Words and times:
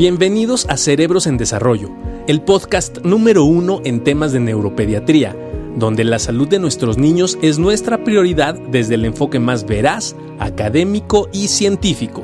Bienvenidos 0.00 0.64
a 0.70 0.78
Cerebros 0.78 1.26
en 1.26 1.36
Desarrollo, 1.36 1.90
el 2.26 2.40
podcast 2.40 3.00
número 3.04 3.44
uno 3.44 3.82
en 3.84 4.02
temas 4.02 4.32
de 4.32 4.40
neuropediatría, 4.40 5.36
donde 5.76 6.04
la 6.04 6.18
salud 6.18 6.48
de 6.48 6.58
nuestros 6.58 6.96
niños 6.96 7.36
es 7.42 7.58
nuestra 7.58 8.02
prioridad 8.02 8.54
desde 8.54 8.94
el 8.94 9.04
enfoque 9.04 9.38
más 9.40 9.66
veraz, 9.66 10.16
académico 10.38 11.28
y 11.34 11.48
científico. 11.48 12.22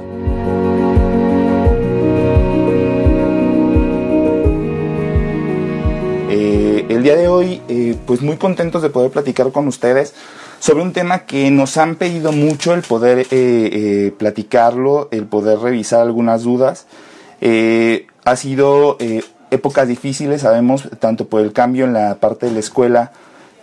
Eh, 6.31 6.87
el 6.89 7.03
día 7.03 7.17
de 7.17 7.29
hoy, 7.29 7.61
eh, 7.69 7.95
pues 8.07 8.23
muy 8.23 8.39
contentos 8.39 8.81
de 8.81 8.89
poder 8.89 9.11
platicar 9.11 9.53
con 9.53 9.69
ustedes 9.69 10.15
sobre 10.61 10.83
un 10.83 10.95
tema 10.95 11.27
que 11.27 11.51
nos 11.51 11.77
han 11.77 11.97
pedido 11.97 12.33
mucho 12.33 12.73
el 12.73 12.81
poder 12.81 13.27
eh, 13.31 14.15
platicarlo, 14.17 15.09
el 15.11 15.27
poder 15.27 15.59
revisar 15.59 16.01
algunas 16.01 16.45
dudas. 16.45 16.87
Ha 17.41 18.37
sido 18.37 18.97
épocas 19.51 19.89
difíciles, 19.89 20.43
sabemos, 20.43 20.89
tanto 20.99 21.29
por 21.29 21.41
el 21.41 21.53
cambio 21.53 21.85
en 21.85 21.93
la 21.93 22.17
parte 22.17 22.47
de 22.47 22.53
la 22.53 22.61
escuela, 22.61 23.13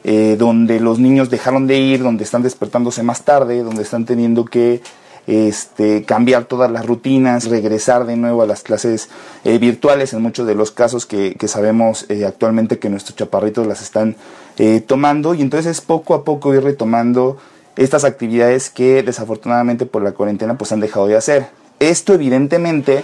donde 0.04 0.80
los 0.80 1.00
niños 1.00 1.30
dejaron 1.30 1.68
de 1.68 1.78
ir, 1.78 2.04
donde 2.04 2.24
están 2.24 2.44
despertándose 2.44 3.04
más 3.04 3.24
tarde, 3.24 3.64
donde 3.64 3.84
están 3.84 4.06
teniendo 4.06 4.46
que 4.46 4.82
este, 5.28 6.04
cambiar 6.04 6.46
todas 6.46 6.70
las 6.70 6.86
rutinas, 6.86 7.46
regresar 7.46 8.06
de 8.06 8.18
nuevo 8.18 8.42
a 8.42 8.46
las 8.46 8.62
clases 8.62 9.10
eh, 9.46 9.58
virtuales 9.58 10.14
en 10.14 10.22
muchos 10.22 10.46
de 10.46 10.56
los 10.56 10.72
casos 10.72 11.06
que, 11.06 11.36
sabemos 11.48 12.06
eh, 12.10 12.26
actualmente 12.26 12.80
que 12.80 12.90
nuestros 12.90 13.16
chaparritos 13.16 13.66
las 13.66 13.82
están 13.82 14.16
eh, 14.58 14.82
tomando 14.86 15.34
y 15.34 15.42
entonces 15.42 15.82
poco 15.82 16.14
a 16.14 16.24
poco 16.24 16.54
ir 16.54 16.64
retomando 16.64 17.38
estas 17.76 18.04
actividades 18.04 18.70
que 18.70 19.02
desafortunadamente 19.02 19.86
por 19.86 20.04
la 20.04 20.12
cuarentena 20.12 20.58
pues 20.58 20.72
han 20.72 20.80
dejado 20.80 21.08
de 21.08 21.16
hacer. 21.16 21.48
Esto 21.80 22.14
evidentemente 22.14 23.04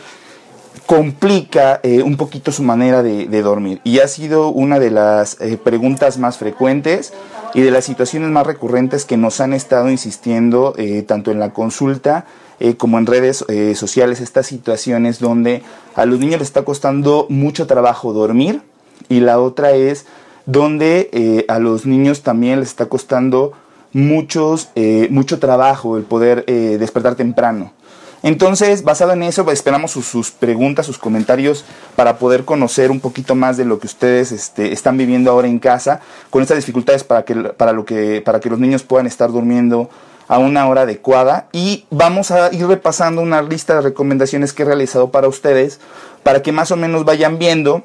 complica 0.86 1.82
un 2.04 2.18
poquito 2.18 2.52
su 2.52 2.64
manera 2.64 3.04
de, 3.04 3.42
dormir 3.42 3.80
y 3.84 4.00
ha 4.00 4.08
sido 4.08 4.50
una 4.50 4.80
de 4.80 4.90
las 4.90 5.38
preguntas 5.64 6.18
más 6.18 6.38
frecuentes 6.38 7.14
y 7.54 7.62
de 7.62 7.72
las 7.72 7.86
situaciones 7.86 8.30
más 8.30 8.46
recurrentes 8.46 9.06
que 9.06 9.18
nos 9.18 9.40
han 9.40 9.54
estado 9.54 9.90
insistiendo 9.90 10.74
eh, 10.78 11.04
tanto 11.04 11.32
en 11.32 11.40
la 11.40 11.52
consulta 11.52 12.26
eh, 12.60 12.76
como 12.76 12.98
en 12.98 13.06
redes 13.06 13.46
eh, 13.48 13.74
sociales, 13.76 14.20
estas 14.20 14.48
situaciones 14.48 15.20
donde 15.20 15.64
a 15.96 16.06
los 16.06 16.20
niños 16.20 16.40
les 16.40 16.50
está 16.50 16.64
costando 16.64 17.26
mucho 17.30 17.68
trabajo 17.68 18.14
dormir 18.14 18.62
y 19.08 19.22
la 19.22 19.40
otra 19.40 19.72
es 19.72 20.06
donde 20.46 21.46
a 21.48 21.60
los 21.60 21.86
niños 21.86 22.24
también 22.24 22.60
les 22.60 22.70
está 22.70 22.88
costando 22.88 23.54
muchos, 23.94 24.70
mucho 25.12 25.38
trabajo 25.38 25.96
el 25.96 26.04
poder 26.04 26.44
despertar 26.46 27.16
temprano. 27.16 27.72
Entonces, 28.22 28.84
basado 28.84 29.14
en 29.14 29.24
eso, 29.24 29.50
esperamos 29.52 29.92
sus, 29.92 30.32
preguntas, 30.32 30.86
sus 30.86 30.98
comentarios 30.98 31.64
para 31.96 32.18
poder 32.18 32.44
conocer 32.46 32.92
un 32.92 33.00
poquito 33.00 33.36
más 33.36 33.58
de 33.58 33.66
lo 33.66 33.80
que 33.80 33.88
ustedes 33.88 34.32
este, 34.32 34.74
están 34.74 34.98
viviendo 34.98 35.32
ahora 35.32 35.48
en 35.48 35.60
casa, 35.60 36.02
con 36.30 36.42
estas 36.42 36.58
dificultades 36.58 37.04
para 37.04 37.24
que, 37.24 37.36
para, 37.36 37.72
lo 37.72 37.86
que, 37.86 38.22
para 38.24 38.40
que 38.40 38.50
los 38.50 38.60
niños 38.60 38.84
puedan 38.84 39.08
estar 39.08 39.32
durmiendo 39.32 39.90
a 40.28 40.38
una 40.38 40.68
hora 40.68 40.82
adecuada. 40.82 41.48
Y 41.52 41.86
vamos 41.90 42.32
a 42.32 42.54
ir 42.54 42.68
repasando 42.68 43.22
una 43.22 43.42
lista 43.42 43.76
de 43.76 43.82
recomendaciones 43.82 44.54
que 44.54 44.64
he 44.64 44.66
realizado 44.66 45.12
para 45.12 45.28
ustedes, 45.28 45.80
para 46.24 46.42
que 46.42 46.52
más 46.52 46.72
o 46.72 46.76
menos 46.76 47.06
vayan 47.06 47.40
viendo 47.40 47.84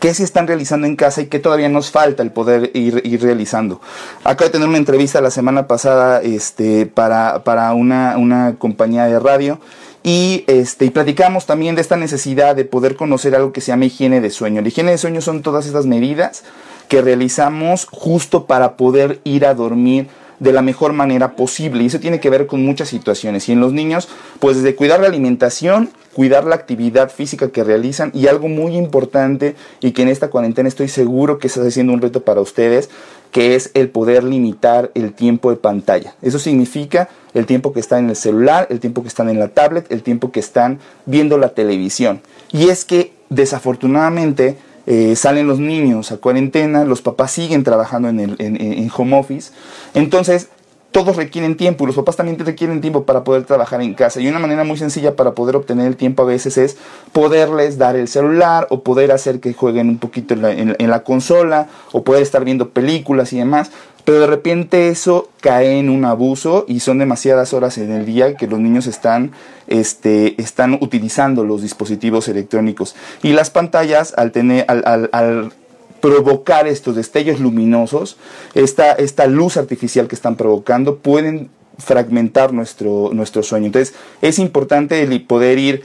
qué 0.00 0.14
se 0.14 0.24
están 0.24 0.46
realizando 0.46 0.86
en 0.86 0.96
casa 0.96 1.22
y 1.22 1.26
qué 1.26 1.38
todavía 1.38 1.68
nos 1.68 1.90
falta 1.90 2.22
el 2.22 2.30
poder 2.30 2.70
ir, 2.74 3.02
ir 3.04 3.22
realizando. 3.22 3.80
Acabo 4.24 4.48
de 4.48 4.52
tener 4.52 4.68
una 4.68 4.78
entrevista 4.78 5.20
la 5.20 5.30
semana 5.30 5.66
pasada 5.66 6.20
este, 6.22 6.86
para, 6.86 7.44
para 7.44 7.72
una, 7.74 8.16
una 8.16 8.56
compañía 8.58 9.06
de 9.06 9.18
radio 9.18 9.58
y, 10.02 10.44
este, 10.46 10.84
y 10.84 10.90
platicamos 10.90 11.46
también 11.46 11.74
de 11.74 11.80
esta 11.80 11.96
necesidad 11.96 12.54
de 12.54 12.64
poder 12.64 12.96
conocer 12.96 13.34
algo 13.34 13.52
que 13.52 13.60
se 13.60 13.68
llama 13.68 13.86
higiene 13.86 14.20
de 14.20 14.30
sueño. 14.30 14.62
La 14.62 14.68
higiene 14.68 14.92
de 14.92 14.98
sueño 14.98 15.20
son 15.20 15.42
todas 15.42 15.66
estas 15.66 15.86
medidas 15.86 16.44
que 16.88 17.02
realizamos 17.02 17.88
justo 17.90 18.46
para 18.46 18.76
poder 18.76 19.20
ir 19.24 19.44
a 19.44 19.54
dormir 19.54 20.08
de 20.38 20.52
la 20.52 20.62
mejor 20.62 20.92
manera 20.92 21.36
posible. 21.36 21.82
Y 21.82 21.86
eso 21.86 22.00
tiene 22.00 22.20
que 22.20 22.30
ver 22.30 22.46
con 22.46 22.64
muchas 22.64 22.88
situaciones. 22.88 23.48
Y 23.48 23.52
en 23.52 23.60
los 23.60 23.72
niños, 23.72 24.08
pues 24.40 24.56
desde 24.56 24.74
cuidar 24.74 25.00
la 25.00 25.06
alimentación, 25.06 25.90
cuidar 26.12 26.44
la 26.44 26.54
actividad 26.54 27.10
física 27.10 27.48
que 27.48 27.62
realizan 27.62 28.10
y 28.14 28.26
algo 28.26 28.48
muy 28.48 28.76
importante 28.76 29.54
y 29.80 29.92
que 29.92 30.02
en 30.02 30.08
esta 30.08 30.28
cuarentena 30.28 30.68
estoy 30.68 30.88
seguro 30.88 31.38
que 31.38 31.46
está 31.46 31.60
haciendo 31.62 31.92
un 31.92 32.00
reto 32.00 32.22
para 32.22 32.40
ustedes, 32.40 32.88
que 33.32 33.54
es 33.54 33.70
el 33.74 33.90
poder 33.90 34.24
limitar 34.24 34.90
el 34.94 35.12
tiempo 35.12 35.50
de 35.50 35.56
pantalla. 35.56 36.14
Eso 36.22 36.38
significa 36.38 37.08
el 37.34 37.44
tiempo 37.44 37.74
que 37.74 37.80
están 37.80 38.04
en 38.04 38.10
el 38.10 38.16
celular, 38.16 38.66
el 38.70 38.80
tiempo 38.80 39.02
que 39.02 39.08
están 39.08 39.28
en 39.28 39.38
la 39.38 39.48
tablet, 39.48 39.92
el 39.92 40.02
tiempo 40.02 40.32
que 40.32 40.40
están 40.40 40.78
viendo 41.04 41.36
la 41.36 41.50
televisión. 41.50 42.22
Y 42.50 42.70
es 42.70 42.86
que 42.86 43.12
desafortunadamente 43.28 44.56
eh, 44.86 45.16
salen 45.16 45.46
los 45.46 45.58
niños 45.58 46.12
a 46.12 46.18
cuarentena, 46.18 46.84
los 46.84 47.02
papás 47.02 47.32
siguen 47.32 47.64
trabajando 47.64 48.08
en, 48.08 48.20
el, 48.20 48.36
en, 48.38 48.90
home 48.96 49.18
office, 49.18 49.52
entonces 49.94 50.48
todos 50.92 51.16
requieren 51.16 51.56
tiempo 51.56 51.84
y 51.84 51.88
los 51.88 51.96
papás 51.96 52.16
también 52.16 52.38
requieren 52.38 52.80
tiempo 52.80 53.04
para 53.04 53.22
poder 53.22 53.44
trabajar 53.44 53.82
en 53.82 53.92
casa. 53.92 54.18
Y 54.18 54.28
una 54.28 54.38
manera 54.38 54.64
muy 54.64 54.78
sencilla 54.78 55.14
para 55.14 55.32
poder 55.32 55.54
obtener 55.54 55.86
el 55.86 55.96
tiempo 55.96 56.22
a 56.22 56.26
veces 56.26 56.56
es 56.56 56.78
poderles 57.12 57.76
dar 57.76 57.96
el 57.96 58.08
celular 58.08 58.66
o 58.70 58.80
poder 58.82 59.12
hacer 59.12 59.40
que 59.40 59.52
jueguen 59.52 59.90
un 59.90 59.98
poquito 59.98 60.32
en 60.34 60.90
la 60.90 61.02
consola 61.02 61.68
o 61.92 62.02
poder 62.02 62.22
estar 62.22 62.46
viendo 62.46 62.70
películas 62.70 63.34
y 63.34 63.38
demás 63.38 63.72
pero 64.06 64.20
de 64.20 64.28
repente 64.28 64.88
eso 64.88 65.30
cae 65.40 65.80
en 65.80 65.90
un 65.90 66.04
abuso 66.04 66.64
y 66.68 66.78
son 66.78 66.98
demasiadas 66.98 67.52
horas 67.52 67.76
en 67.76 67.90
el 67.90 68.06
día 68.06 68.36
que 68.36 68.46
los 68.46 68.60
niños 68.60 68.86
están, 68.86 69.32
este, 69.66 70.40
están 70.40 70.78
utilizando 70.80 71.44
los 71.44 71.60
dispositivos 71.60 72.28
electrónicos. 72.28 72.94
Y 73.24 73.32
las 73.32 73.50
pantallas, 73.50 74.14
al, 74.16 74.30
tener, 74.30 74.64
al, 74.68 75.52
provocar 76.00 76.68
estos 76.68 76.94
destellos 76.94 77.40
luminosos, 77.40 78.16
esta, 78.54 78.92
esta 78.92 79.26
luz 79.26 79.56
artificial 79.56 80.06
que 80.06 80.14
están 80.14 80.36
provocando, 80.36 80.98
pueden 80.98 81.50
fragmentar 81.76 82.52
nuestro, 82.52 83.10
nuestro 83.12 83.42
sueño. 83.42 83.66
Entonces 83.66 83.96
es 84.22 84.38
importante 84.38 85.02
el 85.02 85.20
poder 85.24 85.58
ir 85.58 85.82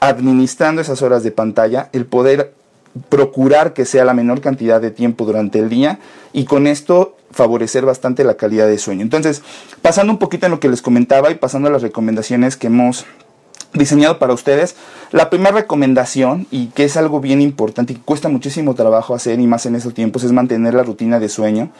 administrando 0.00 0.82
esas 0.82 1.02
horas 1.02 1.22
de 1.22 1.30
pantalla, 1.30 1.88
el 1.92 2.04
poder 2.04 2.52
procurar 3.08 3.72
que 3.72 3.84
sea 3.84 4.04
la 4.04 4.14
menor 4.14 4.40
cantidad 4.40 4.80
de 4.80 4.90
tiempo 4.90 5.24
durante 5.24 5.58
el 5.58 5.68
día 5.68 5.98
y 6.32 6.44
con 6.44 6.66
esto 6.66 7.16
favorecer 7.30 7.84
bastante 7.84 8.24
la 8.24 8.34
calidad 8.34 8.66
de 8.66 8.78
sueño. 8.78 9.02
Entonces, 9.02 9.42
pasando 9.82 10.12
un 10.12 10.18
poquito 10.18 10.46
en 10.46 10.52
lo 10.52 10.60
que 10.60 10.68
les 10.68 10.82
comentaba 10.82 11.30
y 11.30 11.36
pasando 11.36 11.68
a 11.68 11.72
las 11.72 11.82
recomendaciones 11.82 12.56
que 12.56 12.66
hemos 12.66 13.06
diseñado 13.72 14.18
para 14.18 14.34
ustedes, 14.34 14.74
la 15.12 15.30
primera 15.30 15.52
recomendación, 15.52 16.46
y 16.50 16.66
que 16.68 16.84
es 16.84 16.96
algo 16.96 17.20
bien 17.20 17.40
importante 17.40 17.92
y 17.92 17.96
cuesta 17.96 18.28
muchísimo 18.28 18.74
trabajo 18.74 19.14
hacer 19.14 19.38
y 19.38 19.46
más 19.46 19.66
en 19.66 19.76
estos 19.76 19.94
tiempos, 19.94 20.24
es 20.24 20.32
mantener 20.32 20.74
la 20.74 20.82
rutina 20.82 21.20
de 21.20 21.28
sueño 21.28 21.70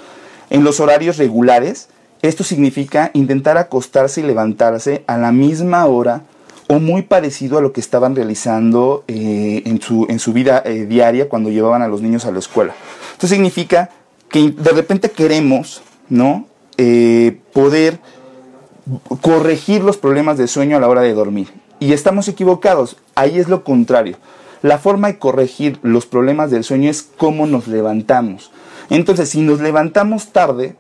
en 0.50 0.62
los 0.62 0.78
horarios 0.78 1.16
regulares. 1.16 1.88
Esto 2.22 2.44
significa 2.44 3.10
intentar 3.14 3.58
acostarse 3.58 4.20
y 4.20 4.24
levantarse 4.24 5.04
a 5.06 5.16
la 5.16 5.32
misma 5.32 5.86
hora 5.86 6.22
o 6.70 6.78
muy 6.78 7.02
parecido 7.02 7.58
a 7.58 7.60
lo 7.60 7.72
que 7.72 7.80
estaban 7.80 8.14
realizando 8.14 9.02
eh, 9.08 9.62
en, 9.66 9.82
su, 9.82 10.06
en 10.08 10.20
su 10.20 10.32
vida 10.32 10.62
eh, 10.64 10.86
diaria 10.86 11.28
cuando 11.28 11.50
llevaban 11.50 11.82
a 11.82 11.88
los 11.88 12.00
niños 12.00 12.26
a 12.26 12.30
la 12.30 12.38
escuela. 12.38 12.74
Esto 13.10 13.26
significa 13.26 13.90
que 14.28 14.52
de 14.52 14.70
repente 14.70 15.10
queremos, 15.10 15.82
¿no? 16.08 16.46
Eh, 16.76 17.40
poder 17.52 17.98
corregir 19.20 19.82
los 19.82 19.96
problemas 19.96 20.38
de 20.38 20.46
sueño 20.46 20.76
a 20.76 20.80
la 20.80 20.88
hora 20.88 21.00
de 21.02 21.12
dormir. 21.12 21.48
Y 21.80 21.92
estamos 21.92 22.28
equivocados. 22.28 22.96
Ahí 23.16 23.40
es 23.40 23.48
lo 23.48 23.64
contrario. 23.64 24.16
La 24.62 24.78
forma 24.78 25.08
de 25.08 25.18
corregir 25.18 25.80
los 25.82 26.06
problemas 26.06 26.52
del 26.52 26.62
sueño 26.62 26.88
es 26.88 27.02
cómo 27.02 27.48
nos 27.48 27.66
levantamos. 27.66 28.52
Entonces, 28.90 29.30
si 29.30 29.40
nos 29.40 29.60
levantamos 29.60 30.28
tarde, 30.28 30.76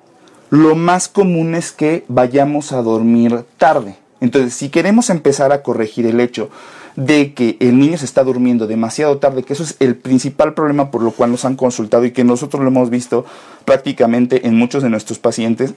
lo 0.50 0.76
más 0.76 1.08
común 1.08 1.56
es 1.56 1.72
que 1.72 2.04
vayamos 2.06 2.70
a 2.70 2.80
dormir 2.80 3.44
tarde. 3.58 3.96
Entonces, 4.20 4.54
si 4.54 4.68
queremos 4.68 5.10
empezar 5.10 5.52
a 5.52 5.62
corregir 5.62 6.06
el 6.06 6.20
hecho 6.20 6.50
de 6.96 7.34
que 7.34 7.56
el 7.60 7.78
niño 7.78 7.96
se 7.98 8.04
está 8.04 8.24
durmiendo 8.24 8.66
demasiado 8.66 9.18
tarde, 9.18 9.42
que 9.42 9.52
eso 9.52 9.62
es 9.62 9.76
el 9.78 9.96
principal 9.96 10.54
problema 10.54 10.90
por 10.90 11.02
lo 11.02 11.12
cual 11.12 11.30
nos 11.30 11.44
han 11.44 11.56
consultado 11.56 12.04
y 12.04 12.10
que 12.10 12.24
nosotros 12.24 12.62
lo 12.62 12.68
hemos 12.68 12.90
visto 12.90 13.24
prácticamente 13.64 14.46
en 14.46 14.56
muchos 14.56 14.82
de 14.82 14.90
nuestros 14.90 15.18
pacientes 15.18 15.74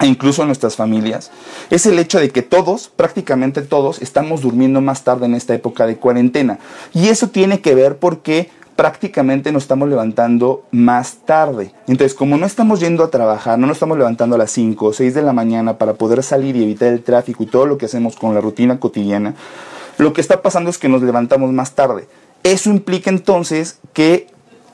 e 0.00 0.06
incluso 0.06 0.42
en 0.42 0.48
nuestras 0.48 0.76
familias, 0.76 1.32
es 1.70 1.84
el 1.86 1.98
hecho 1.98 2.20
de 2.20 2.30
que 2.30 2.42
todos, 2.42 2.88
prácticamente 2.88 3.62
todos, 3.62 4.00
estamos 4.00 4.42
durmiendo 4.42 4.80
más 4.80 5.02
tarde 5.02 5.26
en 5.26 5.34
esta 5.34 5.54
época 5.54 5.86
de 5.86 5.96
cuarentena. 5.96 6.60
Y 6.94 7.08
eso 7.08 7.30
tiene 7.30 7.60
que 7.60 7.74
ver 7.74 7.96
porque 7.96 8.48
prácticamente 8.78 9.50
nos 9.50 9.64
estamos 9.64 9.88
levantando 9.88 10.62
más 10.70 11.16
tarde. 11.26 11.72
Entonces, 11.88 12.14
como 12.14 12.36
no 12.36 12.46
estamos 12.46 12.78
yendo 12.78 13.02
a 13.02 13.10
trabajar, 13.10 13.58
no 13.58 13.66
nos 13.66 13.78
estamos 13.78 13.98
levantando 13.98 14.36
a 14.36 14.38
las 14.38 14.52
5 14.52 14.86
o 14.86 14.92
6 14.92 15.14
de 15.14 15.22
la 15.22 15.32
mañana 15.32 15.78
para 15.78 15.94
poder 15.94 16.22
salir 16.22 16.54
y 16.54 16.62
evitar 16.62 16.92
el 16.92 17.02
tráfico 17.02 17.42
y 17.42 17.46
todo 17.46 17.66
lo 17.66 17.76
que 17.76 17.86
hacemos 17.86 18.14
con 18.14 18.34
la 18.34 18.40
rutina 18.40 18.78
cotidiana, 18.78 19.34
lo 19.98 20.12
que 20.12 20.20
está 20.20 20.42
pasando 20.42 20.70
es 20.70 20.78
que 20.78 20.88
nos 20.88 21.02
levantamos 21.02 21.50
más 21.50 21.72
tarde. 21.72 22.06
Eso 22.44 22.70
implica 22.70 23.10
entonces 23.10 23.80
que, 23.94 24.28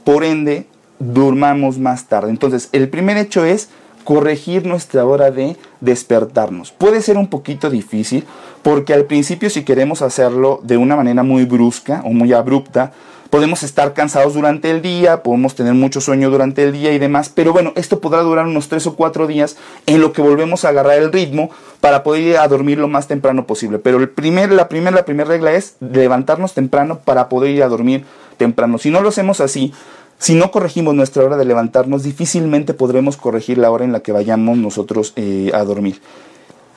por 0.04 0.22
ende, 0.22 0.66
durmamos 0.98 1.78
más 1.78 2.04
tarde. 2.04 2.28
Entonces, 2.28 2.68
el 2.72 2.90
primer 2.90 3.16
hecho 3.16 3.46
es 3.46 3.70
corregir 4.04 4.66
nuestra 4.66 5.06
hora 5.06 5.30
de 5.30 5.56
despertarnos. 5.80 6.72
Puede 6.72 7.00
ser 7.00 7.16
un 7.16 7.28
poquito 7.28 7.70
difícil 7.70 8.26
porque 8.62 8.92
al 8.92 9.06
principio 9.06 9.48
si 9.48 9.64
queremos 9.64 10.02
hacerlo 10.02 10.60
de 10.62 10.76
una 10.76 10.94
manera 10.94 11.22
muy 11.22 11.46
brusca 11.46 12.02
o 12.04 12.10
muy 12.10 12.34
abrupta, 12.34 12.92
podemos 13.34 13.64
estar 13.64 13.94
cansados 13.94 14.34
durante 14.34 14.70
el 14.70 14.80
día, 14.80 15.24
podemos 15.24 15.56
tener 15.56 15.74
mucho 15.74 16.00
sueño 16.00 16.30
durante 16.30 16.62
el 16.62 16.72
día 16.72 16.92
y 16.92 17.00
demás, 17.00 17.32
pero 17.34 17.52
bueno, 17.52 17.72
esto 17.74 17.98
podrá 17.98 18.22
durar 18.22 18.46
unos 18.46 18.68
3 18.68 18.86
o 18.86 18.94
4 18.94 19.26
días 19.26 19.56
en 19.86 20.00
lo 20.00 20.12
que 20.12 20.22
volvemos 20.22 20.64
a 20.64 20.68
agarrar 20.68 20.98
el 20.98 21.10
ritmo 21.10 21.50
para 21.80 22.04
poder 22.04 22.22
ir 22.22 22.36
a 22.36 22.46
dormir 22.46 22.78
lo 22.78 22.86
más 22.86 23.08
temprano 23.08 23.44
posible. 23.44 23.80
Pero 23.80 23.98
el 23.98 24.08
primer, 24.08 24.52
la 24.52 24.68
primera 24.68 24.94
la 24.94 25.04
primera 25.04 25.28
regla 25.28 25.52
es 25.52 25.74
levantarnos 25.80 26.54
temprano 26.54 27.00
para 27.04 27.28
poder 27.28 27.50
ir 27.50 27.64
a 27.64 27.68
dormir 27.68 28.04
temprano. 28.36 28.78
Si 28.78 28.90
no 28.90 29.00
lo 29.00 29.08
hacemos 29.08 29.40
así, 29.40 29.72
si 30.20 30.36
no 30.36 30.52
corregimos 30.52 30.94
nuestra 30.94 31.24
hora 31.24 31.36
de 31.36 31.44
levantarnos, 31.44 32.04
difícilmente 32.04 32.72
podremos 32.72 33.16
corregir 33.16 33.58
la 33.58 33.68
hora 33.72 33.84
en 33.84 33.90
la 33.90 33.98
que 33.98 34.12
vayamos 34.12 34.58
nosotros 34.58 35.12
eh, 35.16 35.50
a 35.52 35.64
dormir. 35.64 36.00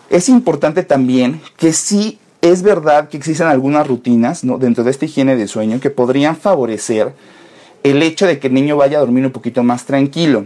Es 0.09 0.27
importante 0.27 0.81
también 0.81 1.39
que 1.56 1.71
si 1.71 2.18
es 2.41 2.61
verdad 2.61 3.09
que 3.09 3.17
existen 3.17 3.47
algunas 3.47 3.87
rutinas 3.87 4.41
dentro 4.59 4.83
de 4.83 4.91
esta 4.91 5.05
higiene 5.05 5.35
de 5.35 5.47
sueño 5.47 5.79
que 5.79 5.89
podrían 5.89 6.35
favorecer 6.35 7.13
el 7.83 8.01
hecho 8.03 8.25
de 8.25 8.39
que 8.39 8.47
el 8.47 8.53
niño 8.53 8.77
vaya 8.77 8.97
a 8.97 9.01
dormir 9.01 9.25
un 9.25 9.31
poquito 9.31 9.63
más 9.63 9.85
tranquilo. 9.85 10.45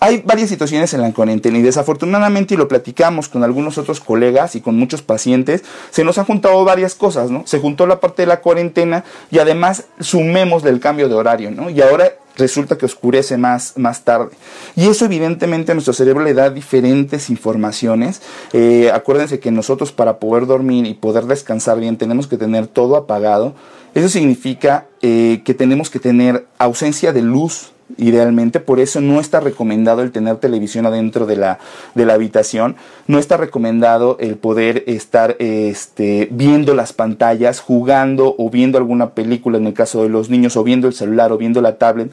Hay 0.00 0.20
varias 0.26 0.48
situaciones 0.48 0.92
en 0.94 1.00
la 1.00 1.12
cuarentena 1.12 1.58
y 1.58 1.62
desafortunadamente, 1.62 2.54
y 2.54 2.56
lo 2.56 2.66
platicamos 2.66 3.28
con 3.28 3.44
algunos 3.44 3.78
otros 3.78 4.00
colegas 4.00 4.56
y 4.56 4.60
con 4.60 4.76
muchos 4.76 5.00
pacientes, 5.00 5.62
se 5.90 6.02
nos 6.02 6.18
han 6.18 6.24
juntado 6.24 6.64
varias 6.64 6.96
cosas, 6.96 7.30
¿no? 7.30 7.46
Se 7.46 7.60
juntó 7.60 7.86
la 7.86 8.00
parte 8.00 8.22
de 8.22 8.26
la 8.26 8.40
cuarentena 8.40 9.04
y 9.30 9.38
además 9.38 9.84
sumemos 10.00 10.64
del 10.64 10.80
cambio 10.80 11.08
de 11.08 11.14
horario, 11.14 11.52
¿no? 11.52 11.70
Y 11.70 11.82
ahora 11.82 12.14
resulta 12.36 12.78
que 12.78 12.86
oscurece 12.86 13.36
más, 13.36 13.74
más 13.76 14.04
tarde. 14.04 14.30
Y 14.76 14.86
eso 14.86 15.04
evidentemente 15.04 15.72
a 15.72 15.74
nuestro 15.74 15.94
cerebro 15.94 16.24
le 16.24 16.34
da 16.34 16.50
diferentes 16.50 17.30
informaciones. 17.30 18.22
Eh, 18.52 18.90
acuérdense 18.92 19.40
que 19.40 19.50
nosotros 19.50 19.92
para 19.92 20.18
poder 20.18 20.46
dormir 20.46 20.86
y 20.86 20.94
poder 20.94 21.24
descansar 21.26 21.80
bien 21.80 21.96
tenemos 21.96 22.26
que 22.26 22.36
tener 22.36 22.66
todo 22.66 22.96
apagado. 22.96 23.54
Eso 23.94 24.08
significa 24.08 24.86
eh, 25.02 25.42
que 25.44 25.54
tenemos 25.54 25.90
que 25.90 25.98
tener 25.98 26.46
ausencia 26.58 27.12
de 27.12 27.22
luz 27.22 27.71
idealmente, 27.96 28.60
por 28.60 28.80
eso 28.80 29.00
no 29.00 29.20
está 29.20 29.40
recomendado 29.40 30.02
el 30.02 30.12
tener 30.12 30.36
televisión 30.36 30.86
adentro 30.86 31.26
de 31.26 31.36
la, 31.36 31.58
de 31.94 32.06
la 32.06 32.14
habitación, 32.14 32.76
no 33.06 33.18
está 33.18 33.36
recomendado 33.36 34.16
el 34.20 34.36
poder 34.36 34.84
estar 34.86 35.36
este, 35.38 36.28
viendo 36.30 36.74
las 36.74 36.92
pantallas, 36.92 37.60
jugando 37.60 38.34
o 38.38 38.50
viendo 38.50 38.78
alguna 38.78 39.10
película 39.10 39.58
en 39.58 39.66
el 39.66 39.74
caso 39.74 40.02
de 40.02 40.08
los 40.08 40.30
niños, 40.30 40.56
o 40.56 40.64
viendo 40.64 40.86
el 40.86 40.94
celular 40.94 41.32
o 41.32 41.38
viendo 41.38 41.60
la 41.60 41.76
tablet, 41.76 42.10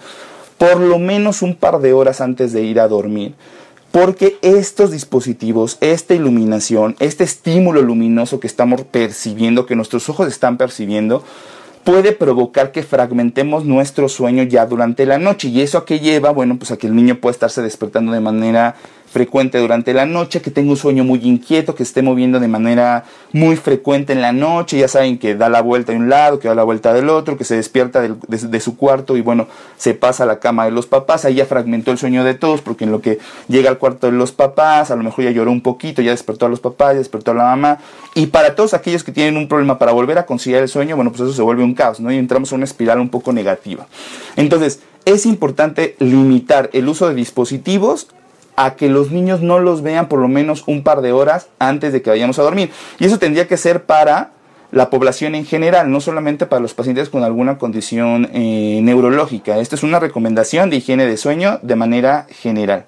por 0.57 0.79
lo 0.79 0.99
menos 0.99 1.41
un 1.41 1.55
par 1.55 1.79
de 1.79 1.93
horas 1.93 2.21
antes 2.21 2.51
de 2.53 2.63
ir 2.63 2.79
a 2.79 2.87
dormir. 2.87 3.33
Porque 3.91 4.37
estos 4.43 4.91
dispositivos, 4.91 5.77
esta 5.81 6.13
iluminación, 6.13 6.95
este 6.99 7.23
estímulo 7.23 7.81
luminoso 7.81 8.39
que 8.39 8.45
estamos 8.45 8.81
percibiendo, 8.81 9.65
que 9.65 9.75
nuestros 9.75 10.09
ojos 10.09 10.27
están 10.27 10.57
percibiendo, 10.57 11.23
puede 11.89 12.11
provocar 12.11 12.71
que 12.71 12.83
fragmentemos 12.83 13.65
nuestro 13.65 14.09
sueño 14.09 14.43
ya 14.43 14.67
durante 14.67 15.07
la 15.07 15.17
noche. 15.17 15.47
¿Y 15.47 15.61
eso 15.61 15.79
a 15.79 15.85
qué 15.85 15.99
lleva? 15.99 16.29
Bueno, 16.29 16.55
pues 16.59 16.69
a 16.69 16.77
que 16.77 16.85
el 16.85 16.95
niño 16.95 17.15
puede 17.15 17.31
estarse 17.31 17.63
despertando 17.63 18.11
de 18.11 18.19
manera 18.19 18.75
frecuente 19.09 19.57
durante 19.57 19.93
la 19.93 20.05
noche, 20.05 20.41
que 20.41 20.51
tenga 20.51 20.69
un 20.71 20.77
sueño 20.77 21.03
muy 21.03 21.19
inquieto, 21.23 21.75
que 21.75 21.83
esté 21.83 22.01
moviendo 22.01 22.39
de 22.39 22.47
manera 22.47 23.05
muy 23.33 23.55
frecuente 23.55 24.13
en 24.13 24.21
la 24.21 24.31
noche, 24.31 24.77
ya 24.77 24.87
saben 24.87 25.17
que 25.17 25.35
da 25.35 25.49
la 25.49 25.61
vuelta 25.61 25.91
de 25.91 25.97
un 25.97 26.09
lado, 26.09 26.39
que 26.39 26.47
da 26.47 26.55
la 26.55 26.63
vuelta 26.63 26.93
del 26.93 27.09
otro, 27.09 27.37
que 27.37 27.43
se 27.43 27.55
despierta 27.55 28.01
de, 28.01 28.59
su 28.59 28.77
cuarto 28.77 29.17
y 29.17 29.21
bueno, 29.21 29.47
se 29.77 29.93
pasa 29.93 30.23
a 30.23 30.27
la 30.27 30.39
cama 30.39 30.65
de 30.65 30.71
los 30.71 30.85
papás, 30.85 31.25
ahí 31.25 31.35
ya 31.35 31.45
fragmentó 31.45 31.91
el 31.91 31.97
sueño 31.97 32.23
de 32.23 32.35
todos, 32.35 32.61
porque 32.61 32.83
en 32.83 32.91
lo 32.91 33.01
que 33.01 33.19
llega 33.47 33.69
al 33.69 33.77
cuarto 33.77 34.07
de 34.07 34.13
los 34.13 34.31
papás, 34.31 34.91
a 34.91 34.95
lo 34.95 35.03
mejor 35.03 35.25
ya 35.25 35.31
lloró 35.31 35.51
un 35.51 35.61
poquito, 35.61 36.01
ya 36.01 36.11
despertó 36.11 36.45
a 36.45 36.49
los 36.49 36.59
papás, 36.59 36.93
ya 36.93 36.99
despertó 36.99 37.31
a 37.31 37.35
la 37.35 37.43
mamá, 37.43 37.79
y 38.15 38.27
para 38.27 38.55
todos 38.55 38.73
aquellos 38.73 39.03
que 39.03 39.11
tienen 39.11 39.37
un 39.37 39.47
problema 39.47 39.79
para 39.79 39.91
volver 39.91 40.17
a 40.17 40.25
conciliar 40.25 40.61
el 40.61 40.69
sueño, 40.69 40.95
bueno, 40.95 41.11
pues 41.11 41.21
eso 41.21 41.33
se 41.33 41.41
vuelve 41.41 41.63
un 41.63 41.73
caos, 41.73 41.99
¿no? 41.99 42.11
Y 42.11 42.17
entramos 42.17 42.51
en 42.51 42.57
una 42.57 42.65
espiral 42.65 42.99
un 42.99 43.09
poco 43.09 43.33
negativa. 43.33 43.87
Entonces, 44.35 44.81
es 45.05 45.25
importante 45.25 45.95
limitar 45.99 46.69
el 46.73 46.87
uso 46.87 47.09
de 47.09 47.15
dispositivos 47.15 48.07
a 48.59 48.75
que 48.75 48.89
los 48.89 49.09
niños 49.09 49.39
no 49.39 49.59
los 49.59 49.81
vean 49.83 50.09
por 50.09 50.19
lo 50.19 50.27
menos 50.27 50.65
un 50.67 50.83
par 50.83 50.99
de 51.01 51.13
horas 51.13 51.47
antes 51.59 51.93
de 51.93 52.01
que 52.01 52.09
vayamos 52.09 52.39
a 52.39 52.43
dormir. 52.43 52.71
Y 52.99 53.05
eso 53.05 53.17
tendría 53.17 53.47
que 53.47 53.55
ser 53.55 53.85
para 53.85 54.31
la 54.73 54.89
población 54.89 55.33
en 55.33 55.45
general, 55.45 55.89
no 55.89 56.01
solamente 56.01 56.45
para 56.45 56.61
los 56.61 56.73
pacientes 56.73 57.07
con 57.07 57.23
alguna 57.23 57.57
condición 57.57 58.29
eh, 58.33 58.81
neurológica. 58.83 59.59
Esta 59.59 59.77
es 59.77 59.83
una 59.83 59.99
recomendación 59.99 60.69
de 60.69 60.75
higiene 60.75 61.05
de 61.05 61.15
sueño 61.15 61.59
de 61.61 61.77
manera 61.77 62.27
general. 62.29 62.83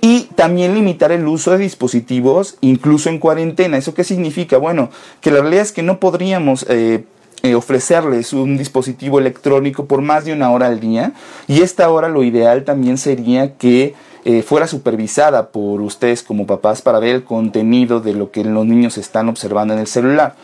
Y 0.00 0.28
también 0.36 0.74
limitar 0.74 1.10
el 1.10 1.26
uso 1.26 1.50
de 1.50 1.58
dispositivos 1.58 2.56
incluso 2.60 3.08
en 3.08 3.18
cuarentena. 3.18 3.78
¿Eso 3.78 3.94
qué 3.94 4.04
significa? 4.04 4.58
Bueno, 4.58 4.90
que 5.20 5.32
la 5.32 5.40
realidad 5.40 5.64
es 5.64 5.72
que 5.72 5.82
no 5.82 5.98
podríamos... 5.98 6.64
Eh, 6.68 7.04
eh, 7.42 7.54
ofrecerles 7.54 8.34
un 8.34 8.58
dispositivo 8.58 9.18
electrónico 9.18 9.86
por 9.86 10.02
más 10.02 10.26
de 10.26 10.34
una 10.34 10.50
hora 10.50 10.66
al 10.66 10.78
día 10.78 11.14
y 11.48 11.62
esta 11.62 11.88
hora 11.88 12.10
lo 12.10 12.22
ideal 12.22 12.64
también 12.64 12.98
sería 12.98 13.56
que 13.56 13.94
eh, 14.24 14.42
fuera 14.42 14.66
supervisada 14.66 15.48
por 15.48 15.80
ustedes 15.80 16.22
como 16.22 16.46
papás 16.46 16.82
para 16.82 16.98
ver 16.98 17.14
el 17.14 17.24
contenido 17.24 18.00
de 18.00 18.14
lo 18.14 18.30
que 18.30 18.44
los 18.44 18.66
niños 18.66 18.98
están 18.98 19.28
observando 19.28 19.74
en 19.74 19.80
el 19.80 19.86
celular. 19.86 20.34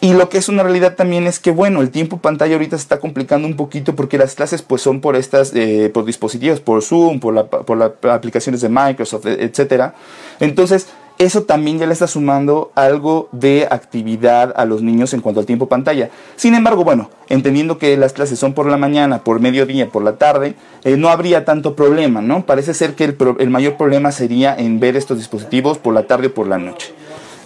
Y 0.00 0.12
lo 0.12 0.28
que 0.28 0.36
es 0.36 0.50
una 0.50 0.62
realidad 0.62 0.96
también 0.96 1.26
es 1.26 1.38
que, 1.38 1.50
bueno, 1.50 1.80
el 1.80 1.90
tiempo 1.90 2.18
pantalla 2.18 2.54
ahorita 2.54 2.76
se 2.76 2.82
está 2.82 3.00
complicando 3.00 3.48
un 3.48 3.56
poquito 3.56 3.94
porque 3.96 4.18
las 4.18 4.34
clases 4.34 4.60
pues 4.60 4.82
son 4.82 5.00
por 5.00 5.16
estas, 5.16 5.54
eh, 5.54 5.90
por 5.94 6.04
dispositivos, 6.04 6.60
por 6.60 6.82
Zoom, 6.82 7.20
por, 7.20 7.48
por 7.48 7.78
las 7.78 7.92
aplicaciones 8.02 8.60
de 8.60 8.68
Microsoft, 8.68 9.24
etcétera. 9.26 9.94
Entonces, 10.40 10.88
eso 11.18 11.44
también 11.44 11.78
ya 11.78 11.86
le 11.86 11.92
está 11.92 12.08
sumando 12.08 12.72
algo 12.74 13.28
de 13.30 13.68
actividad 13.70 14.52
a 14.56 14.64
los 14.64 14.82
niños 14.82 15.14
en 15.14 15.20
cuanto 15.20 15.40
al 15.40 15.46
tiempo 15.46 15.68
pantalla. 15.68 16.10
Sin 16.34 16.54
embargo, 16.54 16.82
bueno, 16.82 17.08
entendiendo 17.28 17.78
que 17.78 17.96
las 17.96 18.12
clases 18.12 18.38
son 18.38 18.52
por 18.52 18.66
la 18.66 18.76
mañana, 18.76 19.22
por 19.22 19.38
mediodía, 19.38 19.88
por 19.88 20.02
la 20.02 20.16
tarde, 20.16 20.56
eh, 20.82 20.96
no 20.96 21.10
habría 21.10 21.44
tanto 21.44 21.76
problema, 21.76 22.20
¿no? 22.20 22.46
Parece 22.46 22.74
ser 22.74 22.94
que 22.94 23.04
el, 23.04 23.16
el, 23.38 23.50
mayor 23.50 23.76
problema 23.76 24.10
sería 24.10 24.56
en 24.56 24.80
ver 24.80 24.96
estos 24.96 25.18
dispositivos 25.18 25.78
por 25.78 25.94
la 25.94 26.08
tarde 26.08 26.28
o 26.28 26.34
por 26.34 26.48
la 26.48 26.58
noche. 26.58 26.92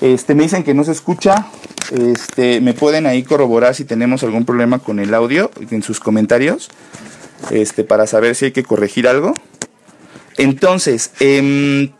Este, 0.00 0.34
me 0.34 0.44
dicen 0.44 0.62
que 0.62 0.72
no 0.72 0.84
se 0.84 0.92
escucha, 0.92 1.48
este, 1.90 2.62
me 2.62 2.72
pueden 2.72 3.04
ahí 3.04 3.22
corroborar 3.22 3.74
si 3.74 3.84
tenemos 3.84 4.22
algún 4.22 4.46
problema 4.46 4.78
con 4.78 4.98
el 4.98 5.12
audio 5.12 5.50
en 5.70 5.82
sus 5.82 6.00
comentarios, 6.00 6.70
este, 7.50 7.84
para 7.84 8.06
saber 8.06 8.34
si 8.34 8.46
hay 8.46 8.52
que 8.52 8.62
corregir 8.62 9.08
algo. 9.08 9.34
Entonces, 10.38 11.10
eh, 11.18 11.90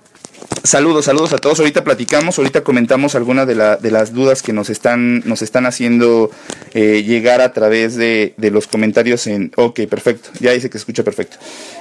Saludos, 0.65 1.05
saludos 1.05 1.33
a 1.33 1.39
todos. 1.39 1.59
Ahorita 1.61 1.85
platicamos, 1.85 2.39
ahorita 2.39 2.63
comentamos 2.63 3.15
algunas 3.15 3.47
de, 3.47 3.55
las 3.55 4.13
dudas 4.13 4.43
que 4.43 4.53
nos 4.53 4.71
están, 4.71 5.21
nos 5.27 5.43
están 5.43 5.67
haciendo 5.67 6.31
eh, 6.75 7.05
llegar 7.07 7.41
a 7.41 7.53
través 7.53 7.97
de, 7.97 8.35
de, 8.37 8.51
los 8.51 8.67
comentarios 8.67 9.27
en... 9.27 9.53
Ok, 9.57 9.81
perfecto. 9.89 10.31
Ya 10.41 10.53
dice 10.53 10.69
que 10.69 10.79
escucha 10.79 11.05
perfecto. 11.05 11.37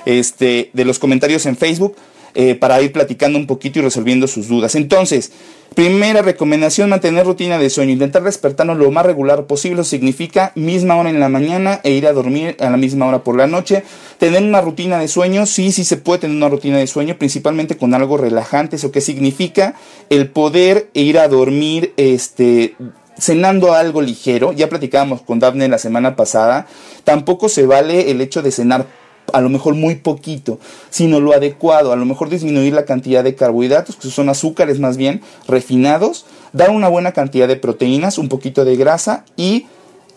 Este, 0.05 0.69
de 0.73 0.85
los 0.85 0.99
comentarios 0.99 1.45
en 1.45 1.57
Facebook. 1.57 1.95
Eh, 2.35 2.55
para 2.55 2.81
ir 2.81 2.91
platicando 2.91 3.39
un 3.39 3.47
poquito 3.47 3.79
y 3.79 3.81
resolviendo 3.81 4.27
sus 4.27 4.47
dudas. 4.47 4.75
Entonces, 4.75 5.31
primera 5.73 6.21
recomendación, 6.21 6.89
mantener 6.89 7.25
rutina 7.25 7.57
de 7.57 7.69
sueño, 7.69 7.93
intentar 7.93 8.23
despertarnos 8.23 8.77
lo 8.77 8.91
más 8.91 9.05
regular 9.05 9.45
posible, 9.45 9.83
significa 9.83 10.51
misma 10.53 10.97
hora 10.97 11.09
en 11.09 11.19
la 11.19 11.29
mañana 11.29 11.81
e 11.83 11.91
ir 11.91 12.05
a 12.05 12.13
dormir 12.13 12.55
a 12.59 12.69
la 12.69 12.77
misma 12.77 13.07
hora 13.07 13.23
por 13.23 13.35
la 13.37 13.47
noche. 13.47 13.83
Tener 14.19 14.43
una 14.43 14.61
rutina 14.61 14.99
de 14.99 15.07
sueño, 15.07 15.45
sí, 15.45 15.71
sí 15.71 15.83
se 15.83 15.97
puede 15.97 16.19
tener 16.19 16.37
una 16.37 16.49
rutina 16.49 16.77
de 16.77 16.85
sueño, 16.85 17.17
principalmente 17.17 17.77
con 17.77 17.93
algo 17.95 18.17
relajante, 18.17 18.75
eso 18.75 18.91
que 18.91 19.01
significa 19.01 19.73
el 20.09 20.29
poder 20.29 20.89
ir 20.93 21.17
a 21.17 21.27
dormir, 21.27 21.93
este 21.97 22.75
cenando 23.19 23.73
algo 23.73 24.03
ligero, 24.03 24.51
ya 24.51 24.69
platicábamos 24.69 25.23
con 25.23 25.39
Daphne 25.39 25.67
la 25.67 25.79
semana 25.79 26.15
pasada, 26.15 26.67
tampoco 27.03 27.49
se 27.49 27.65
vale 27.65 28.11
el 28.11 28.21
hecho 28.21 28.43
de 28.43 28.51
cenar 28.51 28.85
a 29.33 29.41
lo 29.41 29.49
mejor 29.49 29.75
muy 29.75 29.95
poquito, 29.95 30.59
sino 30.89 31.19
lo 31.19 31.33
adecuado, 31.33 31.91
a 31.91 31.95
lo 31.95 32.05
mejor 32.05 32.29
disminuir 32.29 32.73
la 32.73 32.85
cantidad 32.85 33.23
de 33.23 33.35
carbohidratos, 33.35 33.95
que 33.95 34.09
son 34.09 34.29
azúcares 34.29 34.79
más 34.79 34.97
bien 34.97 35.21
refinados, 35.47 36.25
dar 36.53 36.69
una 36.69 36.87
buena 36.87 37.11
cantidad 37.11 37.47
de 37.47 37.57
proteínas, 37.57 38.17
un 38.17 38.29
poquito 38.29 38.65
de 38.65 38.77
grasa 38.77 39.25
y 39.35 39.67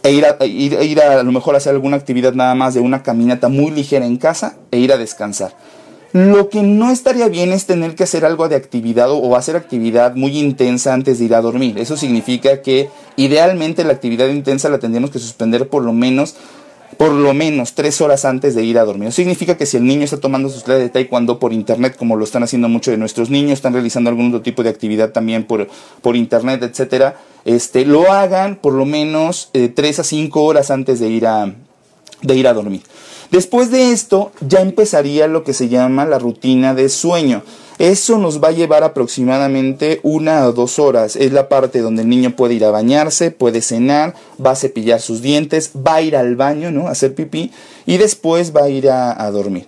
e 0.03 0.13
ir 0.13 0.25
a, 0.25 0.45
ir, 0.47 1.01
a, 1.01 1.21
a 1.21 1.23
lo 1.23 1.33
mejor 1.33 1.57
hacer 1.57 1.75
alguna 1.75 1.97
actividad 1.97 2.33
nada 2.33 2.55
más 2.55 2.73
de 2.73 2.81
una 2.81 3.03
caminata 3.03 3.49
muy 3.49 3.71
ligera 3.71 4.07
en 4.07 4.17
casa 4.17 4.57
e 4.71 4.79
ir 4.79 4.93
a 4.93 4.97
descansar. 4.97 5.55
Lo 6.13 6.49
que 6.49 6.63
no 6.63 6.91
estaría 6.91 7.29
bien 7.29 7.53
es 7.53 7.67
tener 7.67 7.95
que 7.95 8.03
hacer 8.03 8.25
algo 8.25 8.49
de 8.49 8.57
actividad 8.57 9.11
o 9.11 9.37
hacer 9.37 9.55
actividad 9.55 10.17
muy 10.17 10.39
intensa 10.39 10.93
antes 10.93 11.19
de 11.19 11.27
ir 11.27 11.35
a 11.35 11.41
dormir. 11.41 11.79
Eso 11.79 11.97
significa 11.97 12.63
que 12.63 12.89
idealmente 13.17 13.85
la 13.85 13.93
actividad 13.93 14.27
intensa 14.27 14.69
la 14.71 14.81
tendríamos 14.81 15.11
que 15.11 15.21
suspender 15.21 15.69
por 15.69 15.85
lo 15.85 15.93
menos 15.93 16.35
por 17.01 17.13
lo 17.13 17.33
menos 17.33 17.73
tres 17.73 18.03
horas 18.03 18.27
antes 18.27 18.55
de 18.55 18.63
ir 18.63 18.79
a 18.79 18.85
dormir. 18.85 19.11
significa 19.11 19.57
que 19.57 19.65
si 19.65 19.79
el 19.79 19.87
niño 19.87 20.05
está 20.05 20.21
tomando 20.21 20.51
sus 20.51 20.65
clases 20.65 20.83
de 20.83 20.91
taekwondo 20.91 21.39
por 21.39 21.55
internet, 21.55 21.97
como 21.97 22.15
lo 22.15 22.25
están 22.25 22.43
haciendo 22.43 22.69
muchos 22.69 22.93
de 22.93 22.99
nuestros 22.99 23.31
niños, 23.31 23.53
están 23.53 23.73
realizando 23.73 24.11
algún 24.11 24.27
otro 24.27 24.43
tipo 24.43 24.63
de 24.63 24.69
actividad 24.69 25.11
también 25.11 25.45
por, 25.45 25.67
por 26.03 26.15
internet, 26.15 26.63
etcétera, 26.63 27.17
este, 27.47 27.87
lo 27.87 28.13
hagan 28.13 28.57
por 28.57 28.75
lo 28.75 28.85
menos 28.85 29.49
eh, 29.55 29.69
tres 29.75 29.99
a 29.99 30.05
cinco 30.05 30.45
horas 30.45 30.71
antes 30.71 31.01
de 31.01 31.09
ir 31.09 31.27
a, 31.27 31.55
de 32.21 32.37
ir 32.37 32.47
a 32.47 32.53
dormir. 32.53 32.83
Después 33.31 33.71
de 33.71 33.93
esto 33.93 34.33
ya 34.47 34.61
empezaría 34.61 35.27
lo 35.27 35.43
que 35.43 35.55
se 35.55 35.71
llama 35.71 36.05
la 36.05 36.19
rutina 36.19 36.75
de 36.75 36.91
sueño. 36.91 37.43
Eso 37.81 38.19
nos 38.19 38.45
va 38.45 38.49
a 38.49 38.53
llevar 38.53 38.85
aproximadamente 38.85 40.01
una 40.03 40.47
o 40.47 40.53
dos 40.53 40.79
horas. 40.79 41.17
Es 41.17 41.33
la 41.33 41.49
parte 41.49 41.81
donde 41.81 42.03
el 42.03 42.11
niño 42.11 42.37
puede 42.37 42.53
ir 42.53 42.67
a 42.67 42.71
bañarse, 42.71 43.31
puede 43.31 43.63
cenar, 43.63 44.15
va 44.45 44.51
a 44.51 44.57
cepillar 44.57 45.01
sus 45.01 45.23
dientes, 45.23 45.71
va 45.75 45.95
a 45.95 46.03
ir 46.03 46.15
al 46.15 46.37
baño, 46.37 46.71
¿no? 46.71 46.89
A 46.89 46.91
hacer 46.91 47.15
pipí 47.15 47.53
y 47.87 47.97
después 47.97 48.55
va 48.55 48.65
a 48.65 48.69
ir 48.69 48.91
a, 48.91 49.31
dormir. 49.31 49.65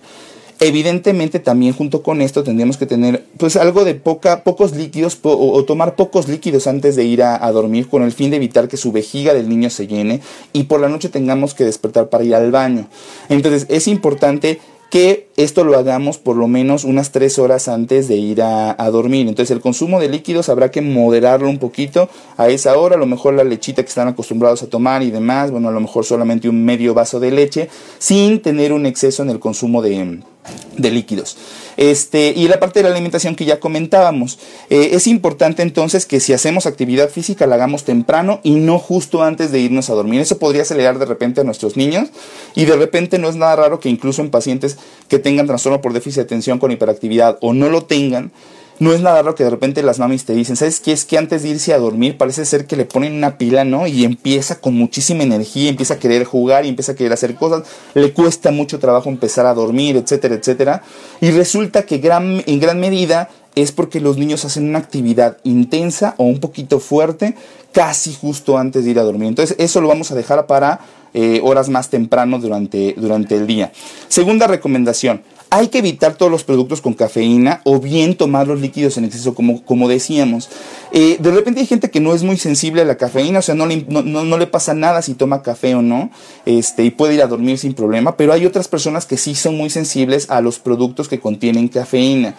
Evidentemente 0.59 1.39
también 1.39 1.73
junto 1.73 2.03
con 2.03 2.21
esto 2.21 2.43
tendríamos 2.43 2.77
que 2.77 2.85
tener 2.85 3.25
pues 3.37 3.55
algo 3.55 3.83
de 3.83 3.95
poca, 3.95 4.43
pocos 4.43 4.75
líquidos 4.75 5.17
o, 5.23 5.63
tomar 5.63 5.95
pocos 5.95 6.27
líquidos 6.27 6.67
antes 6.67 6.95
de 6.95 7.05
ir 7.05 7.23
a, 7.23 7.43
a, 7.43 7.51
dormir 7.51 7.89
con 7.89 8.03
el 8.03 8.11
fin 8.11 8.29
de 8.29 8.37
evitar 8.37 8.67
que 8.67 8.77
su 8.77 8.91
vejiga 8.91 9.33
del 9.33 9.49
niño 9.49 9.71
se 9.71 9.87
llene 9.87 10.21
y 10.53 10.65
por 10.65 10.79
la 10.79 10.87
noche 10.87 11.09
tengamos 11.09 11.55
que 11.55 11.65
despertar 11.65 12.09
para 12.09 12.23
ir 12.23 12.35
al 12.35 12.51
baño. 12.51 12.85
Entonces 13.27 13.65
es 13.69 13.87
importante 13.87 14.59
que 14.93 15.25
esto 15.37 15.63
lo 15.63 15.75
hagamos 15.75 16.19
por 16.19 16.35
lo 16.35 16.47
menos 16.47 16.83
unas 16.83 17.11
tres 17.11 17.39
horas 17.39 17.67
antes 17.67 18.07
de 18.07 18.17
ir 18.17 18.43
a, 18.43 18.75
dormir. 18.91 19.27
Entonces 19.27 19.49
el 19.49 19.59
consumo 19.59 19.99
de 19.99 20.07
líquidos 20.07 20.49
habrá 20.49 20.69
que 20.69 20.81
moderarlo 20.81 21.49
un 21.49 21.57
poquito 21.57 22.09
a 22.37 22.49
esa 22.49 22.77
hora, 22.77 22.93
a 22.93 22.99
lo 22.99 23.07
mejor 23.07 23.33
la 23.33 23.43
lechita 23.43 23.81
que 23.81 23.89
están 23.89 24.07
acostumbrados 24.07 24.61
a 24.61 24.67
tomar 24.67 25.01
y 25.01 25.09
demás, 25.09 25.49
bueno, 25.49 25.69
a 25.69 25.71
lo 25.71 25.79
mejor 25.79 26.05
solamente 26.05 26.47
un 26.47 26.63
medio 26.63 26.93
vaso 26.93 27.19
de 27.19 27.31
leche, 27.31 27.69
sin 27.97 28.39
tener 28.39 28.71
un 28.71 28.85
exceso 28.85 29.23
en 29.23 29.31
el 29.31 29.39
consumo 29.39 29.81
de, 29.81 30.19
de 30.77 30.91
líquidos. 30.91 31.37
Este, 31.77 32.33
y 32.35 32.47
la 32.47 32.59
parte 32.59 32.79
de 32.79 32.83
la 32.83 32.93
alimentación 32.93 33.35
que 33.35 33.45
ya 33.45 33.59
comentábamos. 33.59 34.39
Eh, 34.69 34.89
es 34.93 35.07
importante 35.07 35.61
entonces 35.61 36.05
que 36.05 36.19
si 36.19 36.33
hacemos 36.33 36.65
actividad 36.65 37.09
física 37.09 37.47
la 37.47 37.55
hagamos 37.55 37.83
temprano 37.83 38.39
y 38.43 38.51
no 38.51 38.79
justo 38.79 39.23
antes 39.23 39.51
de 39.51 39.59
irnos 39.59 39.89
a 39.89 39.93
dormir. 39.93 40.21
Eso 40.21 40.37
podría 40.37 40.63
acelerar 40.63 40.99
de 40.99 41.05
repente 41.05 41.41
a 41.41 41.43
nuestros 41.43 41.77
niños 41.77 42.09
y 42.55 42.65
de 42.65 42.75
repente 42.75 43.17
no 43.19 43.29
es 43.29 43.35
nada 43.35 43.55
raro 43.55 43.79
que 43.79 43.89
incluso 43.89 44.21
en 44.21 44.29
pacientes 44.29 44.77
que 45.07 45.19
tengan 45.19 45.47
trastorno 45.47 45.81
por 45.81 45.93
déficit 45.93 46.17
de 46.17 46.23
atención 46.23 46.59
con 46.59 46.71
hiperactividad 46.71 47.37
o 47.41 47.53
no 47.53 47.69
lo 47.69 47.83
tengan, 47.85 48.31
no 48.79 48.93
es 48.93 49.01
nada 49.01 49.17
raro 49.17 49.35
que 49.35 49.43
de 49.43 49.49
repente 49.49 49.83
las 49.83 49.99
mamis 49.99 50.25
te 50.25 50.33
dicen, 50.33 50.55
¿sabes 50.55 50.79
qué? 50.79 50.91
Es 50.91 51.05
que 51.05 51.17
antes 51.17 51.43
de 51.43 51.49
irse 51.49 51.73
a 51.73 51.77
dormir 51.77 52.17
parece 52.17 52.45
ser 52.45 52.65
que 52.65 52.75
le 52.75 52.85
ponen 52.85 53.13
una 53.13 53.37
pila, 53.37 53.63
¿no? 53.63 53.87
Y 53.87 54.03
empieza 54.03 54.59
con 54.59 54.75
muchísima 54.75 55.23
energía, 55.23 55.69
empieza 55.69 55.95
a 55.95 55.99
querer 55.99 56.23
jugar 56.25 56.65
y 56.65 56.69
empieza 56.69 56.93
a 56.93 56.95
querer 56.95 57.13
hacer 57.13 57.35
cosas, 57.35 57.63
le 57.93 58.11
cuesta 58.13 58.51
mucho 58.51 58.79
trabajo 58.79 59.09
empezar 59.09 59.45
a 59.45 59.53
dormir, 59.53 59.97
etcétera, 59.97 60.35
etcétera. 60.35 60.83
Y 61.21 61.31
resulta 61.31 61.83
que 61.83 61.99
gran, 61.99 62.43
en 62.45 62.59
gran 62.59 62.79
medida 62.79 63.29
es 63.55 63.71
porque 63.71 63.99
los 63.99 64.17
niños 64.17 64.45
hacen 64.45 64.67
una 64.67 64.79
actividad 64.79 65.37
intensa 65.43 66.15
o 66.17 66.23
un 66.23 66.39
poquito 66.39 66.79
fuerte 66.79 67.35
casi 67.71 68.13
justo 68.13 68.57
antes 68.57 68.85
de 68.85 68.91
ir 68.91 68.99
a 68.99 69.03
dormir. 69.03 69.27
Entonces 69.27 69.55
eso 69.59 69.81
lo 69.81 69.87
vamos 69.87 70.11
a 70.11 70.15
dejar 70.15 70.47
para 70.47 70.79
eh, 71.13 71.41
horas 71.43 71.69
más 71.69 71.89
temprano 71.89 72.39
durante, 72.39 72.93
durante 72.97 73.35
el 73.35 73.47
día. 73.47 73.71
Segunda 74.07 74.47
recomendación, 74.47 75.21
hay 75.55 75.67
que 75.67 75.77
evitar 75.77 76.15
todos 76.15 76.31
los 76.31 76.43
productos 76.43 76.81
con 76.81 76.95
cafeína 76.95 77.61
o 77.63 77.79
bien 77.79 78.17
tomar 78.17 78.47
los 78.47 78.59
líquidos 78.59 78.97
en 78.97 79.05
exceso, 79.05 79.35
como, 79.35 79.63
como 79.63 79.87
decíamos. 79.87 80.49
Eh, 80.91 81.17
de 81.19 81.29
repente 81.29 81.59
hay 81.59 81.67
gente 81.67 81.91
que 81.91 81.99
no 81.99 82.15
es 82.15 82.23
muy 82.23 82.37
sensible 82.37 82.81
a 82.81 82.85
la 82.85 82.97
cafeína, 82.97 83.37
o 83.37 83.41
sea, 83.43 83.53
no 83.53 83.67
le, 83.67 83.85
no, 83.87 84.37
le 84.37 84.47
pasa 84.47 84.73
nada 84.73 85.03
si 85.03 85.13
toma 85.13 85.43
café 85.43 85.75
o 85.75 85.83
no, 85.83 86.09
este, 86.47 86.83
y 86.85 86.89
puede 86.89 87.13
ir 87.13 87.21
a 87.21 87.27
dormir 87.27 87.59
sin 87.59 87.75
problema, 87.75 88.17
pero 88.17 88.33
hay 88.33 88.47
otras 88.47 88.67
personas 88.67 89.05
que 89.05 89.15
sí 89.15 89.35
son 89.35 89.55
muy 89.55 89.69
sensibles 89.69 90.31
a 90.31 90.41
los 90.41 90.57
productos 90.57 91.07
que 91.07 91.19
contienen 91.19 91.67
cafeína. 91.67 92.33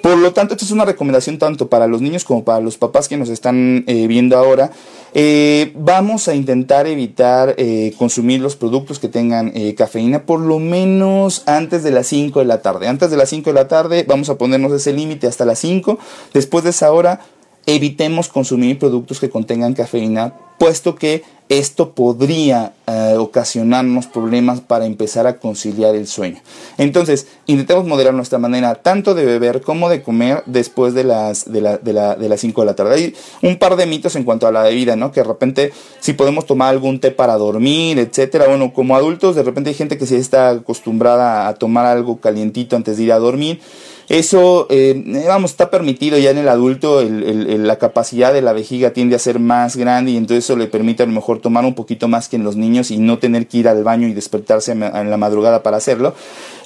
Por 0.00 0.16
lo 0.16 0.32
tanto, 0.32 0.54
esto 0.54 0.64
es 0.64 0.70
una 0.70 0.86
recomendación 0.86 1.38
tanto 1.38 1.68
para 1.68 1.86
los 1.86 2.00
niños 2.00 2.24
como 2.24 2.44
para 2.44 2.60
los 2.60 2.78
papás 2.78 3.08
que 3.08 3.18
nos 3.18 3.28
están 3.28 3.84
eh, 3.86 4.06
viendo 4.06 4.38
ahora. 4.38 4.70
Eh, 5.14 5.72
vamos 5.76 6.26
a 6.28 6.34
intentar 6.34 6.86
evitar 6.86 7.54
eh, 7.56 7.94
consumir 7.96 8.40
los 8.40 8.56
productos 8.56 8.98
que 8.98 9.08
tengan 9.08 9.52
cafeína 9.76 10.26
por 10.26 10.40
lo 10.40 10.58
menos 10.58 11.44
antes 11.46 11.82
de 11.84 11.92
las 11.92 12.08
5 12.08 12.40
de 12.40 12.44
la 12.44 12.62
tarde. 12.62 12.88
Antes 12.88 13.10
de 13.10 13.16
las 13.16 13.28
5 13.28 13.50
de 13.50 13.54
la 13.54 13.68
tarde 13.68 14.04
vamos 14.06 14.28
a 14.28 14.36
ponernos 14.36 14.72
ese 14.72 14.92
límite 14.92 15.26
hasta 15.26 15.44
las 15.44 15.60
5. 15.60 15.98
Después 16.32 16.64
de 16.64 16.70
esa 16.70 16.92
hora 16.92 17.20
evitemos 17.66 18.28
consumir 18.28 18.78
productos 18.78 19.20
que 19.20 19.30
contengan 19.30 19.74
cafeína, 19.74 20.34
puesto 20.58 20.94
que 20.94 21.22
esto 21.50 21.90
podría 21.90 22.72
eh, 22.86 23.16
ocasionarnos 23.18 24.06
problemas 24.06 24.62
para 24.62 24.86
empezar 24.86 25.26
a 25.26 25.36
conciliar 25.36 25.94
el 25.94 26.06
sueño. 26.06 26.40
Entonces, 26.78 27.26
intentemos 27.44 27.86
moderar 27.86 28.14
nuestra 28.14 28.38
manera 28.38 28.76
tanto 28.76 29.14
de 29.14 29.26
beber 29.26 29.60
como 29.60 29.90
de 29.90 30.02
comer 30.02 30.42
después 30.46 30.94
de 30.94 31.04
las, 31.04 31.52
de, 31.52 31.60
la, 31.60 31.76
de, 31.76 31.92
la, 31.92 32.16
de 32.16 32.28
las 32.30 32.40
5 32.40 32.62
de 32.62 32.66
la 32.66 32.74
tarde. 32.74 32.94
Hay 32.94 33.14
un 33.42 33.58
par 33.58 33.76
de 33.76 33.84
mitos 33.84 34.16
en 34.16 34.24
cuanto 34.24 34.46
a 34.46 34.52
la 34.52 34.62
bebida, 34.62 34.96
¿no? 34.96 35.12
Que 35.12 35.20
de 35.20 35.24
repente, 35.24 35.72
si 36.00 36.14
podemos 36.14 36.46
tomar 36.46 36.70
algún 36.70 36.98
té 36.98 37.10
para 37.10 37.36
dormir, 37.36 37.98
etcétera. 37.98 38.46
Bueno, 38.46 38.72
como 38.72 38.96
adultos, 38.96 39.36
de 39.36 39.42
repente 39.42 39.68
hay 39.68 39.76
gente 39.76 39.98
que 39.98 40.06
sí 40.06 40.16
está 40.16 40.48
acostumbrada 40.48 41.46
a 41.46 41.54
tomar 41.54 41.84
algo 41.84 42.20
calientito 42.20 42.74
antes 42.74 42.96
de 42.96 43.02
ir 43.02 43.12
a 43.12 43.18
dormir. 43.18 43.60
Eso, 44.08 44.66
eh, 44.70 45.24
vamos, 45.26 45.52
está 45.52 45.70
permitido 45.70 46.18
ya 46.18 46.30
en 46.30 46.38
el 46.38 46.48
adulto, 46.48 47.02
la 47.02 47.76
capacidad 47.76 48.32
de 48.32 48.42
la 48.42 48.52
vejiga 48.52 48.92
tiende 48.92 49.16
a 49.16 49.18
ser 49.18 49.38
más 49.38 49.76
grande 49.76 50.12
y 50.12 50.16
entonces 50.16 50.44
eso 50.44 50.56
le 50.56 50.66
permite 50.66 51.02
a 51.02 51.06
lo 51.06 51.12
mejor 51.12 51.40
tomar 51.40 51.64
un 51.64 51.74
poquito 51.74 52.06
más 52.06 52.28
que 52.28 52.36
en 52.36 52.44
los 52.44 52.56
niños 52.56 52.90
y 52.90 52.98
no 52.98 53.18
tener 53.18 53.46
que 53.46 53.58
ir 53.58 53.68
al 53.68 53.82
baño 53.82 54.06
y 54.06 54.12
despertarse 54.12 54.72
en 54.72 55.10
la 55.10 55.16
madrugada 55.16 55.62
para 55.62 55.78
hacerlo. 55.78 56.14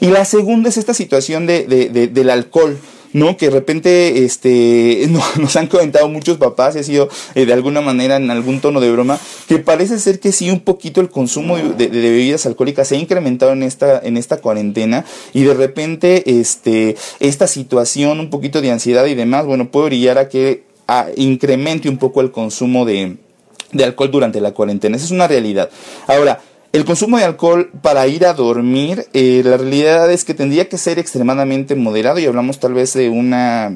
Y 0.01 0.09
la 0.09 0.25
segunda 0.25 0.69
es 0.69 0.77
esta 0.77 0.95
situación 0.95 1.47
de, 1.47 1.67
del 2.13 2.31
alcohol. 2.31 2.77
¿No? 3.13 3.37
Que 3.37 3.47
de 3.47 3.53
repente 3.53 4.25
este, 4.25 5.09
nos 5.39 5.57
han 5.57 5.67
comentado 5.67 6.09
muchos 6.09 6.39
papás, 6.39 6.77
y 6.77 6.79
ha 6.81 6.83
sido 6.83 7.09
eh, 7.35 7.47
de 7.47 7.53
alguna 7.53 7.81
manera 7.81 8.17
en 8.17 8.31
algún 8.31 8.61
tono 8.61 8.81
de 8.81 8.91
broma, 8.91 9.19
que 9.49 9.59
parece 9.59 9.99
ser 9.99 10.21
que 10.21 10.33
sí 10.33 10.51
un 10.51 10.61
poquito 10.61 11.01
el 11.01 11.11
consumo 11.11 11.57
de, 11.57 11.89
bebidas 11.89 12.47
alcohólicas 12.47 12.89
se 12.89 12.97
ha 12.97 12.99
incrementado 12.99 13.53
en 13.53 13.63
esta, 13.63 13.99
en 14.01 14.17
esta 14.17 14.39
cuarentena 14.39 15.05
y 15.33 15.43
de 15.43 15.55
repente 15.55 16.41
este, 16.41 16.97
esta 17.21 17.47
situación, 17.47 18.21
un 18.21 18.31
poquito 18.31 18.61
de 18.61 18.71
ansiedad 18.71 19.07
y 19.07 19.15
demás, 19.15 19.47
bueno, 19.47 19.71
puede 19.71 19.87
brillar 19.87 20.19
a 20.19 20.29
que 20.29 20.65
incremente 21.17 21.89
un 21.89 21.99
poco 21.99 22.21
el 22.21 22.31
consumo 22.31 22.85
de, 22.85 23.17
de 23.73 23.85
alcohol 23.85 24.11
durante 24.11 24.41
la 24.41 24.53
cuarentena. 24.53 24.97
Esa 24.97 25.07
es 25.07 25.11
una 25.11 25.29
realidad. 25.29 25.71
Ahora, 26.07 26.41
el 26.73 26.85
consumo 26.85 27.19
de 27.19 27.25
alcohol 27.25 27.71
para 27.83 28.07
ir 28.07 28.27
a 28.27 28.35
dormir, 28.35 29.07
eh, 29.13 29.43
la 29.45 29.57
realidad 29.57 30.11
es 30.13 30.25
que 30.25 30.35
tendría 30.35 30.69
que 30.69 30.79
ser 30.79 30.99
extremadamente 30.99 31.75
moderado 31.75 32.19
y 32.19 32.27
hablamos 32.27 32.61
tal 32.61 32.75
vez 32.75 32.93
de 32.93 33.09
una 33.09 33.73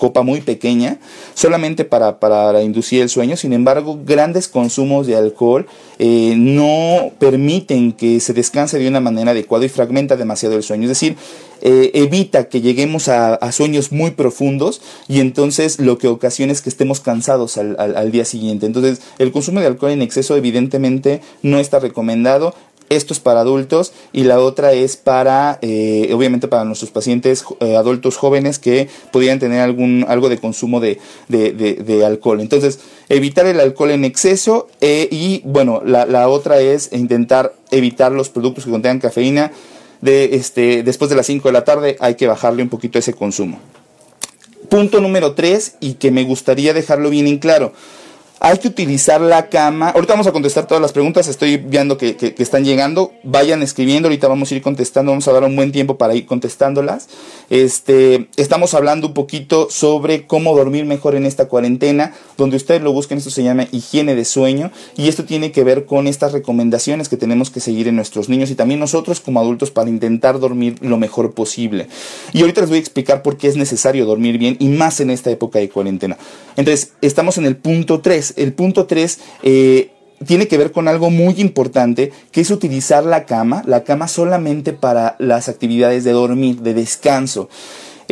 copa 0.00 0.22
muy 0.22 0.40
pequeña, 0.40 0.98
solamente 1.34 1.84
para, 1.84 2.18
para 2.18 2.62
inducir 2.62 3.02
el 3.02 3.10
sueño. 3.10 3.36
Sin 3.36 3.52
embargo, 3.52 4.00
grandes 4.04 4.48
consumos 4.48 5.06
de 5.06 5.14
alcohol 5.14 5.66
eh, 5.98 6.34
no 6.36 7.12
permiten 7.18 7.92
que 7.92 8.18
se 8.20 8.32
descanse 8.32 8.78
de 8.78 8.88
una 8.88 9.00
manera 9.00 9.32
adecuada 9.32 9.66
y 9.66 9.68
fragmenta 9.68 10.16
demasiado 10.16 10.56
el 10.56 10.62
sueño. 10.62 10.84
Es 10.84 10.88
decir, 10.88 11.16
eh, 11.60 11.90
evita 11.92 12.48
que 12.48 12.62
lleguemos 12.62 13.08
a, 13.08 13.38
sueños 13.52 13.92
muy 13.92 14.12
profundos 14.12 14.80
y 15.06 15.20
entonces 15.20 15.78
lo 15.78 15.98
que 15.98 16.08
ocasiona 16.08 16.52
es 16.52 16.62
que 16.62 16.70
estemos 16.70 17.00
cansados 17.00 17.58
al, 17.58 17.76
al 17.78 18.10
día 18.10 18.24
siguiente. 18.24 18.64
Entonces, 18.64 19.02
el 19.18 19.30
consumo 19.30 19.60
de 19.60 19.66
alcohol 19.66 19.90
en 19.90 20.00
exceso 20.00 20.34
evidentemente 20.36 21.20
no 21.42 21.58
está 21.58 21.78
recomendado 21.78 22.54
esto 22.90 23.14
es 23.14 23.20
para 23.20 23.40
adultos 23.40 23.92
y 24.12 24.24
la 24.24 24.40
otra 24.40 24.72
es 24.72 24.96
para, 24.96 25.58
eh, 25.62 26.10
obviamente, 26.12 26.48
para 26.48 26.64
nuestros 26.64 26.90
pacientes 26.90 27.44
eh, 27.60 27.76
adultos 27.76 28.16
jóvenes 28.16 28.58
que 28.58 28.88
pudieran 29.12 29.38
tener 29.38 29.60
algún, 29.60 30.04
algo 30.08 30.28
de 30.28 30.38
consumo 30.38 30.80
de, 30.80 30.98
de, 31.28 32.04
alcohol. 32.04 32.40
Entonces, 32.40 32.80
evitar 33.08 33.46
el 33.46 33.60
alcohol 33.60 33.92
en 33.92 34.04
exceso 34.04 34.68
eh, 34.80 35.08
y, 35.10 35.40
bueno, 35.44 35.82
la, 35.84 36.04
la, 36.04 36.28
otra 36.28 36.60
es 36.60 36.92
intentar 36.92 37.54
evitar 37.70 38.10
los 38.10 38.28
productos 38.28 38.64
que 38.64 38.70
contengan 38.70 38.98
cafeína. 38.98 39.52
De, 40.00 40.34
este, 40.34 40.82
después 40.82 41.10
de 41.10 41.16
las 41.16 41.26
5 41.26 41.46
de 41.48 41.52
la 41.52 41.64
tarde 41.64 41.96
hay 42.00 42.14
que 42.14 42.26
bajarle 42.26 42.62
un 42.62 42.70
poquito 42.70 42.98
ese 42.98 43.12
consumo. 43.12 43.60
Punto 44.68 45.00
número 45.00 45.34
3 45.34 45.76
y 45.80 45.94
que 45.94 46.10
me 46.10 46.24
gustaría 46.24 46.72
dejarlo 46.72 47.10
bien 47.10 47.26
en 47.26 47.38
claro 47.38 47.72
hay 48.42 48.56
que 48.56 48.68
utilizar 48.68 49.20
la 49.20 49.50
cama. 49.50 49.90
Ahorita 49.90 50.14
vamos 50.14 50.26
a 50.26 50.32
contestar 50.32 50.66
todas 50.66 50.80
las 50.80 50.92
preguntas. 50.92 51.28
Estoy 51.28 51.58
viendo 51.58 51.98
que, 51.98 52.34
están 52.38 52.64
llegando. 52.64 53.12
Vayan 53.22 53.62
escribiendo. 53.62 54.08
Ahorita 54.08 54.28
vamos 54.28 54.50
a 54.50 54.54
ir 54.54 54.62
contestando. 54.62 55.12
Vamos 55.12 55.28
a 55.28 55.32
dar 55.32 55.44
un 55.44 55.54
buen 55.54 55.72
tiempo 55.72 55.98
para 55.98 56.14
ir 56.14 56.24
contestándolas. 56.24 57.08
Este, 57.50 58.28
estamos 58.36 58.72
hablando 58.72 59.08
un 59.08 59.14
poquito 59.14 59.68
sobre 59.68 60.26
cómo 60.26 60.56
dormir 60.56 60.86
mejor 60.86 61.16
en 61.16 61.26
esta 61.26 61.48
cuarentena. 61.48 62.14
Donde 62.38 62.56
ustedes 62.56 62.80
lo 62.80 62.94
busquen, 62.94 63.18
esto 63.18 63.28
se 63.28 63.42
llama 63.42 63.66
higiene 63.72 64.14
de 64.14 64.24
sueño. 64.24 64.70
Y 64.96 65.08
esto 65.08 65.24
tiene 65.24 65.52
que 65.52 65.62
ver 65.62 65.84
con 65.84 66.06
estas 66.06 66.32
recomendaciones 66.32 67.10
que 67.10 67.18
tenemos 67.18 67.50
que 67.50 67.60
seguir 67.60 67.88
en 67.88 67.96
nuestros 67.96 68.30
niños 68.30 68.50
y 68.50 68.54
también 68.54 68.80
nosotros 68.80 69.20
como 69.20 69.40
adultos 69.40 69.70
para 69.70 69.90
intentar 69.90 70.40
dormir 70.40 70.76
lo 70.80 70.96
mejor 70.96 71.34
posible. 71.34 71.88
Y 72.32 72.40
ahorita 72.40 72.62
les 72.62 72.70
voy 72.70 72.78
a 72.78 72.80
explicar 72.80 73.20
por 73.20 73.36
qué 73.36 73.48
es 73.48 73.56
necesario 73.56 74.06
dormir 74.06 74.38
bien 74.38 74.56
y 74.58 74.68
más 74.68 75.00
en 75.00 75.10
esta 75.10 75.30
época 75.30 75.58
de 75.58 75.68
cuarentena. 75.68 76.16
Entonces, 76.56 76.92
estamos 77.02 77.36
en 77.36 77.44
el 77.44 77.56
punto 77.56 78.00
3 78.00 78.29
el 78.36 78.52
punto 78.52 78.86
3 78.86 79.18
eh, 79.42 79.90
tiene 80.26 80.48
que 80.48 80.58
ver 80.58 80.72
con 80.72 80.88
algo 80.88 81.10
muy 81.10 81.40
importante, 81.40 82.12
que 82.30 82.42
es 82.42 82.50
utilizar 82.50 83.04
la 83.04 83.24
cama, 83.24 83.62
la 83.66 83.84
cama 83.84 84.08
solamente 84.08 84.72
para 84.72 85.16
las 85.18 85.48
actividades 85.48 86.04
de 86.04 86.12
dormir, 86.12 86.60
de 86.60 86.74
descanso. 86.74 87.48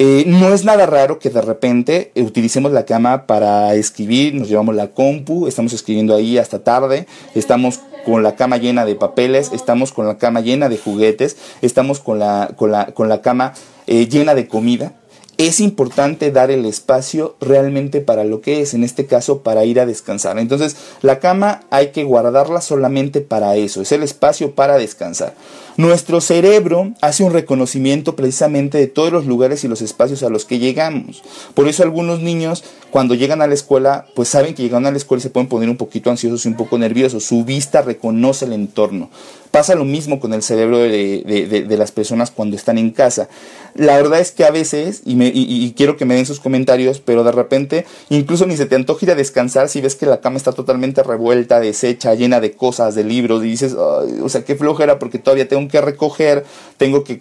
Eh, 0.01 0.25
no 0.29 0.55
es 0.55 0.65
nada 0.65 0.87
raro 0.87 1.19
que 1.19 1.29
de 1.29 1.43
repente 1.43 2.13
utilicemos 2.15 2.71
la 2.71 2.85
cama 2.85 3.27
para 3.27 3.75
escribir, 3.75 4.33
nos 4.33 4.49
llevamos 4.49 4.77
la 4.77 4.93
compu, 4.93 5.49
estamos 5.49 5.73
escribiendo 5.73 6.15
ahí 6.15 6.39
hasta 6.39 6.63
tarde, 6.63 7.09
estamos 7.35 7.81
con 8.07 8.23
la 8.23 8.37
cama 8.37 8.59
llena 8.59 8.85
de 8.85 8.95
papeles, 8.95 9.51
estamos 9.53 9.93
con 9.93 10.07
la 10.07 10.17
cama 10.17 10.41
llena 10.41 10.69
de 10.69 10.79
juguetes, 10.79 11.37
estamos 11.63 11.99
con 11.99 12.21
la, 12.21 12.53
con 12.57 12.71
la, 12.71 12.87
con 12.87 13.09
la 13.09 13.23
cama 13.23 13.55
eh, 13.89 14.07
llena 14.07 14.37
de 14.37 14.47
comida 14.47 14.93
es 15.39 15.61
importante 15.61 16.33
dar 16.33 16.51
el 16.51 16.67
espacio 16.67 17.37
realmente 17.41 18.01
para 18.01 18.25
lo 18.25 18.41
que 18.41 18.61
es, 18.61 18.75
en 18.75 18.83
este 18.83 19.07
caso 19.07 19.43
para 19.43 19.65
ir 19.65 19.79
a 19.79 19.87
descansar. 19.87 20.37
Entonces, 20.39 20.77
la 21.01 21.21
cama 21.21 21.63
hay 21.71 21.93
que 21.93 22.03
guardarla 22.03 22.61
solamente 22.61 23.21
para 23.21 23.55
eso, 23.55 23.81
es 23.81 23.93
el 23.93 24.03
espacio 24.03 24.57
para 24.57 24.77
descansar. 24.77 25.35
Nuestro 25.79 26.21
cerebro 26.21 26.93
hace 27.01 27.23
un 27.23 27.33
reconocimiento 27.33 28.17
precisamente 28.17 28.79
de 28.79 28.89
todos 28.89 29.13
los 29.13 29.27
lugares 29.27 29.63
y 29.63 29.69
los 29.69 29.81
espacios 29.81 30.25
a 30.25 30.29
los 30.29 30.45
que 30.45 30.59
llegamos. 30.59 31.23
Por 31.55 31.69
eso 31.69 31.85
algunos 31.85 32.19
niños 32.19 32.65
cuando 32.91 33.15
llegan 33.15 33.43
a 33.43 33.47
la 33.47 33.55
escuela, 33.55 34.07
pues 34.17 34.29
saben 34.29 34.55
que 34.55 34.63
llegan 34.65 34.87
a 34.87 34.91
la 34.91 34.97
escuela 34.97 35.21
y 35.21 35.23
se 35.23 35.31
pueden 35.31 35.49
poner 35.49 35.69
un 35.69 35.77
poquito 35.77 36.11
ansiosos 36.11 36.45
y 36.45 36.49
un 36.49 36.57
poco 36.57 36.79
nerviosos. 36.79 37.23
Su 37.23 37.45
vista 37.45 37.83
reconoce 37.83 38.47
el 38.47 38.55
entorno. 38.55 39.09
Pasa 39.51 39.75
lo 39.75 39.85
mismo 39.85 40.21
con 40.21 40.35
el 40.35 40.43
cerebro 40.43 40.79
de, 40.79 41.67
las 41.79 41.93
personas 41.93 42.31
cuando 42.31 42.57
están 42.57 42.77
en 42.77 42.91
casa. 42.91 43.29
La 43.75 43.97
verdad 43.97 44.21
es 44.21 44.31
que 44.31 44.45
a 44.45 44.51
veces, 44.51 45.03
y, 45.05 45.15
me, 45.15 45.31
y, 45.33 45.73
quiero 45.77 45.97
que 45.97 46.05
me 46.05 46.15
den 46.15 46.27
sus 46.27 46.41
comentarios, 46.41 47.01
pero 47.01 47.25
de 47.25 47.33
repente 47.33 47.87
incluso 48.11 48.47
ni 48.47 48.57
se 48.57 48.67
te 48.67 48.75
antoja 48.75 49.07
ir 49.07 49.13
a 49.13 49.15
descansar 49.15 49.69
si 49.69 49.81
ves 49.81 49.95
que 49.95 50.07
la 50.07 50.21
cama 50.21 50.37
está 50.37 50.53
totalmente 50.53 51.03
revuelta, 51.03 51.61
deshecha, 51.61 52.15
llena 52.15 52.41
de 52.41 52.53
cosas, 52.53 52.95
de 52.95 53.05
libros, 53.05 53.43
y 53.43 53.49
dices, 53.49 53.75
o 53.75 54.29
sea, 54.29 54.45
qué 54.45 54.55
flojera 54.55 54.99
porque 54.99 55.19
todavía 55.19 55.49
tengo 55.49 55.68
que 55.69 55.81
recoger, 55.81 56.45
tengo 56.77 57.05
que, 57.05 57.21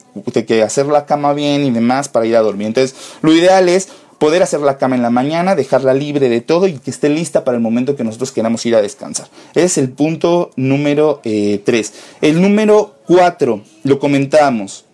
hacer 0.63 0.87
la 0.87 1.05
cama 1.05 1.33
bien 1.33 1.65
y 1.65 1.71
demás 1.71 2.09
para 2.09 2.25
ir 2.25 2.35
a 2.35 2.41
dormir. 2.41 2.67
Entonces, 2.67 2.95
lo 3.21 3.33
ideal 3.33 3.69
es 3.69 3.89
poder 4.17 4.41
hacer 4.41 4.61
la 4.61 4.77
cama 4.77 4.95
en 4.95 5.03
la 5.03 5.09
mañana, 5.09 5.55
dejarla 5.55 5.93
libre 5.93 6.29
de 6.29 6.41
todo 6.41 6.67
y 6.67 6.79
que 6.79 6.89
esté 6.89 7.09
lista 7.09 7.43
para 7.43 7.57
el 7.57 7.61
momento 7.61 7.95
que 7.95 8.03
nosotros 8.03 8.31
queramos 8.31 8.65
ir 8.65 8.75
a 8.75 8.81
descansar. 8.81 9.27
Ese 9.51 9.65
es 9.65 9.77
el 9.77 9.89
punto 9.91 10.51
número 10.55 11.21
3. 11.23 11.65
Eh, 11.65 11.91
el 12.21 12.41
número 12.41 12.95
4, 13.07 13.61
lo 13.83 13.99
comentábamos, 13.99 14.85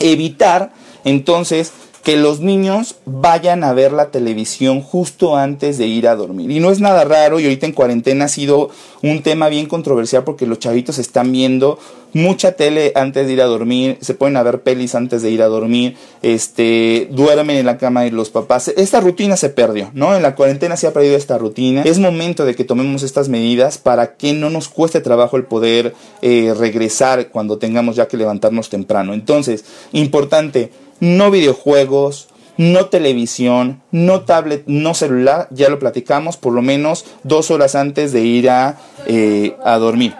evitar 0.00 0.72
entonces 1.04 1.72
que 2.04 2.16
los 2.18 2.40
niños 2.40 2.96
vayan 3.06 3.64
a 3.64 3.72
ver 3.72 3.92
la 3.92 4.10
televisión 4.10 4.82
justo 4.82 5.36
antes 5.36 5.78
de 5.78 5.86
ir 5.86 6.06
a 6.06 6.14
dormir. 6.14 6.50
Y 6.50 6.60
no 6.60 6.70
es 6.70 6.78
nada 6.78 7.04
raro 7.04 7.40
y 7.40 7.44
ahorita 7.44 7.64
en 7.64 7.72
cuarentena 7.72 8.26
ha 8.26 8.28
sido 8.28 8.68
un 9.02 9.22
tema 9.22 9.48
bien 9.48 9.66
controversial 9.66 10.22
porque 10.22 10.46
los 10.46 10.58
chavitos 10.58 10.98
están 10.98 11.32
viendo 11.32 11.78
mucha 12.14 12.52
tele 12.52 12.92
antes 12.94 13.26
de 13.26 13.32
ir 13.34 13.42
a 13.42 13.46
dormir, 13.46 13.98
se 14.00 14.14
pueden 14.14 14.36
a 14.36 14.42
ver 14.42 14.62
pelis 14.62 14.94
antes 14.94 15.20
de 15.22 15.30
ir 15.30 15.42
a 15.42 15.48
dormir, 15.48 15.96
este, 16.22 17.08
duermen 17.10 17.56
en 17.56 17.66
la 17.66 17.76
cama 17.76 18.02
de 18.02 18.12
los 18.12 18.30
papás. 18.30 18.68
Esta 18.68 19.00
rutina 19.00 19.36
se 19.36 19.50
perdió, 19.50 19.90
¿no? 19.92 20.16
En 20.16 20.22
la 20.22 20.34
cuarentena 20.34 20.76
se 20.76 20.86
ha 20.86 20.92
perdido 20.92 21.16
esta 21.16 21.36
rutina. 21.36 21.82
Es 21.82 21.98
momento 21.98 22.46
de 22.46 22.54
que 22.54 22.64
tomemos 22.64 23.02
estas 23.02 23.28
medidas 23.28 23.76
para 23.78 24.14
que 24.14 24.32
no 24.32 24.48
nos 24.48 24.68
cueste 24.68 25.00
trabajo 25.00 25.36
el 25.36 25.44
poder 25.44 25.94
eh, 26.22 26.54
regresar 26.56 27.28
cuando 27.28 27.58
tengamos 27.58 27.96
ya 27.96 28.08
que 28.08 28.16
levantarnos 28.16 28.70
temprano. 28.70 29.12
Entonces, 29.12 29.64
importante, 29.92 30.70
no 31.00 31.30
videojuegos, 31.30 32.28
no 32.56 32.86
televisión, 32.86 33.82
no 33.90 34.22
tablet, 34.22 34.62
no 34.66 34.94
celular, 34.94 35.48
ya 35.50 35.68
lo 35.68 35.78
platicamos, 35.78 36.36
por 36.36 36.52
lo 36.52 36.62
menos 36.62 37.04
dos 37.24 37.50
horas 37.50 37.74
antes 37.74 38.12
de 38.12 38.20
ir 38.20 38.50
a, 38.50 38.78
eh, 39.06 39.56
dormir. 39.78 40.14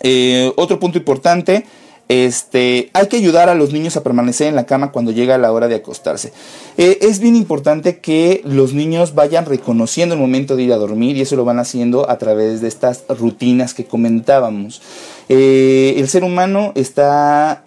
Eh, 0.00 0.52
otro 0.56 0.78
punto 0.78 0.98
importante, 0.98 1.64
este, 2.08 2.90
hay 2.92 3.08
que 3.08 3.16
ayudar 3.16 3.48
a 3.48 3.54
los 3.54 3.72
niños 3.72 3.96
a 3.96 4.02
permanecer 4.02 4.46
en 4.46 4.54
la 4.54 4.66
cama 4.66 4.92
cuando 4.92 5.10
llega 5.10 5.38
la 5.38 5.52
hora 5.52 5.68
de 5.68 5.76
acostarse. 5.76 6.32
Eh, 6.76 6.98
es 7.02 7.18
bien 7.18 7.34
importante 7.34 7.98
que 7.98 8.42
los 8.44 8.74
niños 8.74 9.14
vayan 9.14 9.44
reconociendo 9.44 10.14
el 10.14 10.20
momento 10.20 10.54
de 10.54 10.62
ir 10.64 10.72
a 10.72 10.76
dormir 10.76 11.16
y 11.16 11.22
eso 11.22 11.36
lo 11.36 11.44
van 11.44 11.58
haciendo 11.58 12.08
a 12.08 12.18
través 12.18 12.60
de 12.60 12.68
estas 12.68 13.04
rutinas 13.08 13.74
que 13.74 13.84
comentábamos. 13.84 14.82
el 15.28 16.08
ser 16.08 16.22
humano 16.22 16.72
está 16.76 17.62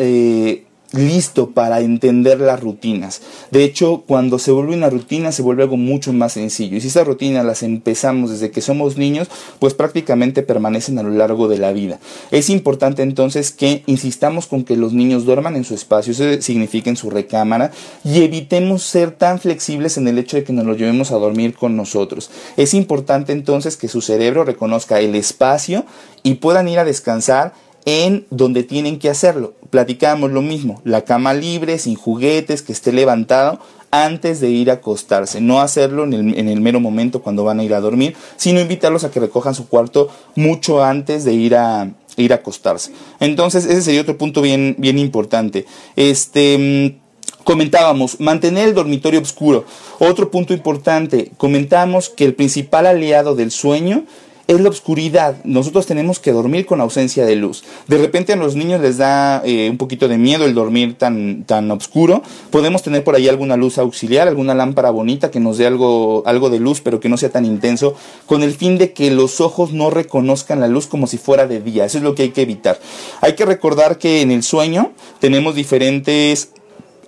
listo 0.91 1.51
para 1.51 1.81
entender 1.81 2.39
las 2.39 2.59
rutinas. 2.59 3.21
De 3.51 3.63
hecho, 3.63 4.03
cuando 4.07 4.39
se 4.39 4.51
vuelve 4.51 4.73
una 4.73 4.89
rutina 4.89 5.31
se 5.31 5.41
vuelve 5.41 5.63
algo 5.63 5.77
mucho 5.77 6.13
más 6.13 6.33
sencillo. 6.33 6.77
Y 6.77 6.81
si 6.81 6.87
esas 6.87 7.05
rutinas 7.05 7.45
las 7.45 7.63
empezamos 7.63 8.31
desde 8.31 8.51
que 8.51 8.61
somos 8.61 8.97
niños, 8.97 9.27
pues 9.59 9.73
prácticamente 9.73 10.41
permanecen 10.41 10.97
a 10.99 11.03
lo 11.03 11.11
largo 11.11 11.47
de 11.47 11.57
la 11.57 11.71
vida. 11.71 11.99
Es 12.31 12.49
importante 12.49 13.03
entonces 13.03 13.51
que 13.51 13.83
insistamos 13.85 14.47
con 14.47 14.63
que 14.63 14.77
los 14.77 14.93
niños 14.93 15.25
duerman 15.25 15.55
en 15.55 15.63
su 15.63 15.75
espacio, 15.75 16.11
eso 16.11 16.41
significa 16.41 16.89
en 16.89 16.97
su 16.97 17.09
recámara, 17.09 17.71
y 18.03 18.23
evitemos 18.23 18.83
ser 18.83 19.11
tan 19.11 19.39
flexibles 19.39 19.97
en 19.97 20.07
el 20.07 20.17
hecho 20.17 20.37
de 20.37 20.43
que 20.43 20.53
nos 20.53 20.65
lo 20.65 20.75
llevemos 20.75 21.11
a 21.11 21.17
dormir 21.17 21.53
con 21.53 21.75
nosotros. 21.75 22.31
Es 22.57 22.73
importante 22.73 23.31
entonces 23.31 23.77
que 23.77 23.87
su 23.87 24.01
cerebro 24.01 24.43
reconozca 24.43 24.99
el 24.99 25.15
espacio 25.15 25.85
y 26.23 26.35
puedan 26.35 26.67
ir 26.67 26.79
a 26.79 26.85
descansar 26.85 27.53
en 27.89 28.27
donde 28.29 28.63
tienen 28.63 28.99
que 28.99 29.09
hacerlo. 29.09 29.53
Platicamos 29.71 30.31
lo 30.31 30.43
mismo, 30.43 30.79
la 30.83 31.01
cama 31.01 31.33
libre, 31.33 31.79
sin 31.79 31.95
juguetes, 31.95 32.61
que 32.61 32.71
esté 32.71 32.91
levantado 32.91 33.59
antes 33.91 34.39
de 34.39 34.49
ir 34.51 34.69
a 34.69 34.75
acostarse, 34.75 35.41
no 35.41 35.61
hacerlo 35.61 36.03
en 36.03 36.13
el, 36.47 36.61
mero 36.61 36.79
momento 36.79 37.23
cuando 37.23 37.43
van 37.43 37.59
a 37.59 37.63
ir 37.63 37.73
a 37.73 37.79
dormir, 37.79 38.15
sino 38.37 38.61
invitarlos 38.61 39.03
a 39.03 39.09
que 39.09 39.19
recojan 39.19 39.55
su 39.55 39.67
cuarto 39.67 40.09
mucho 40.35 40.83
antes 40.83 41.25
de 41.25 41.33
ir 41.33 41.55
a, 41.55 41.91
ir 42.15 42.31
a 42.31 42.37
acostarse. 42.37 42.91
Entonces, 43.19 43.65
ese 43.65 43.81
sería 43.81 44.01
otro 44.01 44.17
punto 44.17 44.43
bien, 44.43 44.75
bien 44.77 44.99
importante. 44.99 45.65
Este 45.95 46.93
mm, 46.95 47.43
comentábamos, 47.43 48.19
mantener 48.19 48.67
el 48.67 48.75
dormitorio 48.75 49.19
oscuro. 49.19 49.65
Otro 49.97 50.29
punto 50.29 50.53
importante, 50.53 51.31
comentamos 51.37 52.09
que 52.09 52.25
el 52.25 52.35
principal 52.35 52.85
aliado 52.85 53.33
del 53.33 53.49
sueño 53.49 54.05
es 54.49 54.59
la 54.59 54.69
oscuridad. 54.69 55.35
Nosotros 55.43 55.85
tenemos 55.85 56.19
que 56.19 56.31
dormir 56.31 56.65
con 56.65 56.81
ausencia 56.81 57.23
de 57.23 57.35
luz. 57.35 57.63
De 57.87 57.99
repente 57.99 58.33
a 58.33 58.35
los 58.35 58.55
niños 58.55 58.81
les 58.81 58.97
da 58.97 59.43
eh, 59.45 59.69
un 59.69 59.77
poquito 59.77 60.07
de 60.07 60.17
miedo 60.17 60.43
el 60.43 60.55
dormir 60.55 60.97
tan, 60.97 61.43
tan 61.43 61.69
oscuro. 61.69 62.23
Podemos 62.49 62.81
tener 62.81 63.03
por 63.03 63.13
ahí 63.13 63.27
alguna 63.27 63.57
luz 63.57 63.77
auxiliar, 63.77 64.27
alguna 64.27 64.55
lámpara 64.55 64.89
bonita 64.89 65.29
que 65.29 65.39
nos 65.39 65.59
dé 65.59 65.67
algo, 65.67 66.23
algo 66.25 66.49
de 66.49 66.59
luz, 66.59 66.81
pero 66.81 66.99
que 66.99 67.09
no 67.09 67.17
sea 67.17 67.29
tan 67.29 67.45
intenso, 67.45 67.93
con 68.25 68.41
el 68.41 68.55
fin 68.55 68.79
de 68.79 68.91
que 68.91 69.11
los 69.11 69.39
ojos 69.39 69.71
no 69.71 69.91
reconozcan 69.91 70.59
la 70.59 70.67
luz 70.67 70.87
como 70.87 71.05
si 71.05 71.19
fuera 71.19 71.45
de 71.45 71.61
día. 71.61 71.85
Eso 71.85 71.99
es 71.99 72.03
lo 72.03 72.15
que 72.15 72.23
hay 72.23 72.29
que 72.29 72.41
evitar. 72.41 72.79
Hay 73.21 73.35
que 73.35 73.45
recordar 73.45 73.99
que 73.99 74.21
en 74.21 74.31
el 74.31 74.41
sueño 74.41 74.93
tenemos 75.19 75.53
diferentes 75.53 76.49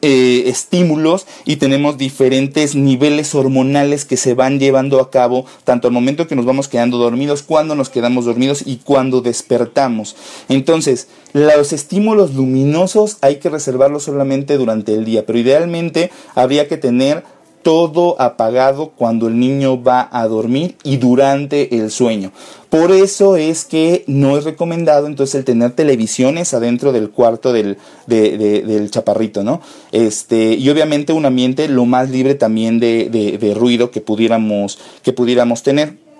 eh, 0.01 0.43
estímulos 0.47 1.27
y 1.45 1.57
tenemos 1.57 1.97
diferentes 1.97 2.75
niveles 2.75 3.35
hormonales 3.35 4.05
que 4.05 4.17
se 4.17 4.33
van 4.33 4.59
llevando 4.59 4.99
a 4.99 5.11
cabo 5.11 5.45
tanto 5.63 5.87
al 5.87 5.93
momento 5.93 6.27
que 6.27 6.35
nos 6.35 6.45
vamos 6.45 6.67
quedando 6.67 6.97
dormidos, 6.97 7.43
cuando 7.43 7.75
nos 7.75 7.89
quedamos 7.89 8.25
dormidos 8.25 8.63
y 8.65 8.77
cuando 8.77 9.21
despertamos. 9.21 10.15
Entonces, 10.49 11.07
los 11.33 11.71
estímulos 11.71 12.33
luminosos 12.33 13.17
hay 13.21 13.37
que 13.37 13.49
reservarlos 13.49 14.03
solamente 14.03 14.57
durante 14.57 14.93
el 14.93 15.05
día, 15.05 15.25
pero 15.25 15.39
idealmente 15.39 16.11
habría 16.35 16.67
que 16.67 16.77
tener 16.77 17.23
todo 17.61 18.19
apagado 18.19 18.91
cuando 18.95 19.27
el 19.27 19.39
niño 19.39 19.81
va 19.81 20.09
a 20.11 20.27
dormir 20.27 20.75
y 20.83 20.97
durante 20.97 21.77
el 21.77 21.91
sueño. 21.91 22.31
Por 22.69 22.91
eso 22.91 23.35
es 23.35 23.65
que 23.65 24.03
no 24.07 24.37
es 24.37 24.45
recomendado 24.45 25.07
entonces 25.07 25.35
el 25.35 25.45
tener 25.45 25.71
televisiones 25.71 26.53
adentro 26.53 26.91
del 26.91 27.09
cuarto 27.09 27.51
del, 27.51 27.77
del 28.07 28.91
chaparrito, 28.91 29.43
¿no? 29.43 29.61
Este, 29.91 30.53
y 30.53 30.69
obviamente 30.69 31.11
un 31.11 31.25
ambiente 31.25 31.67
lo 31.67 31.85
más 31.85 32.09
libre 32.09 32.35
también 32.35 32.79
de, 32.79 33.09
de 33.09 33.53
ruido 33.53 33.91
que 33.91 34.01
pudiéramos, 34.01 34.79
que 35.03 35.11
pudiéramos 35.11 35.63
tener. 35.63 36.10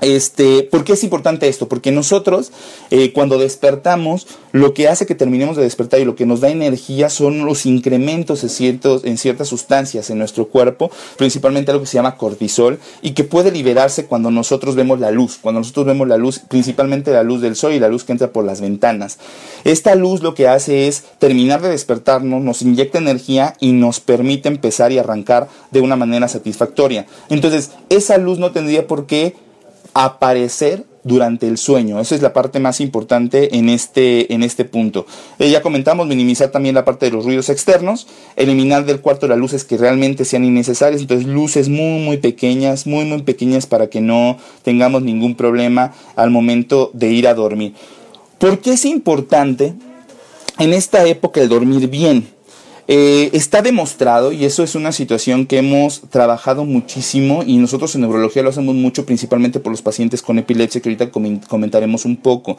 Este, 0.00 0.64
¿Por 0.64 0.84
qué 0.84 0.94
es 0.94 1.04
importante 1.04 1.48
esto? 1.48 1.68
Porque 1.68 1.92
nosotros 1.92 2.50
eh, 2.90 3.12
cuando 3.12 3.38
despertamos, 3.38 4.26
lo 4.52 4.74
que 4.74 4.88
hace 4.88 5.06
que 5.06 5.14
terminemos 5.14 5.56
de 5.56 5.62
despertar 5.62 6.00
y 6.00 6.04
lo 6.04 6.16
que 6.16 6.26
nos 6.26 6.40
da 6.40 6.50
energía 6.50 7.08
son 7.08 7.44
los 7.44 7.64
incrementos 7.64 8.42
en, 8.42 8.50
ciertos, 8.50 9.04
en 9.04 9.18
ciertas 9.18 9.48
sustancias 9.48 10.10
en 10.10 10.18
nuestro 10.18 10.48
cuerpo, 10.48 10.90
principalmente 11.16 11.70
algo 11.70 11.84
que 11.84 11.88
se 11.88 11.96
llama 11.96 12.16
cortisol 12.16 12.78
y 13.02 13.12
que 13.12 13.24
puede 13.24 13.52
liberarse 13.52 14.06
cuando 14.06 14.30
nosotros 14.30 14.74
vemos 14.74 14.98
la 14.98 15.12
luz, 15.12 15.38
cuando 15.40 15.60
nosotros 15.60 15.86
vemos 15.86 16.08
la 16.08 16.16
luz, 16.16 16.40
principalmente 16.40 17.12
la 17.12 17.22
luz 17.22 17.40
del 17.40 17.56
sol 17.56 17.72
y 17.72 17.78
la 17.78 17.88
luz 17.88 18.04
que 18.04 18.12
entra 18.12 18.32
por 18.32 18.44
las 18.44 18.60
ventanas. 18.60 19.18
Esta 19.64 19.94
luz 19.94 20.22
lo 20.22 20.34
que 20.34 20.48
hace 20.48 20.88
es 20.88 21.04
terminar 21.18 21.62
de 21.62 21.70
despertarnos, 21.70 22.42
nos 22.42 22.62
inyecta 22.62 22.98
energía 22.98 23.54
y 23.60 23.72
nos 23.72 24.00
permite 24.00 24.48
empezar 24.48 24.92
y 24.92 24.98
arrancar 24.98 25.48
de 25.70 25.80
una 25.80 25.96
manera 25.96 26.28
satisfactoria. 26.28 27.06
Entonces, 27.28 27.70
esa 27.88 28.18
luz 28.18 28.38
no 28.38 28.52
tendría 28.52 28.86
por 28.86 29.06
qué 29.06 29.34
aparecer 29.94 30.84
durante 31.04 31.46
el 31.46 31.58
sueño. 31.58 32.00
Esa 32.00 32.14
es 32.14 32.22
la 32.22 32.32
parte 32.32 32.58
más 32.58 32.80
importante 32.80 33.56
en 33.56 33.68
este, 33.68 34.32
en 34.32 34.42
este 34.42 34.64
punto. 34.64 35.06
Eh, 35.38 35.50
ya 35.50 35.62
comentamos, 35.62 36.06
minimizar 36.06 36.50
también 36.50 36.74
la 36.74 36.84
parte 36.84 37.06
de 37.06 37.12
los 37.12 37.24
ruidos 37.24 37.50
externos, 37.50 38.06
eliminar 38.36 38.86
del 38.86 39.00
cuarto 39.00 39.28
las 39.28 39.38
luces 39.38 39.64
que 39.64 39.76
realmente 39.76 40.24
sean 40.24 40.44
innecesarias, 40.44 41.02
entonces 41.02 41.26
luces 41.26 41.68
muy, 41.68 42.02
muy 42.02 42.16
pequeñas, 42.16 42.86
muy, 42.86 43.04
muy 43.04 43.22
pequeñas 43.22 43.66
para 43.66 43.88
que 43.88 44.00
no 44.00 44.38
tengamos 44.62 45.02
ningún 45.02 45.36
problema 45.36 45.92
al 46.16 46.30
momento 46.30 46.90
de 46.94 47.10
ir 47.10 47.28
a 47.28 47.34
dormir. 47.34 47.74
¿Por 48.38 48.58
qué 48.60 48.72
es 48.72 48.84
importante 48.84 49.74
en 50.58 50.72
esta 50.72 51.06
época 51.06 51.40
el 51.40 51.48
dormir 51.48 51.88
bien? 51.88 52.28
Eh, 52.86 53.30
está 53.32 53.62
demostrado, 53.62 54.32
y 54.32 54.44
eso 54.44 54.62
es 54.62 54.74
una 54.74 54.92
situación 54.92 55.46
que 55.46 55.58
hemos 55.58 56.02
trabajado 56.10 56.64
muchísimo, 56.64 57.42
y 57.46 57.56
nosotros 57.56 57.94
en 57.94 58.02
neurología 58.02 58.42
lo 58.42 58.50
hacemos 58.50 58.74
mucho, 58.74 59.06
principalmente 59.06 59.60
por 59.60 59.70
los 59.70 59.82
pacientes 59.82 60.20
con 60.20 60.38
epilepsia, 60.38 60.80
que 60.82 60.90
ahorita 60.90 61.10
comentaremos 61.48 62.04
un 62.04 62.16
poco. 62.16 62.58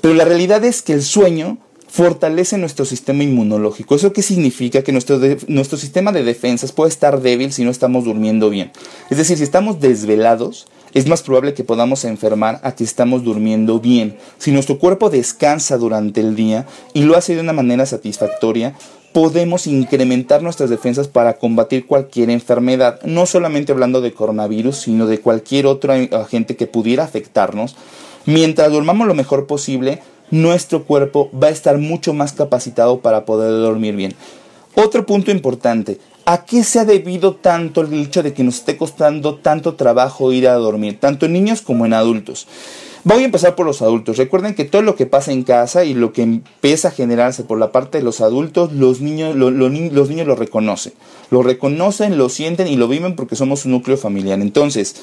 Pero 0.00 0.14
la 0.14 0.24
realidad 0.24 0.64
es 0.64 0.82
que 0.82 0.92
el 0.92 1.02
sueño 1.02 1.58
fortalece 1.88 2.58
nuestro 2.58 2.84
sistema 2.84 3.22
inmunológico. 3.22 3.94
¿Eso 3.94 4.12
qué 4.12 4.20
significa? 4.20 4.82
Que 4.82 4.92
nuestro, 4.92 5.18
nuestro 5.48 5.78
sistema 5.78 6.12
de 6.12 6.24
defensas 6.24 6.72
puede 6.72 6.90
estar 6.90 7.22
débil 7.22 7.52
si 7.52 7.64
no 7.64 7.70
estamos 7.70 8.04
durmiendo 8.04 8.50
bien. 8.50 8.72
Es 9.08 9.16
decir, 9.16 9.38
si 9.38 9.44
estamos 9.44 9.80
desvelados, 9.80 10.66
es 10.92 11.06
más 11.06 11.22
probable 11.22 11.54
que 11.54 11.64
podamos 11.64 12.04
enfermar 12.04 12.60
a 12.62 12.74
que 12.74 12.84
estamos 12.84 13.24
durmiendo 13.24 13.80
bien. 13.80 14.16
Si 14.38 14.50
nuestro 14.50 14.78
cuerpo 14.78 15.10
descansa 15.10 15.78
durante 15.78 16.20
el 16.20 16.36
día 16.36 16.66
y 16.92 17.02
lo 17.02 17.16
hace 17.16 17.34
de 17.34 17.40
una 17.40 17.52
manera 17.52 17.86
satisfactoria, 17.86 18.74
podemos 19.16 19.66
incrementar 19.66 20.42
nuestras 20.42 20.68
defensas 20.68 21.08
para 21.08 21.38
combatir 21.38 21.86
cualquier 21.86 22.28
enfermedad, 22.28 23.00
no 23.04 23.24
solamente 23.24 23.72
hablando 23.72 24.02
de 24.02 24.12
coronavirus, 24.12 24.76
sino 24.76 25.06
de 25.06 25.20
cualquier 25.20 25.64
otro 25.64 25.94
agente 25.94 26.54
que 26.54 26.66
pudiera 26.66 27.04
afectarnos. 27.04 27.76
Mientras 28.26 28.70
durmamos 28.70 29.06
lo 29.06 29.14
mejor 29.14 29.46
posible, 29.46 30.02
nuestro 30.30 30.84
cuerpo 30.84 31.30
va 31.32 31.46
a 31.46 31.50
estar 31.50 31.78
mucho 31.78 32.12
más 32.12 32.34
capacitado 32.34 33.00
para 33.00 33.24
poder 33.24 33.52
dormir 33.52 33.96
bien. 33.96 34.14
Otro 34.74 35.06
punto 35.06 35.30
importante, 35.30 35.98
¿a 36.26 36.44
qué 36.44 36.62
se 36.62 36.78
ha 36.78 36.84
debido 36.84 37.36
tanto 37.36 37.80
el 37.80 37.94
hecho 37.94 38.22
de 38.22 38.34
que 38.34 38.44
nos 38.44 38.56
esté 38.56 38.76
costando 38.76 39.36
tanto 39.36 39.76
trabajo 39.76 40.30
ir 40.30 40.46
a 40.46 40.56
dormir, 40.56 41.00
tanto 41.00 41.24
en 41.24 41.32
niños 41.32 41.62
como 41.62 41.86
en 41.86 41.94
adultos? 41.94 42.46
Voy 43.06 43.22
a 43.22 43.26
empezar 43.26 43.54
por 43.54 43.66
los 43.66 43.82
adultos. 43.82 44.16
Recuerden 44.16 44.56
que 44.56 44.64
todo 44.64 44.82
lo 44.82 44.96
que 44.96 45.06
pasa 45.06 45.30
en 45.30 45.44
casa 45.44 45.84
y 45.84 45.94
lo 45.94 46.12
que 46.12 46.22
empieza 46.22 46.88
a 46.88 46.90
generarse 46.90 47.44
por 47.44 47.56
la 47.56 47.70
parte 47.70 47.98
de 47.98 48.04
los 48.04 48.20
adultos, 48.20 48.72
los 48.72 49.00
niños 49.00 49.36
lo, 49.36 49.52
los 49.52 49.70
niños 49.70 50.26
lo 50.26 50.34
reconocen. 50.34 50.92
Lo 51.30 51.44
reconocen, 51.44 52.18
lo 52.18 52.28
sienten 52.28 52.66
y 52.66 52.74
lo 52.74 52.88
viven 52.88 53.14
porque 53.14 53.36
somos 53.36 53.64
un 53.64 53.70
núcleo 53.70 53.96
familiar. 53.96 54.40
Entonces, 54.40 54.96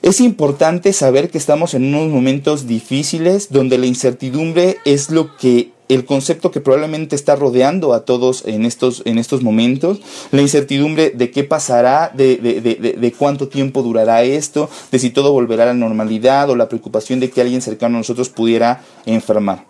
es 0.00 0.20
importante 0.20 0.92
saber 0.92 1.28
que 1.28 1.38
estamos 1.38 1.74
en 1.74 1.92
unos 1.92 2.08
momentos 2.08 2.68
difíciles 2.68 3.48
donde 3.50 3.78
la 3.78 3.86
incertidumbre 3.86 4.76
es 4.84 5.10
lo 5.10 5.36
que 5.36 5.72
el 5.88 6.04
concepto 6.04 6.50
que 6.50 6.60
probablemente 6.60 7.16
está 7.16 7.36
rodeando 7.36 7.94
a 7.94 8.04
todos 8.04 8.44
en 8.46 8.64
estos, 8.64 9.02
en 9.04 9.18
estos 9.18 9.42
momentos, 9.42 10.00
la 10.30 10.42
incertidumbre 10.42 11.10
de 11.10 11.30
qué 11.30 11.44
pasará, 11.44 12.12
de, 12.14 12.36
de, 12.36 12.60
de, 12.60 12.92
de, 12.98 13.12
cuánto 13.12 13.48
tiempo 13.48 13.82
durará 13.82 14.22
esto, 14.22 14.68
de 14.92 14.98
si 14.98 15.10
todo 15.10 15.32
volverá 15.32 15.64
a 15.64 15.66
la 15.68 15.74
normalidad 15.74 16.50
o 16.50 16.56
la 16.56 16.68
preocupación 16.68 17.20
de 17.20 17.30
que 17.30 17.40
alguien 17.40 17.62
cercano 17.62 17.96
a 17.96 18.00
nosotros 18.00 18.28
pudiera 18.28 18.82
enfermar. 19.06 19.66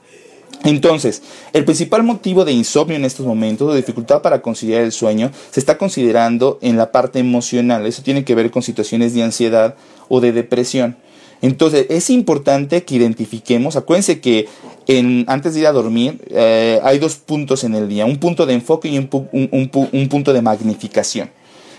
Entonces, 0.65 1.23
el 1.53 1.65
principal 1.65 2.03
motivo 2.03 2.45
de 2.45 2.53
insomnio 2.53 2.97
en 2.97 3.05
estos 3.05 3.25
momentos, 3.25 3.71
de 3.71 3.77
dificultad 3.77 4.23
para 4.23 4.43
conciliar 4.43 4.83
el 4.83 4.91
sueño, 4.91 5.31
se 5.53 5.61
está 5.61 5.79
considerando 5.79 6.59
en 6.63 6.77
la 6.77 6.91
parte 6.91 7.21
emocional. 7.21 7.87
Eso 7.87 8.03
tiene 8.03 8.25
que 8.25 8.35
ver 8.35 8.51
con 8.51 8.63
situaciones 8.63 9.15
de 9.15 9.23
ansiedad 9.23 9.77
o 10.09 10.21
de 10.21 10.33
depresión. 10.33 10.97
Entonces, 11.43 11.87
es 11.89 12.11
importante 12.11 12.83
que 12.85 12.97
identifiquemos, 12.97 13.77
acuérdense 13.77 14.21
que 14.21 14.49
en, 14.87 15.25
antes 15.29 15.55
de 15.55 15.61
ir 15.61 15.67
a 15.67 15.73
dormir 15.73 16.21
eh, 16.31 16.81
hay 16.83 16.99
dos 16.99 17.17
puntos 17.17 17.65
en 17.65 17.75
el 17.75 17.89
día, 17.89 18.07
un 18.07 18.19
punto 18.19 18.47
de 18.47 18.55
enfoque 18.55 18.89
y 18.89 18.99
un, 18.99 19.09
un 19.13 20.09
punto 20.09 20.33
de 20.33 20.43
magnificación. 20.43 21.31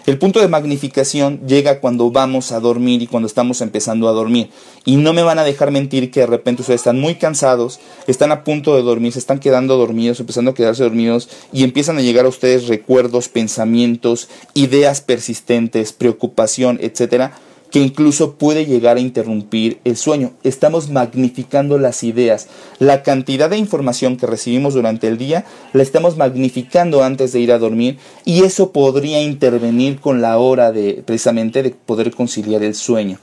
El 0.10 0.17
punto 0.17 0.39
de 0.39 0.48
magnificación 0.48 1.41
llega 1.45 1.80
cuando 1.82 2.10
vamos 2.10 2.52
a 2.52 2.60
dormir 2.60 3.02
y 3.04 3.06
cuando 3.06 3.28
estamos 3.28 3.62
empezando 3.62 4.08
a 4.08 4.12
dormir. 4.12 4.50
Y 4.84 4.95
no 4.95 5.13
me 5.13 5.22
van 5.22 5.38
a 5.38 5.43
dejar 5.43 5.69
mentir 5.69 6.10
que 6.10 6.22
de 6.22 6.26
repente 6.26 6.63
ustedes 6.63 6.80
están 6.80 7.00
muy 7.00 7.15
cansados, 7.15 7.80
están 8.08 8.32
a 8.32 8.43
punto 8.43 8.76
de 8.76 8.82
dormir, 8.82 9.13
se 9.13 9.19
están 9.19 9.39
quedando 9.39 9.78
dormidos, 9.78 10.19
empezando 10.19 10.50
a 10.50 10.54
quedarse 10.56 10.82
dormidos 10.82 11.30
y 11.54 11.63
empiezan 11.63 11.98
a 11.98 12.02
llegar 12.02 12.26
a 12.26 12.30
ustedes 12.30 12.67
recuerdos, 12.67 13.30
pensamientos, 13.30 14.30
ideas 14.56 15.02
persistentes, 15.02 15.93
preocupación, 15.93 16.80
etcétera 16.82 17.34
que 17.72 17.80
incluso 17.80 18.36
puede 18.36 18.66
llegar 18.66 18.98
a 18.98 19.02
interrumpir 19.02 19.80
el 19.84 19.96
sueño. 19.96 20.32
Estamos 20.44 20.90
magnificando 20.90 21.78
las 21.78 22.04
ideas. 22.04 22.48
La 22.80 23.04
cantidad 23.04 23.50
de 23.50 23.58
información 23.58 24.18
que 24.18 24.28
recibimos 24.28 24.74
durante 24.74 25.08
el 25.08 25.18
día 25.18 25.46
la 25.74 25.84
estamos 25.84 26.18
magnificando 26.18 27.04
antes 27.04 27.32
de 27.32 27.40
ir 27.40 27.52
a 27.52 27.60
dormir 27.60 27.98
y 28.26 28.44
eso 28.44 28.72
podría 28.72 29.22
intervenir 29.22 30.00
con 30.00 30.22
la 30.22 30.38
hora 30.38 30.72
de 30.72 31.04
precisamente 31.06 31.64
de 31.64 31.72
poder 31.72 32.12
conciliar 32.12 32.64
el 32.64 32.76
sueño. 32.76 33.20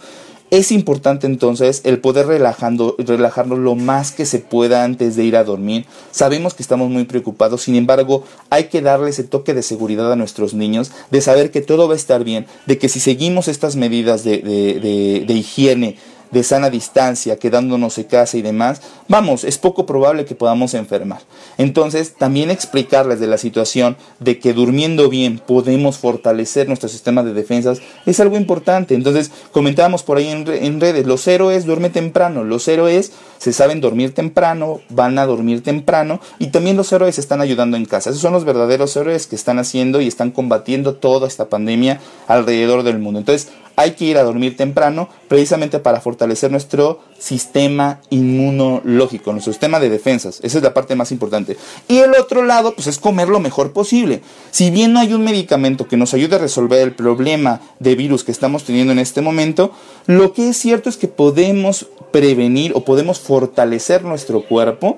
Es 0.51 0.71
importante 0.71 1.27
entonces 1.27 1.81
el 1.83 1.99
poder 1.99 2.27
relajando, 2.27 2.95
relajarnos 2.99 3.59
lo 3.59 3.75
más 3.75 4.13
que 4.13 4.25
se 4.25 4.39
pueda 4.39 4.85
antes 4.85 5.17
de 5.17 5.25
ir 5.25 5.37
a 5.37 5.43
dormir. 5.43 5.87
Sabemos 6.13 6.55
que 6.55 6.63
estamos 6.63 6.89
muy 6.89 7.05
preocupados, 7.05 7.63
sin 7.63 7.75
embargo, 7.75 8.23
hay 8.49 8.65
que 8.65 8.81
darle 8.81 9.11
ese 9.11 9.25
toque 9.25 9.55
de 9.55 9.63
seguridad 9.63 10.13
a 10.13 10.17
nuestros 10.17 10.55
niños, 10.55 10.93
de 11.11 11.21
saber 11.21 11.51
que 11.51 11.63
todo 11.63 11.89
va 11.89 11.95
a 11.95 11.97
estar 11.97 12.23
bien, 12.23 12.47
de 12.67 12.79
que 12.79 12.89
si 12.89 13.01
seguimos 13.01 13.49
estas 13.49 13.75
medidas 13.75 14.23
de, 14.23 14.39
de, 14.39 14.81
de, 14.81 15.25
de 15.27 15.35
higiene, 15.35 15.97
de 16.31 16.43
sana 16.43 16.71
distancia, 16.71 17.39
quedándonos 17.39 17.99
en 17.99 18.05
casa 18.05 18.37
y 18.37 18.43
demás, 18.43 18.81
vamos, 19.09 19.45
es 19.45 19.59
poco 19.59 19.87
probable 19.87 20.25
que 20.25 20.35
podamos 20.35 20.75
enfermar. 20.75 21.21
Entonces, 21.59 22.15
también 22.15 22.51
explicarles 22.51 23.21
de 23.21 23.27
la 23.27 23.39
situación 23.39 23.97
de 24.21 24.39
que 24.39 24.53
durmiendo 24.53 25.09
bien 25.09 25.39
podemos 25.39 25.99
fortalecer 25.99 26.69
nuestro 26.69 26.89
sistema 26.89 27.23
de 27.23 27.35
defensas 27.35 27.81
es 28.05 28.21
algo 28.21 28.37
importante. 28.37 28.95
Entonces, 28.95 29.31
comentábamos 29.53 30.03
por 30.03 30.19
ahí 30.19 30.29
en, 30.29 30.81
redes, 30.81 31.07
los 31.07 31.27
héroes 31.27 31.67
duermen 31.67 31.93
temprano, 31.93 32.45
los 32.45 32.67
héroes 32.69 33.13
se 33.39 33.53
saben 33.53 33.81
dormir 33.81 34.15
temprano, 34.15 34.81
van 34.89 35.19
a 35.19 35.27
dormir 35.27 35.63
temprano 35.63 36.21
y 36.39 36.49
también 36.49 36.77
los 36.77 36.93
héroes 36.93 37.19
están 37.19 37.41
ayudando 37.41 37.77
en 37.77 37.85
casa. 37.85 38.11
Esos 38.11 38.23
son 38.23 38.33
los 38.33 38.45
verdaderos 38.45 38.97
héroes 38.97 39.27
que 39.27 39.37
están 39.37 39.59
haciendo 39.59 40.01
y 40.01 40.07
están 40.07 40.31
combatiendo 40.31 40.95
toda 40.95 41.29
esta 41.29 41.49
pandemia 41.49 42.01
alrededor 42.27 42.83
del 42.83 42.99
mundo. 42.99 43.21
Entonces, 43.21 43.49
hay 43.77 43.93
que 43.93 44.07
ir 44.07 44.17
a 44.17 44.23
dormir 44.23 44.57
temprano 44.57 45.09
precisamente 45.29 45.79
para 45.79 46.01
fortalecer 46.01 46.51
nuestro 46.51 47.01
sistema 47.19 48.01
inmunológico, 48.09 49.33
nuestro 49.33 49.53
sistema 49.53 49.79
de 49.79 49.91
defensas. 49.91 50.41
Esa 50.43 50.59
es 50.59 50.65
la 50.65 50.75
parte 50.75 50.97
más 50.97 51.13
importante. 51.13 51.57
Y 51.87 51.99
el 51.99 52.15
otro 52.15 52.43
lado, 52.43 52.75
pues 52.75 52.87
es 52.87 52.99
comer 52.99 53.29
lo 53.29 53.39
mejor 53.39 53.73
posible. 53.73 54.23
Si 54.51 54.71
bien 54.71 54.95
no 54.95 55.01
hay 55.01 55.13
un 55.13 55.25
medicamento 55.25 55.87
que 55.87 55.99
nos 55.99 56.15
ayude 56.15 56.37
a 56.37 56.39
resolver 56.39 56.81
el 56.81 56.95
problema 56.95 57.61
de 57.79 57.95
virus 57.95 58.25
que 58.25 58.33
estamos 58.33 58.65
teniendo 58.65 58.93
en 58.93 58.99
este 58.99 59.21
momento, 59.21 59.73
lo 60.07 60.33
que 60.33 60.49
es 60.49 60.57
cierto 60.57 60.89
es 60.89 60.97
que 60.97 61.09
podemos 61.09 61.87
prevenir 62.13 62.73
o 62.75 62.85
podemos 62.85 63.21
fortalecer 63.21 64.05
nuestro 64.05 64.43
cuerpo 64.43 64.97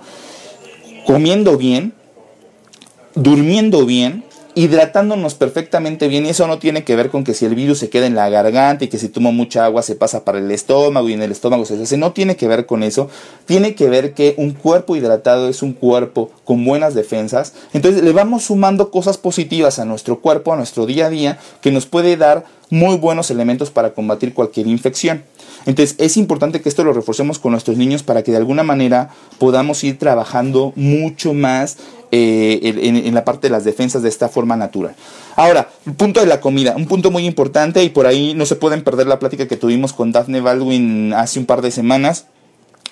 comiendo 1.04 1.56
bien, 1.56 1.94
durmiendo 3.14 3.86
bien, 3.86 4.24
hidratándonos 4.58 5.36
perfectamente 5.36 6.08
bien 6.08 6.26
y 6.26 6.30
eso 6.30 6.48
no 6.48 6.58
tiene 6.58 6.82
que 6.82 6.96
ver 6.96 7.10
con 7.10 7.22
que 7.22 7.32
si 7.32 7.44
el 7.44 7.54
virus 7.54 7.78
se 7.78 7.90
queda 7.90 8.06
en 8.06 8.16
la 8.16 8.28
garganta 8.28 8.84
y 8.84 8.88
que 8.88 8.98
si 8.98 9.08
tomo 9.08 9.30
mucha 9.30 9.64
agua 9.64 9.82
se 9.82 9.94
pasa 9.94 10.24
para 10.24 10.38
el 10.40 10.50
estómago 10.50 11.08
y 11.08 11.12
en 11.12 11.22
el 11.22 11.30
estómago 11.30 11.64
se 11.64 11.80
hace, 11.80 11.96
no 11.96 12.10
tiene 12.10 12.34
que 12.34 12.48
ver 12.48 12.66
con 12.66 12.82
eso, 12.82 13.08
tiene 13.46 13.76
que 13.76 13.88
ver 13.88 14.14
que 14.14 14.34
un 14.36 14.50
cuerpo 14.50 14.96
hidratado 14.96 15.48
es 15.48 15.62
un 15.62 15.74
cuerpo 15.74 16.32
con 16.42 16.64
buenas 16.64 16.94
defensas, 16.94 17.54
entonces 17.72 18.02
le 18.02 18.10
vamos 18.10 18.46
sumando 18.46 18.90
cosas 18.90 19.16
positivas 19.16 19.78
a 19.78 19.84
nuestro 19.84 20.18
cuerpo, 20.18 20.52
a 20.52 20.56
nuestro 20.56 20.86
día 20.86 21.06
a 21.06 21.10
día, 21.10 21.38
que 21.60 21.70
nos 21.70 21.86
puede 21.86 22.16
dar 22.16 22.44
muy 22.68 22.96
buenos 22.96 23.30
elementos 23.30 23.70
para 23.70 23.94
combatir 23.94 24.34
cualquier 24.34 24.66
infección. 24.66 25.22
Entonces 25.68 25.96
es 25.98 26.16
importante 26.16 26.62
que 26.62 26.70
esto 26.70 26.82
lo 26.82 26.94
reforcemos 26.94 27.38
con 27.38 27.52
nuestros 27.52 27.76
niños 27.76 28.02
para 28.02 28.22
que 28.22 28.30
de 28.30 28.38
alguna 28.38 28.62
manera 28.62 29.10
podamos 29.38 29.84
ir 29.84 29.98
trabajando 29.98 30.72
mucho 30.76 31.34
más 31.34 31.76
eh, 32.10 32.58
en, 32.62 33.14
la 33.14 33.22
parte 33.26 33.48
de 33.48 33.50
las 33.52 33.64
defensas 33.64 34.02
de 34.02 34.08
esta 34.08 34.30
forma 34.30 34.56
natural. 34.56 34.96
Ahora, 35.36 35.68
el 35.84 35.92
punto 35.92 36.20
de 36.20 36.26
la 36.26 36.40
comida, 36.40 36.74
un 36.74 36.86
punto 36.86 37.10
muy 37.10 37.26
importante 37.26 37.84
y 37.84 37.90
por 37.90 38.06
ahí 38.06 38.32
no 38.32 38.46
se 38.46 38.56
pueden 38.56 38.82
perder 38.82 39.08
la 39.08 39.18
plática 39.18 39.46
que 39.46 39.58
tuvimos 39.58 39.92
con 39.92 40.10
Daphne 40.10 40.40
Baldwin 40.40 41.12
hace 41.12 41.38
un 41.38 41.44
par 41.44 41.60
de 41.60 41.70
semanas 41.70 42.24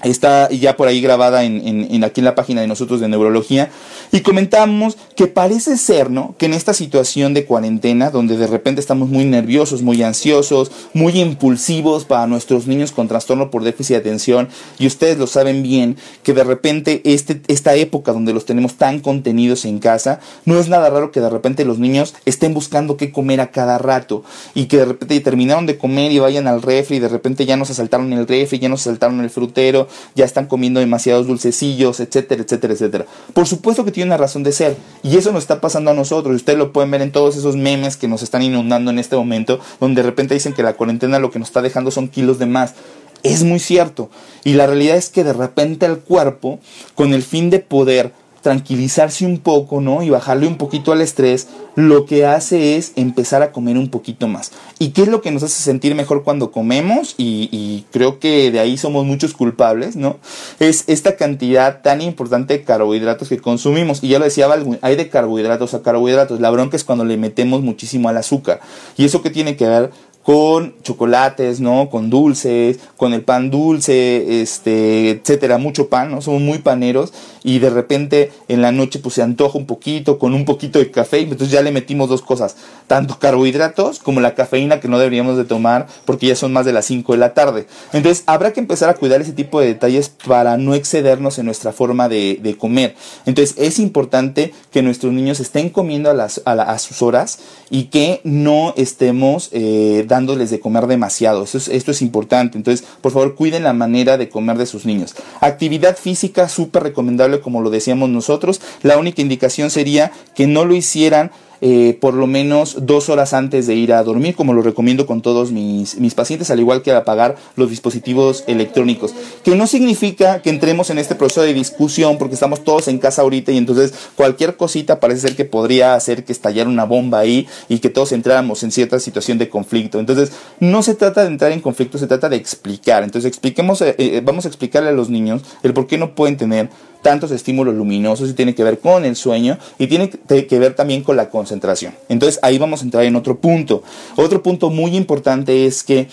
está 0.03 0.51
ya 0.51 0.77
por 0.77 0.89
ahí 0.89 1.01
grabada 1.01 1.45
en, 1.45 2.05
aquí 2.05 2.21
en 2.21 2.25
la 2.25 2.35
página 2.35 2.61
de 2.61 2.67
nosotros 2.67 3.01
de 3.01 3.09
neurología. 3.09 3.71
Y 4.13 4.21
comentamos 4.21 4.97
que 5.17 5.27
parece 5.27 5.77
ser 5.77 6.11
no 6.11 6.35
que 6.39 6.47
en 6.47 6.53
esta 6.53 6.75
situación 6.75 7.35
de 7.35 7.45
cuarentena 7.45 8.11
donde 8.11 8.37
de 8.37 8.47
repente 8.47 8.81
estamos 8.81 9.09
muy 9.09 9.25
nerviosos 9.25 9.83
muy 9.83 10.03
ansiosos 10.03 10.71
muy 10.95 11.21
impulsivos 11.21 12.05
para 12.05 12.27
nuestros 12.27 12.67
niños 12.67 12.93
con 12.93 13.09
trastorno 13.09 13.51
por 13.51 13.65
déficit 13.65 13.95
de 13.95 14.01
atención 14.01 14.49
y 14.79 14.87
ustedes 14.87 15.19
lo 15.19 15.27
saben 15.27 15.63
bien 15.63 15.97
que 16.23 16.35
de 16.35 16.45
repente 16.45 17.01
este, 17.05 17.41
esta 17.49 17.75
época 17.75 18.13
donde 18.13 18.33
los 18.33 18.45
tenemos 18.45 18.75
tan 18.75 19.01
contenidos 19.01 19.65
en 19.65 19.79
casa 19.79 20.21
no 20.45 20.59
es 20.59 20.69
nada 20.69 20.91
raro 20.91 21.11
que 21.11 21.21
de 21.21 21.31
repente 21.31 21.65
los 21.65 21.79
niños 21.79 22.15
estén 22.25 22.55
buscando 22.55 22.97
qué 22.97 23.11
comer 23.11 23.41
a 23.41 23.51
cada 23.51 23.79
rato 23.79 24.23
y 24.55 24.67
que 24.67 24.77
de 24.77 24.85
repente 24.85 25.21
terminaron 25.21 25.67
de 25.67 25.79
comer 25.79 26.13
y 26.13 26.19
vayan 26.19 26.47
al 26.47 26.63
refri 26.63 26.97
y 26.97 27.01
de 27.01 27.09
repente 27.09 27.47
ya 27.47 27.57
nos 27.57 27.71
asaltaron 27.71 28.13
el 28.13 28.27
refri 28.27 28.59
ya 28.59 28.69
nos 28.69 28.83
asaltaron 28.83 29.21
el 29.21 29.31
frutero 29.31 29.86
ya 30.15 30.25
están 30.25 30.47
comiendo 30.47 30.81
demasiados 30.81 31.27
dulcecillos, 31.27 32.01
etcétera, 32.01 32.43
etcétera, 32.43 32.75
etcétera. 32.75 33.07
Por 33.33 33.47
supuesto 33.47 33.85
que 33.85 33.93
tiene 33.93 34.09
una 34.09 34.17
razón 34.17 34.43
de 34.43 34.53
ser 34.53 34.77
y 35.03 35.17
eso 35.17 35.33
nos 35.33 35.43
está 35.45 35.61
pasando 35.61 35.91
a 35.91 35.95
nosotros. 35.95 36.37
Ustedes 36.37 36.59
lo 36.59 36.73
pueden 36.73 36.91
ver 36.91 37.03
en 37.03 37.13
todos 37.13 37.37
esos 37.37 37.57
memes 37.57 37.97
que 37.97 38.09
nos 38.09 38.23
están 38.23 38.43
inundando 38.43 38.91
en 38.91 38.99
este 38.99 39.17
momento, 39.17 39.61
donde 39.81 40.03
de 40.03 40.09
repente 40.09 40.35
dicen 40.35 40.53
que 40.53 40.63
la 40.63 40.75
cuarentena 40.75 41.19
lo 41.19 41.31
que 41.31 41.39
nos 41.39 41.49
está 41.49 41.63
dejando 41.63 41.91
son 41.91 42.09
kilos 42.09 42.39
de 42.39 42.47
más. 42.47 42.75
Es 43.23 43.43
muy 43.43 43.59
cierto. 43.59 44.11
Y 44.45 44.53
la 44.55 44.67
realidad 44.67 44.97
es 44.97 45.09
que 45.09 45.25
de 45.25 45.33
repente 45.33 45.87
el 45.87 45.99
cuerpo, 45.99 46.61
con 46.95 47.13
el 47.13 47.23
fin 47.23 47.51
de 47.51 47.59
poder 47.59 48.13
tranquilizarse 48.47 49.27
un 49.27 49.39
poco, 49.39 49.81
¿no? 49.81 50.05
Y 50.05 50.11
bajarle 50.11 50.47
un 50.47 50.57
poquito 50.57 50.93
al 50.93 51.01
estrés, 51.01 51.49
lo 51.75 52.07
que 52.07 52.27
hace 52.27 52.77
es 52.77 52.93
empezar 52.95 53.43
a 53.43 53.51
comer 53.51 53.77
un 53.77 53.91
poquito 53.91 54.29
más. 54.29 54.53
¿Y 54.79 54.91
qué 54.91 55.03
es 55.03 55.09
lo 55.09 55.21
que 55.21 55.33
nos 55.33 55.43
hace 55.43 55.61
sentir 55.61 55.97
mejor 55.97 56.23
cuando 56.23 56.53
comemos? 56.53 57.17
Y, 57.19 57.87
creo 57.91 58.21
que 58.21 58.53
de 58.53 58.61
ahí 58.61 58.77
somos 58.77 59.05
muchos 59.05 59.35
culpables, 59.35 59.97
¿no? 59.97 60.19
Es 60.61 60.85
esta 60.87 61.17
cantidad 61.17 61.83
tan 61.83 62.01
importante 62.01 62.55
de 62.55 62.63
carbohidratos 62.63 63.29
que 63.29 63.39
consumimos. 63.39 64.05
Y 64.05 64.11
ya 64.11 64.21
lo 64.21 64.27
decía, 64.27 64.47
hay 64.81 64.95
de 64.95 65.09
carbohidratos 65.09 65.75
a 65.75 65.83
carbohidratos. 65.83 66.39
La 66.39 66.51
bronca 66.51 66.77
es 66.77 66.85
cuando 66.85 67.05
le 67.05 67.17
metemos 67.17 67.63
muchísimo 67.63 68.09
al 68.09 68.17
azúcar. 68.17 68.61
¿Y 68.97 69.07
eso 69.07 69.23
qué 69.23 69.31
tiene 69.31 69.57
que 69.57 69.67
ver? 69.67 69.91
Con 70.27 70.75
chocolates, 70.83 71.61
¿no? 71.61 71.89
Con 71.89 72.11
dulces, 72.11 72.81
con 72.97 73.15
el 73.15 73.23
pan 73.23 73.49
dulce, 73.49 74.43
este, 74.43 75.11
etcétera, 75.11 75.57
mucho 75.57 75.89
pan, 75.89 76.11
¿no? 76.11 76.21
Somos 76.21 76.43
muy 76.43 76.59
paneros 76.59 77.13
y 77.45 77.61
de 77.61 77.71
repente 77.71 78.33
en 78.49 78.61
la 78.61 78.73
noche 78.73 78.99
pues 78.99 79.15
se 79.15 79.23
antoja 79.23 79.57
un 79.57 79.67
poquito 79.67 80.19
con 80.19 80.35
un 80.35 80.45
poquito 80.45 80.81
de 80.81 80.91
café 80.91 81.21
entonces 81.21 81.51
ya 81.51 81.63
le 81.63 81.71
metimos 81.71 82.09
dos 82.09 82.23
cosas, 82.23 82.57
tanto 82.89 83.21
carbohidratos 83.21 84.01
como 84.01 84.21
la 84.21 84.35
cafeína 84.35 84.81
que 84.81 84.89
no 84.89 84.99
deberíamos 84.99 85.37
de 85.37 85.45
tomar 85.45 85.87
porque 86.05 86.27
ya 86.27 86.35
son 86.35 86.53
más 86.53 86.67
de 86.67 86.73
las 86.73 86.87
5 86.87 87.13
de 87.13 87.19
la 87.19 87.33
tarde. 87.33 87.69
Entonces 87.93 88.25
habrá 88.27 88.53
que 88.53 88.59
empezar 88.59 88.89
a 88.89 88.95
cuidar 88.95 89.21
ese 89.21 89.33
tipo 89.33 89.61
de 89.61 89.69
detalles 89.69 90.09
para 90.09 90.57
no 90.57 90.75
excedernos 90.75 91.39
en 91.39 91.47
nuestra 91.47 91.73
forma 91.73 92.09
de, 92.09 92.57
comer. 92.59 92.97
Entonces 93.27 93.55
es 93.59 93.79
importante 93.79 94.53
que 94.73 94.83
nuestros 94.83 95.13
niños 95.13 95.39
estén 95.39 95.69
comiendo 95.69 96.11
a, 96.11 96.15
las, 96.15 96.43
a, 96.45 96.79
sus 96.81 97.01
horas 97.03 97.39
y 97.71 97.85
que 97.85 98.21
no 98.25 98.75
estemos 98.77 99.51
eh, 99.53 100.05
dándoles 100.17 100.51
de 100.51 100.61
comer 100.61 100.87
demasiado. 100.87 101.45
Esto 101.45 101.59
es, 101.59 101.69
esto 101.69 101.91
es 101.91 102.01
importante. 102.01 102.57
Entonces, 102.57 102.87
por 103.01 103.13
favor, 103.13 103.35
cuiden 103.35 103.65
la 103.65 103.73
manera 103.73 104.17
de 104.17 104.29
comer 104.29 104.57
de 104.57 104.67
sus 104.67 104.87
niños. 104.87 105.15
Actividad 105.41 105.97
física 105.97 106.49
súper 106.49 106.83
recomendable 106.83 107.41
como 107.41 107.61
lo 107.61 107.71
decíamos 107.71 108.09
nosotros. 108.09 108.61
La 108.83 108.97
única 108.97 109.21
indicación 109.21 109.71
sería 109.71 110.13
que 110.35 110.47
no 110.47 110.65
lo 110.65 110.75
hicieran 110.75 111.31
eh, 111.61 111.97
por 112.01 112.15
lo 112.15 112.27
menos 112.27 112.87
dos 112.87 113.09
horas 113.09 113.33
antes 113.33 113.67
de 113.67 113.75
ir 113.75 113.93
a 113.93 114.03
dormir, 114.03 114.35
como 114.35 114.53
lo 114.53 114.63
recomiendo 114.63 115.07
con 115.07 115.23
todos 115.23 115.53
mis, 115.53 115.99
mis 115.99 116.15
pacientes, 116.15 116.51
al 116.51 116.61
igual 116.61 116.83
que 116.83 116.93
apagar 116.93 117.37
los 117.57 117.71
dispositivos 117.71 118.45
electrónicos. 118.47 119.15
Que 119.45 119.55
no 119.55 119.67
significa 119.67 120.43
que 120.43 120.51
entremos 120.51 120.91
en 120.91 120.99
este 120.99 121.15
proceso 121.15 121.43
de 121.43 121.55
discusión 121.55 122.19
porque 122.19 122.35
estamos 122.35 122.65
todos 122.65 122.89
en 122.89 122.99
casa 122.99 123.23
ahorita 123.23 123.53
y 123.53 123.59
entonces 123.59 123.95
cualquier 124.15 124.57
cosita 124.57 125.01
parece 125.01 125.21
ser 125.21 125.37
que 125.37 125.45
podría 125.45 125.95
hacer 125.95 126.25
que 126.25 126.33
estallara 126.33 126.69
una 126.69 126.85
bomba 126.85 127.19
ahí 127.19 127.47
y 127.69 127.79
que 127.79 127.89
todos 127.89 128.13
entráramos 128.13 128.63
en 128.63 128.71
cierta 128.71 128.99
situación 128.99 129.39
de 129.39 129.49
conflicto. 129.49 129.99
Entonces, 129.99 130.33
no 130.61 130.83
se 130.83 130.95
trata 130.95 131.23
de 131.23 131.29
entrar 131.29 131.53
en 131.53 131.61
conflicto, 131.61 131.99
se 131.99 132.07
trata 132.07 132.29
de 132.29 132.37
explicar. 132.37 133.03
Entonces, 133.03 133.29
expliquemos, 133.29 133.81
eh, 133.83 133.95
eh, 133.99 134.23
vamos 134.25 134.45
a 134.45 134.49
explicarle 134.49 134.91
a 134.91 134.93
los 134.93 135.11
niños 135.11 135.43
el 135.63 135.75
por 135.75 135.87
qué 135.87 135.99
no 135.99 136.15
pueden 136.15 136.37
tener 136.37 136.69
tantos 137.03 137.31
estímulos 137.31 137.75
luminosos 137.75 138.29
y 138.31 138.33
tiene 138.33 138.55
que 138.55 138.65
ver 138.65 138.81
con 138.81 139.05
el 139.05 139.15
sueño 139.15 139.59
y 139.79 139.87
tiene 139.87 140.11
que 140.11 140.59
ver 140.59 140.75
también 140.75 141.05
con 141.05 141.17
la 141.17 141.31
concentración. 141.47 141.95
Entonces 142.09 142.41
ahí 142.43 142.59
vamos 142.59 142.83
a 142.83 142.85
entrar 142.85 143.05
en 143.05 143.15
otro 143.15 143.39
punto. 143.39 143.83
Otro 144.17 144.43
punto 144.43 144.69
muy 144.69 144.97
importante 144.97 145.67
es 145.67 145.85
que 145.85 146.09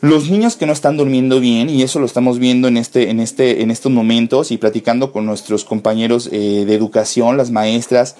los 0.00 0.30
niños 0.30 0.54
que 0.56 0.66
no 0.66 0.72
están 0.72 0.96
durmiendo 0.96 1.40
bien, 1.40 1.68
y 1.68 1.82
eso 1.82 1.98
lo 1.98 2.06
estamos 2.06 2.38
viendo 2.38 2.68
en, 2.68 2.76
este, 2.76 3.10
en, 3.10 3.18
este, 3.18 3.62
en 3.62 3.72
estos 3.72 3.90
momentos 3.90 4.52
y 4.52 4.58
platicando 4.58 5.10
con 5.10 5.26
nuestros 5.26 5.64
compañeros 5.64 6.28
eh, 6.30 6.64
de 6.64 6.74
educación, 6.74 7.36
las 7.36 7.50
maestras, 7.50 8.14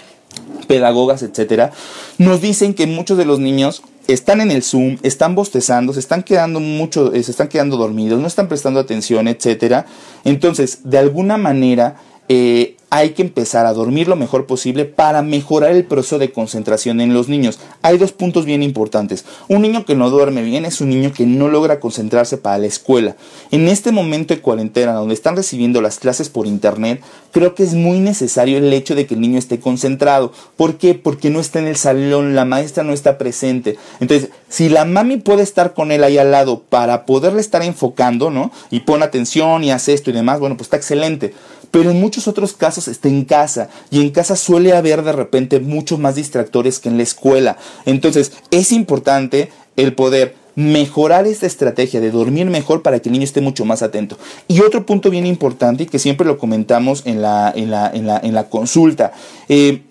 pedagogas, 0.66 1.22
etcétera, 1.22 1.70
nos 2.18 2.40
dicen 2.40 2.74
que 2.74 2.88
muchos 2.88 3.16
de 3.16 3.26
los 3.26 3.38
niños 3.38 3.82
están 4.08 4.40
en 4.40 4.50
el 4.50 4.62
Zoom, 4.62 4.98
están 5.02 5.34
bostezando, 5.34 5.92
se 5.92 6.00
están 6.00 6.24
quedando 6.24 6.58
mucho, 6.58 7.12
eh, 7.12 7.22
se 7.22 7.30
están 7.30 7.48
quedando 7.48 7.76
dormidos, 7.76 8.20
no 8.20 8.26
están 8.26 8.48
prestando 8.48 8.80
atención, 8.80 9.28
etcétera. 9.28 9.86
Entonces, 10.24 10.80
de 10.84 10.98
alguna 10.98 11.36
manera, 11.36 11.96
eh, 12.28 12.76
hay 12.88 13.10
que 13.10 13.22
empezar 13.22 13.66
a 13.66 13.72
dormir 13.72 14.06
lo 14.06 14.14
mejor 14.14 14.46
posible 14.46 14.84
para 14.84 15.20
mejorar 15.20 15.72
el 15.72 15.84
proceso 15.84 16.18
de 16.18 16.30
concentración 16.30 17.00
en 17.00 17.14
los 17.14 17.28
niños. 17.28 17.58
Hay 17.82 17.98
dos 17.98 18.12
puntos 18.12 18.44
bien 18.44 18.62
importantes. 18.62 19.24
Un 19.48 19.62
niño 19.62 19.84
que 19.84 19.96
no 19.96 20.08
duerme 20.08 20.42
bien 20.42 20.64
es 20.64 20.80
un 20.80 20.90
niño 20.90 21.12
que 21.12 21.26
no 21.26 21.48
logra 21.48 21.80
concentrarse 21.80 22.38
para 22.38 22.58
la 22.58 22.66
escuela. 22.66 23.16
En 23.50 23.66
este 23.66 23.90
momento 23.90 24.34
de 24.34 24.40
cuarentena, 24.40 24.92
donde 24.92 25.14
están 25.14 25.36
recibiendo 25.36 25.82
las 25.82 25.98
clases 25.98 26.28
por 26.28 26.46
internet, 26.46 27.02
creo 27.32 27.54
que 27.54 27.64
es 27.64 27.74
muy 27.74 27.98
necesario 27.98 28.58
el 28.58 28.72
hecho 28.72 28.94
de 28.94 29.06
que 29.06 29.14
el 29.14 29.20
niño 29.20 29.38
esté 29.38 29.58
concentrado. 29.58 30.32
¿Por 30.56 30.76
qué? 30.76 30.94
Porque 30.94 31.28
no 31.28 31.40
está 31.40 31.58
en 31.58 31.66
el 31.66 31.76
salón, 31.76 32.36
la 32.36 32.44
maestra 32.44 32.84
no 32.84 32.92
está 32.92 33.18
presente. 33.18 33.76
Entonces, 33.98 34.30
si 34.48 34.68
la 34.68 34.84
mami 34.84 35.16
puede 35.16 35.42
estar 35.42 35.74
con 35.74 35.90
él 35.90 36.04
ahí 36.04 36.18
al 36.18 36.30
lado 36.30 36.62
para 36.68 37.04
poderle 37.04 37.40
estar 37.40 37.62
enfocando, 37.62 38.30
¿no? 38.30 38.52
Y 38.70 38.80
pone 38.80 39.04
atención 39.04 39.64
y 39.64 39.72
hace 39.72 39.92
esto 39.92 40.10
y 40.10 40.12
demás, 40.12 40.38
bueno, 40.38 40.56
pues 40.56 40.66
está 40.66 40.76
excelente 40.76 41.34
pero 41.70 41.90
en 41.90 42.00
muchos 42.00 42.28
otros 42.28 42.52
casos 42.52 42.88
está 42.88 43.08
en 43.08 43.24
casa 43.24 43.68
y 43.90 44.00
en 44.00 44.10
casa 44.10 44.36
suele 44.36 44.72
haber 44.72 45.02
de 45.02 45.12
repente 45.12 45.60
muchos 45.60 45.98
más 45.98 46.14
distractores 46.14 46.78
que 46.78 46.88
en 46.88 46.96
la 46.96 47.02
escuela. 47.02 47.56
Entonces 47.84 48.32
es 48.50 48.72
importante 48.72 49.50
el 49.76 49.94
poder 49.94 50.34
mejorar 50.56 51.26
esta 51.26 51.46
estrategia 51.46 52.00
de 52.00 52.10
dormir 52.10 52.46
mejor 52.46 52.82
para 52.82 52.98
que 52.98 53.10
el 53.10 53.12
niño 53.12 53.24
esté 53.24 53.42
mucho 53.42 53.64
más 53.64 53.82
atento. 53.82 54.18
Y 54.48 54.62
otro 54.62 54.86
punto 54.86 55.10
bien 55.10 55.26
importante 55.26 55.84
y 55.84 55.86
que 55.86 55.98
siempre 55.98 56.26
lo 56.26 56.38
comentamos 56.38 57.02
en 57.04 57.22
la, 57.22 57.52
en 57.54 57.70
la, 57.70 57.90
en 57.92 58.06
la, 58.06 58.18
en 58.18 58.34
la 58.34 58.48
consulta. 58.48 59.12
Eh, 59.48 59.82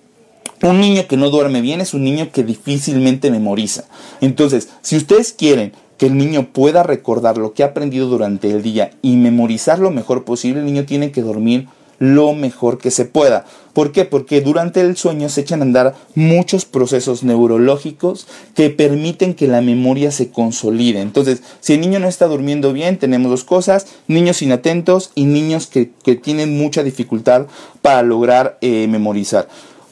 un 0.64 0.82
niño 0.82 1.06
que 1.08 1.18
no 1.18 1.30
duerme 1.30 1.62
bien 1.62 1.82
es 1.82 1.94
un 1.94 2.04
niño 2.04 2.32
que 2.32 2.44
difícilmente 2.44 3.30
memoriza. 3.30 3.84
Entonces, 4.22 4.70
si 4.82 4.98
ustedes 4.98 5.34
quieren 5.34 5.74
que 5.98 6.08
el 6.08 6.18
niño 6.18 6.48
pueda 6.52 6.84
recordar 6.84 7.38
lo 7.38 7.54
que 7.54 7.64
ha 7.64 7.68
aprendido 7.68 8.08
durante 8.08 8.52
el 8.52 8.62
día 8.62 8.92
y 9.02 9.16
memorizar 9.16 9.80
lo 9.80 9.92
mejor 9.92 10.26
posible, 10.26 10.60
el 10.60 10.66
niño 10.66 10.86
tiene 10.86 11.12
que 11.12 11.22
dormir 11.22 11.68
lo 12.00 12.34
mejor 12.34 12.78
que 12.78 12.92
se 12.92 13.06
pueda. 13.06 13.46
¿Por 13.74 13.92
qué? 13.92 14.06
Porque 14.06 14.42
durante 14.42 14.82
el 14.82 14.96
sueño 14.96 15.30
se 15.30 15.42
echan 15.42 15.62
a 15.62 15.64
andar 15.64 15.96
muchos 16.14 16.66
procesos 16.66 17.24
neurológicos 17.24 18.28
que 18.54 18.70
permiten 18.70 19.34
que 19.34 19.48
la 19.48 19.62
memoria 19.62 20.12
se 20.12 20.30
consolide. 20.30 21.02
Entonces, 21.02 21.44
si 21.60 21.74
el 21.74 21.82
niño 21.82 22.00
no 22.00 22.08
está 22.08 22.28
durmiendo 22.28 22.74
bien, 22.74 22.98
tenemos 22.98 23.32
dos 23.32 23.44
cosas, 23.44 23.88
niños 24.08 24.42
inatentos 24.42 25.12
y 25.16 25.26
niños 25.26 25.68
que, 25.68 25.86
tienen 26.16 26.58
mucha 26.58 26.84
dificultad 26.84 27.48
para 27.82 28.02
lograr 28.02 28.58
eh, 28.62 28.88
memorizar. 28.88 29.48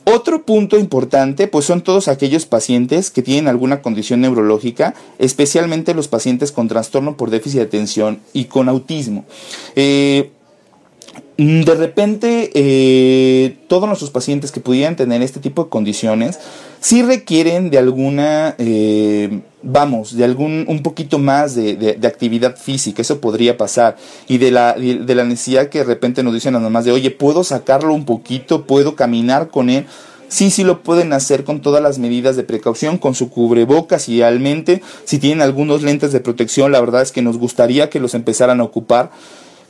Otro 0.06 0.44
punto 0.44 0.78
importante, 0.78 1.48
pues 1.48 1.66
son 1.66 1.82
todos 1.82 2.10
aquellos 2.10 2.46
pacientes 2.46 3.10
que 3.10 3.22
tienen 3.22 3.48
alguna 3.48 3.82
condición 3.82 4.20
neurológica, 4.22 4.96
especialmente 5.18 5.94
los 5.94 6.10
pacientes 6.10 6.52
con 6.52 6.68
trastorno 6.68 7.16
por 7.16 7.30
déficit 7.30 7.60
de 7.60 7.66
atención 7.66 8.20
y 8.34 8.46
con 8.46 8.68
autismo. 8.68 9.24
Eh, 9.76 10.32
de 11.38 11.76
repente, 11.76 12.52
eh, 12.54 13.58
todos 13.68 13.88
nuestros 13.88 14.12
pacientes 14.12 14.52
que 14.52 14.60
pudieran 14.60 14.96
tener 14.96 15.22
este 15.22 15.40
tipo 15.40 15.64
de 15.64 15.70
condiciones, 15.70 16.40
sí 16.80 17.02
requieren 17.02 17.70
de 17.70 17.78
alguna, 17.80 18.56
eh, 18.58 19.40
vamos, 19.64 20.16
de 20.16 20.24
algún, 20.24 20.66
un 20.68 20.84
poquito 20.84 21.18
más 21.20 21.56
de, 21.56 21.98
actividad 22.04 22.56
física, 22.58 23.02
eso 23.02 23.20
podría 23.20 23.58
pasar, 23.58 23.96
y 24.28 24.38
de 24.38 24.52
la, 24.52 24.74
de 24.74 25.16
la 25.16 25.24
necesidad 25.24 25.70
que 25.70 25.80
de 25.80 25.86
repente 25.86 26.22
nos 26.22 26.34
dicen 26.34 26.54
las 26.54 26.62
mamás 26.62 26.86
de, 26.86 26.92
oye, 26.92 27.10
¿puedo 27.12 27.44
sacarlo 27.44 27.94
un 27.94 28.06
poquito? 28.06 28.66
¿Puedo 28.66 28.96
caminar 28.96 29.50
con 29.50 29.70
él? 29.70 29.86
sí, 30.34 30.50
sí 30.50 30.64
lo 30.64 30.82
pueden 30.82 31.14
hacer 31.14 31.44
con 31.44 31.62
todas 31.62 31.82
las 31.82 32.00
medidas 32.00 32.36
de 32.36 32.44
precaución, 32.44 32.98
con 32.98 33.14
su 33.14 33.30
cubrebocas 33.30 34.10
idealmente. 34.10 34.82
Si 35.06 35.20
tienen 35.20 35.42
algunos 35.42 35.84
lentes 35.84 36.12
de 36.12 36.20
protección, 36.20 36.72
la 36.72 36.82
verdad 36.82 37.04
es 37.04 37.12
que 37.12 37.22
nos 37.22 37.38
gustaría 37.38 37.90
que 37.90 38.00
los 38.00 38.16
empezaran 38.16 38.60
a 38.60 38.64
ocupar 38.64 39.12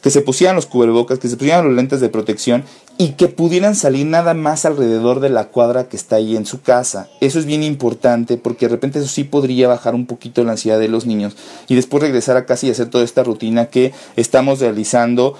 que 0.03 0.11
se 0.11 0.21
pusieran 0.21 0.57
los 0.57 0.65
cubrebocas, 0.65 1.17
que 1.17 1.29
se 1.29 1.37
pusieran 1.37 1.65
los 1.65 1.73
lentes 1.73 2.01
de 2.01 2.09
protección 2.09 2.65
y 2.97 3.13
que 3.13 3.29
pudieran 3.29 3.73
salir 3.73 4.05
nada 4.05 4.33
más 4.33 4.65
alrededor 4.65 5.21
de 5.21 5.29
la 5.29 5.45
cuadra 5.45 5.87
que 5.87 5.95
está 5.95 6.17
ahí 6.17 6.35
en 6.35 6.45
su 6.45 6.61
casa. 6.61 7.07
Eso 7.21 7.39
es 7.39 7.45
bien 7.45 7.63
importante 7.63 8.35
porque 8.37 8.67
de 8.67 8.73
repente 8.73 8.99
eso 8.99 9.07
sí 9.07 9.23
podría 9.23 9.69
bajar 9.69 9.95
un 9.95 10.05
poquito 10.05 10.43
la 10.43 10.51
ansiedad 10.51 10.77
de 10.77 10.89
los 10.89 11.05
niños 11.05 11.37
y 11.69 11.75
después 11.75 12.03
regresar 12.03 12.35
a 12.35 12.45
casa 12.45 12.67
y 12.67 12.69
hacer 12.69 12.89
toda 12.89 13.05
esta 13.05 13.23
rutina 13.23 13.67
que 13.67 13.93
estamos 14.17 14.59
realizando 14.59 15.37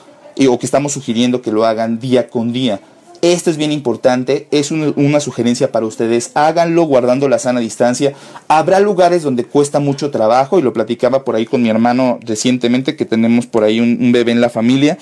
o 0.50 0.60
que 0.60 0.66
estamos 0.66 0.94
sugiriendo 0.94 1.42
que 1.42 1.52
lo 1.52 1.66
hagan 1.66 2.00
día 2.00 2.30
con 2.30 2.54
día. 2.54 2.80
Esto 3.24 3.50
es 3.50 3.56
bien 3.56 3.72
importante, 3.72 4.50
es 4.52 4.70
una, 4.70 5.20
sugerencia 5.22 5.72
para 5.72 5.86
ustedes. 5.86 6.32
Háganlo 6.34 6.84
guardando 6.84 7.30
la 7.30 7.40
sana 7.40 7.62
distancia. 7.62 8.12
Habrá 8.50 8.82
lugares 8.82 9.24
donde 9.24 9.46
cuesta 9.46 9.80
mucho 9.80 10.12
trabajo 10.12 10.60
y 10.60 10.62
lo 10.62 10.74
platicaba 10.74 11.24
por 11.24 11.38
ahí 11.38 11.46
con 11.46 11.64
mi 11.64 11.70
hermano 11.70 12.20
recientemente 12.22 12.98
que 12.98 13.06
tenemos 13.06 13.48
por 13.48 13.64
ahí 13.64 13.80
un 13.80 14.12
bebé 14.12 14.34
en 14.34 14.42
la 14.42 14.50
familia 14.50 14.98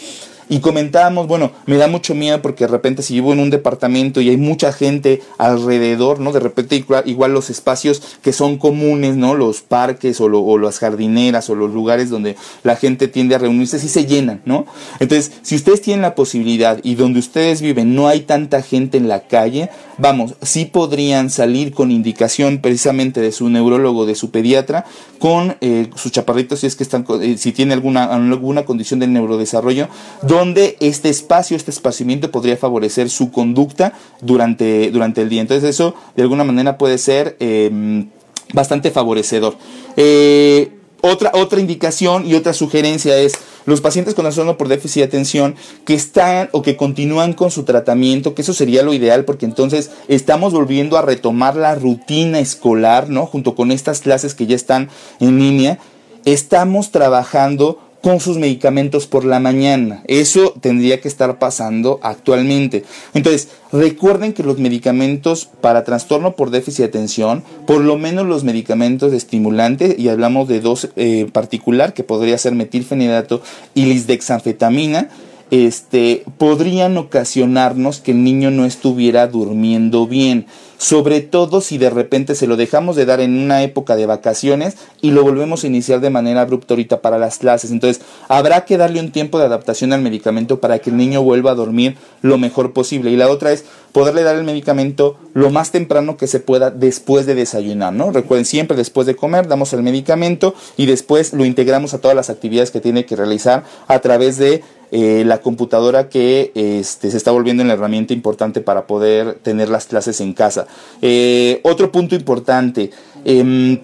y 0.51 0.59
comentábamos, 0.59 1.27
bueno, 1.27 1.53
me 1.65 1.77
da 1.77 1.87
mucho 1.87 2.13
miedo 2.13 2.41
porque 2.41 2.65
de 2.65 2.71
repente 2.71 3.03
si 3.03 3.13
vivo 3.13 3.31
en 3.31 3.39
un 3.39 3.49
departamento 3.49 4.19
y 4.19 4.27
hay 4.27 4.35
mucha 4.35 4.73
gente 4.73 5.21
alrededor, 5.37 6.19
¿no? 6.19 6.33
De 6.33 6.41
repente 6.41 6.83
igual, 7.05 7.33
los 7.33 7.49
espacios 7.49 8.01
que 8.21 8.33
son 8.33 8.57
comunes, 8.57 9.15
¿no? 9.15 9.33
Los 9.33 9.61
parques 9.61 10.19
o, 10.19 10.25
o, 10.25 10.57
las 10.57 10.79
jardineras 10.79 11.49
o 11.49 11.55
los 11.55 11.71
lugares 11.71 12.09
donde 12.09 12.35
la 12.63 12.75
gente 12.75 13.07
tiende 13.07 13.35
a 13.35 13.37
reunirse, 13.37 13.79
sí 13.79 13.87
se 13.87 14.05
llenan, 14.05 14.41
¿no? 14.43 14.65
Entonces, 14.99 15.31
si 15.41 15.55
ustedes 15.55 15.81
tienen 15.81 16.01
la 16.01 16.15
posibilidad 16.15 16.81
y 16.83 16.95
donde 16.95 17.19
ustedes 17.19 17.61
viven 17.61 17.95
no 17.95 18.09
hay 18.09 18.19
tanta 18.19 18.61
gente 18.61 18.97
en 18.97 19.07
la 19.07 19.21
calle, 19.21 19.69
vamos, 19.99 20.35
sí 20.41 20.65
podrían 20.65 21.29
salir 21.29 21.71
con 21.71 21.91
indicación 21.91 22.57
precisamente 22.57 23.21
de 23.21 23.31
su 23.31 23.47
neurólogo, 23.47 24.05
de 24.05 24.15
su 24.15 24.31
pediatra, 24.31 24.83
con 25.17 25.55
eh, 25.61 25.89
sus 25.95 26.11
chaparritos 26.11 26.59
si 26.59 26.67
es 26.67 26.75
que 26.75 26.83
están, 26.83 27.05
eh, 27.21 27.37
si 27.37 27.53
tiene 27.53 27.73
alguna, 27.73 28.03
alguna 28.03 28.65
condición 28.65 28.99
del 28.99 29.13
neurodesarrollo, 29.13 29.87
donde 30.23 30.40
este 30.79 31.09
espacio, 31.09 31.57
este 31.57 31.71
espaciamiento 31.71 32.31
podría 32.31 32.57
favorecer 32.57 33.09
su 33.09 33.31
conducta 33.31 33.93
durante, 34.21 34.91
durante 34.91 35.21
el 35.21 35.29
día. 35.29 35.41
Entonces 35.41 35.69
eso 35.69 35.95
de 36.15 36.23
alguna 36.23 36.43
manera 36.43 36.77
puede 36.77 36.97
ser 36.97 37.37
em, 37.39 38.09
bastante 38.53 38.91
favorecedor. 38.91 39.55
Eh, 39.97 40.71
otra, 41.01 41.31
otra 41.33 41.59
indicación 41.59 42.27
y 42.27 42.35
otra 42.35 42.53
sugerencia 42.53 43.17
es 43.17 43.33
los 43.65 43.81
pacientes 43.81 44.13
con 44.13 44.23
trastorno 44.23 44.57
por 44.57 44.67
déficit 44.67 45.01
de 45.01 45.07
atención 45.07 45.55
que 45.85 45.93
están 45.93 46.49
o 46.51 46.61
que 46.61 46.77
continúan 46.77 47.33
con 47.33 47.51
su 47.51 47.63
tratamiento, 47.63 48.33
que 48.33 48.43
eso 48.43 48.53
sería 48.53 48.83
lo 48.83 48.93
ideal 48.93 49.25
porque 49.25 49.45
entonces 49.45 49.91
estamos 50.07 50.53
volviendo 50.53 50.97
a 50.97 51.01
retomar 51.01 51.55
la 51.55 51.75
rutina 51.75 52.39
escolar, 52.39 53.09
¿no? 53.09 53.25
Junto 53.25 53.55
con 53.55 53.71
estas 53.71 53.99
clases 53.99 54.35
que 54.35 54.47
ya 54.47 54.55
están 54.55 54.89
en 55.19 55.39
línea, 55.39 55.79
estamos 56.25 56.91
trabajando 56.91 57.79
con 58.01 58.19
sus 58.19 58.37
medicamentos 58.37 59.07
por 59.07 59.25
la 59.25 59.39
mañana. 59.39 60.03
Eso 60.07 60.53
tendría 60.59 60.99
que 61.01 61.07
estar 61.07 61.39
pasando 61.39 61.99
actualmente. 62.01 62.83
Entonces, 63.13 63.49
recuerden 63.71 64.33
que 64.33 64.43
los 64.43 64.57
medicamentos 64.57 65.49
para 65.61 65.83
trastorno 65.83 66.35
por 66.35 66.49
déficit 66.49 66.79
de 66.79 66.85
atención, 66.85 67.43
por 67.67 67.81
lo 67.81 67.97
menos 67.97 68.25
los 68.25 68.43
medicamentos 68.43 69.13
estimulantes, 69.13 69.97
y 69.99 70.09
hablamos 70.09 70.47
de 70.47 70.61
dos 70.61 70.89
eh, 70.95 71.27
particular, 71.31 71.93
que 71.93 72.03
podría 72.03 72.37
ser 72.37 72.53
metilfenidato 72.53 73.41
y 73.75 73.85
lisdexanfetamina, 73.85 75.09
este, 75.51 76.23
podrían 76.37 76.97
ocasionarnos 76.97 77.99
que 77.99 78.11
el 78.11 78.23
niño 78.23 78.51
no 78.51 78.65
estuviera 78.65 79.27
durmiendo 79.27 80.07
bien 80.07 80.45
sobre 80.81 81.21
todo 81.21 81.61
si 81.61 81.77
de 81.77 81.91
repente 81.91 82.33
se 82.33 82.47
lo 82.47 82.57
dejamos 82.57 82.95
de 82.95 83.05
dar 83.05 83.21
en 83.21 83.37
una 83.37 83.61
época 83.61 83.95
de 83.95 84.07
vacaciones 84.07 84.77
y 84.99 85.11
lo 85.11 85.21
volvemos 85.21 85.63
a 85.63 85.67
iniciar 85.67 85.99
de 85.99 86.09
manera 86.09 86.41
abrupta 86.41 86.73
ahorita 86.73 87.01
para 87.01 87.19
las 87.19 87.37
clases. 87.37 87.69
Entonces, 87.69 88.03
habrá 88.27 88.65
que 88.65 88.77
darle 88.77 88.99
un 88.99 89.11
tiempo 89.11 89.37
de 89.37 89.45
adaptación 89.45 89.93
al 89.93 90.01
medicamento 90.01 90.59
para 90.59 90.79
que 90.79 90.89
el 90.89 90.97
niño 90.97 91.21
vuelva 91.21 91.51
a 91.51 91.55
dormir 91.55 91.97
lo 92.23 92.39
mejor 92.39 92.73
posible. 92.73 93.11
Y 93.11 93.15
la 93.15 93.29
otra 93.29 93.51
es 93.51 93.63
poderle 93.91 94.23
dar 94.23 94.35
el 94.35 94.43
medicamento 94.43 95.17
lo 95.35 95.51
más 95.51 95.69
temprano 95.69 96.17
que 96.17 96.25
se 96.25 96.39
pueda 96.39 96.71
después 96.71 97.27
de 97.27 97.35
desayunar, 97.35 97.93
¿no? 97.93 98.11
Recuerden, 98.11 98.45
siempre 98.45 98.75
después 98.75 99.05
de 99.05 99.15
comer 99.15 99.47
damos 99.47 99.73
el 99.73 99.83
medicamento 99.83 100.55
y 100.77 100.87
después 100.87 101.33
lo 101.33 101.45
integramos 101.45 101.93
a 101.93 102.01
todas 102.01 102.17
las 102.17 102.31
actividades 102.31 102.71
que 102.71 102.81
tiene 102.81 103.05
que 103.05 103.15
realizar 103.15 103.65
a 103.87 103.99
través 103.99 104.37
de 104.39 104.63
eh, 104.91 105.23
la 105.25 105.39
computadora 105.39 106.09
que 106.09 106.51
este, 106.53 107.11
se 107.11 107.17
está 107.17 107.31
volviendo 107.31 107.61
en 107.61 107.67
la 107.67 107.75
herramienta 107.75 108.13
importante 108.13 108.59
para 108.59 108.87
poder 108.87 109.35
tener 109.35 109.69
las 109.69 109.85
clases 109.85 110.19
en 110.19 110.33
casa. 110.33 110.67
Eh, 111.01 111.61
otro 111.63 111.91
punto 111.91 112.13
importante. 112.13 112.91
Em, 113.23 113.79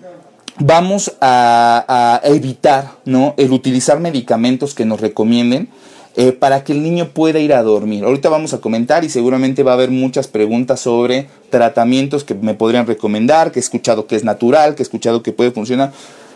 vamos 0.60 1.13
a, 1.22 2.20
evitar 2.24 2.98
¿no? 3.06 3.34
el 3.38 3.52
utilizar 3.52 4.00
medicamentos 4.00 4.74
que 4.74 4.86
nos 4.86 5.00
recomienden 5.00 5.70
eh, 6.17 6.32
para 6.32 6.63
que 6.63 6.74
el 6.74 6.82
niño 6.82 7.10
pueda 7.10 7.39
ir 7.39 7.54
a 7.54 7.62
dormir. 7.62 8.04
Ahorita 8.04 8.28
vamos 8.28 8.54
a 8.54 8.60
comentar 8.60 9.06
y 9.06 9.10
seguramente 9.10 9.63
va 9.63 9.72
a 9.72 9.76
haber 9.76 9.91
muchas 9.91 10.28
preguntas 10.28 10.80
sobre 10.82 11.30
tratamientos 11.50 12.24
que 12.24 12.34
me 12.34 12.54
podrían 12.56 12.88
recomendar, 12.88 13.52
que 13.52 13.60
he 13.60 13.62
escuchado 13.62 14.08
que 14.08 14.15
es 14.15 14.24
natural, 14.24 14.76
que 14.76 14.82
he 14.82 14.86
escuchado 14.86 15.24
que 15.24 15.32
puede 15.32 15.52
funcionar. 15.52 15.93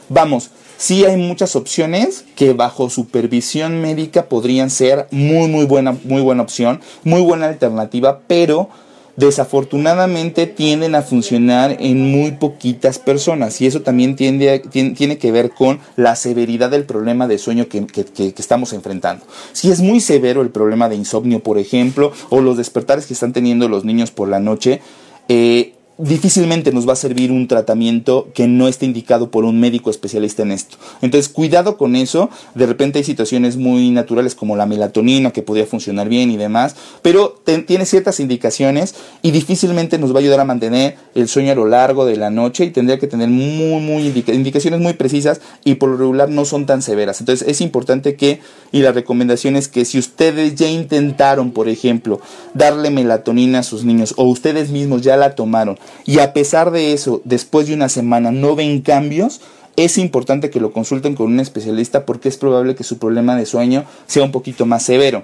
Vamos, 0.08 0.52
sí 0.82 1.06
hay 1.06 1.16
muchas 1.16 1.56
opciones 1.56 2.26
que 2.36 2.54
bajo 2.54 2.90
supervisión 2.90 3.82
médica 3.82 4.26
podrían 4.26 4.72
ser 4.72 5.08
muy 5.12 5.48
muy 5.48 5.66
buena 5.66 5.96
muy 6.04 6.22
buena 6.22 6.42
opción, 6.42 6.82
muy 7.04 7.22
buena 7.22 7.46
alternativa, 7.46 8.22
pero 8.26 8.70
desafortunadamente 9.16 10.48
tienden 10.48 10.96
a 10.96 11.04
funcionar 11.04 11.78
en 11.80 12.10
muy 12.12 12.32
poquitas 12.32 12.98
personas 12.98 13.62
y 13.62 13.68
eso 13.68 13.82
también 13.82 14.16
tiene, 14.16 15.18
que 15.20 15.32
ver 15.32 15.52
con 15.52 15.80
la 15.98 16.16
severidad 16.16 16.72
del 16.72 16.86
problema 16.86 17.28
de 17.28 17.38
sueño 17.38 17.68
que, 17.68 17.86
que, 17.86 18.34
estamos 18.38 18.74
enfrentando. 18.74 19.24
Si 19.52 19.70
es 19.70 19.82
muy 19.82 20.00
severo 20.00 20.42
el 20.42 20.50
problema 20.50 20.90
de 20.90 20.96
insomnio, 20.96 21.42
por 21.42 21.60
ejemplo, 21.60 22.12
o 22.30 22.42
los 22.42 22.58
despertares 22.58 23.06
que 23.06 23.14
están 23.14 23.34
teniendo 23.34 23.68
los 23.68 23.86
niños 23.86 24.10
por 24.10 24.30
la 24.30 24.40
noche, 24.40 24.82
eh, 25.28 25.76
difícilmente 25.98 26.72
nos 26.72 26.88
va 26.88 26.94
a 26.94 26.96
servir 26.96 27.32
un 27.32 27.48
tratamiento 27.48 28.30
que 28.34 28.48
no 28.48 28.68
esté 28.68 28.86
indicado 28.86 29.30
por 29.30 29.46
un 29.46 29.60
médico 29.60 29.90
especialista 29.90 30.42
en 30.42 30.52
esto. 30.52 30.78
Entonces, 31.02 31.30
cuidado 31.30 31.78
con 31.78 31.96
eso. 31.96 32.30
De 32.56 32.66
repente 32.66 33.00
hay 33.00 33.04
situaciones 33.04 33.58
muy 33.58 33.92
naturales 33.92 34.34
como 34.34 34.56
la 34.56 34.66
melatonina 34.66 35.32
que 35.32 35.44
podría 35.44 35.66
funcionar 35.66 36.10
bien 36.10 36.32
y 36.32 36.38
demás, 36.38 36.76
pero 37.02 37.42
tiene 37.68 37.86
ciertas 37.86 38.20
indicaciones 38.20 38.96
y 39.22 39.32
difícilmente 39.32 39.98
nos 39.98 40.14
va 40.14 40.18
a 40.18 40.20
ayudar 40.20 40.40
a 40.40 40.46
mantener 40.46 40.98
el 41.14 41.28
sueño 41.28 41.52
a 41.52 41.56
lo 41.56 41.68
largo 41.68 42.06
de 42.06 42.16
la 42.18 42.30
noche 42.30 42.66
y 42.66 42.72
tendría 42.72 42.98
que 42.98 43.08
tener 43.08 43.30
muy, 43.30 43.82
muy 43.82 44.08
indicaciones 44.08 44.80
muy 44.80 44.94
precisas 44.94 45.42
y 45.64 45.76
por 45.76 45.90
lo 45.90 45.98
regular 45.98 46.30
no 46.30 46.46
son 46.46 46.66
tan 46.66 46.82
severas. 46.82 47.20
Entonces, 47.20 47.48
es 47.48 47.62
importante 47.62 48.16
que, 48.16 48.40
y 48.72 48.82
la 48.82 48.92
recomendación 48.92 49.56
es 49.56 49.68
que 49.68 49.86
si 49.86 50.00
ustedes 50.00 50.56
ya 50.56 50.70
intentaron, 50.70 51.52
por 51.52 51.70
ejemplo, 51.70 52.22
darle 52.54 52.90
melatonina 52.90 53.60
a 53.60 53.64
sus 53.64 53.84
niños 53.84 54.14
o 54.18 54.24
ustedes 54.24 54.72
mismos 54.72 55.02
ya 55.02 55.18
la 55.18 55.36
tomaron, 55.36 55.78
y 56.06 56.20
a 56.20 56.34
pesar 56.34 56.72
de 56.72 56.94
eso, 56.94 57.22
después 57.24 57.68
de 57.68 57.74
una 57.74 57.90
semana 57.90 58.32
no 58.32 58.56
ven 58.56 58.82
cambios, 58.82 59.42
es 59.76 59.98
importante 59.98 60.50
que 60.50 60.60
lo 60.60 60.72
consulten 60.72 61.16
con 61.16 61.28
un 61.28 61.40
especialista 61.40 62.06
porque 62.06 62.30
es 62.30 62.38
probable 62.38 62.76
que 62.76 62.84
su 62.84 62.98
problema 62.98 63.36
de 63.36 63.46
sueño 63.46 63.86
sea 64.06 64.24
un 64.24 64.32
poquito 64.32 64.66
más 64.66 64.84
severo. 64.84 65.24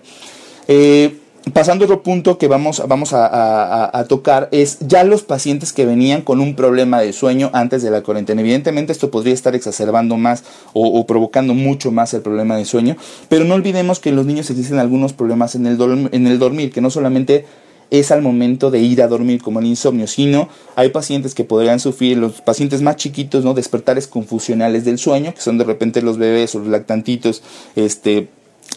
Eh, 0.67 1.17
pasando 1.53 1.83
a 1.83 1.87
otro 1.87 2.03
punto 2.03 2.37
que 2.37 2.47
vamos, 2.47 2.81
vamos 2.87 3.11
a, 3.13 4.05
tocar 4.07 4.49
es 4.51 4.77
ya 4.81 5.03
los 5.03 5.23
pacientes 5.23 5.73
que 5.73 5.85
venían 5.85 6.21
con 6.21 6.39
un 6.39 6.55
problema 6.55 6.99
de 7.01 7.13
sueño 7.13 7.49
antes 7.53 7.83
de 7.83 7.91
la 7.91 8.01
cuarentena. 8.01 8.41
Evidentemente 8.41 8.91
esto 8.91 9.11
podría 9.11 9.33
estar 9.33 9.55
exacerbando 9.55 10.17
más 10.17 10.43
o, 10.73 11.05
provocando 11.05 11.53
mucho 11.53 11.91
más 11.91 12.13
el 12.13 12.21
problema 12.21 12.57
de 12.57 12.65
sueño, 12.65 12.95
pero 13.29 13.45
no 13.45 13.55
olvidemos 13.55 13.99
que 13.99 14.09
en 14.09 14.15
los 14.15 14.25
niños 14.25 14.49
existen 14.49 14.79
algunos 14.79 15.13
problemas 15.13 15.55
en 15.55 15.65
el, 15.65 16.09
en 16.11 16.27
el 16.27 16.39
dormir, 16.39 16.71
que 16.71 16.81
no 16.81 16.89
solamente 16.89 17.45
es 17.91 18.11
al 18.11 18.21
momento 18.21 18.71
de 18.71 18.79
ir 18.79 19.01
a 19.01 19.07
dormir 19.07 19.41
como 19.41 19.59
el 19.59 19.65
insomnio, 19.65 20.07
sino 20.07 20.49
hay 20.75 20.89
pacientes 20.89 21.33
que 21.33 21.43
podrían 21.43 21.79
sufrir, 21.79 22.17
los 22.17 22.41
pacientes 22.41 22.81
más 22.81 22.97
chiquitos, 22.97 23.43
¿no? 23.43 23.53
Despertares 23.53 24.07
confusionales 24.07 24.85
del 24.85 24.97
sueño, 24.97 25.33
que 25.33 25.41
son 25.41 25.57
de 25.57 25.63
repente 25.63 26.01
los 26.01 26.17
bebés 26.17 26.53
o 26.55 26.59
los 26.59 26.67
lactantitos, 26.67 27.43
este, 27.75 28.27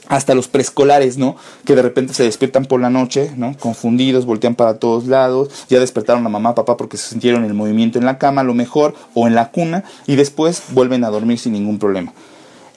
hasta 0.08 0.34
los 0.34 0.48
preescolares, 0.48 1.18
¿no? 1.18 1.36
Que 1.64 1.74
de 1.74 1.82
repente 1.82 2.14
se 2.14 2.24
despiertan 2.24 2.66
por 2.66 2.80
la 2.80 2.90
noche, 2.90 3.30
¿no? 3.36 3.56
Confundidos, 3.58 4.26
voltean 4.26 4.54
para 4.54 4.78
todos 4.78 5.06
lados, 5.06 5.50
ya 5.68 5.80
despertaron 5.80 6.24
a 6.26 6.28
mamá, 6.28 6.54
papá 6.54 6.76
porque 6.76 6.96
se 6.96 7.10
sintieron 7.10 7.44
el 7.44 7.54
movimiento 7.54 7.98
en 7.98 8.04
la 8.04 8.18
cama, 8.18 8.40
a 8.40 8.44
lo 8.44 8.54
mejor, 8.54 8.94
o 9.14 9.26
en 9.26 9.34
la 9.34 9.50
cuna, 9.50 9.84
y 10.06 10.16
después 10.16 10.62
vuelven 10.70 11.04
a 11.04 11.10
dormir 11.10 11.38
sin 11.38 11.52
ningún 11.52 11.78
problema. 11.78 12.12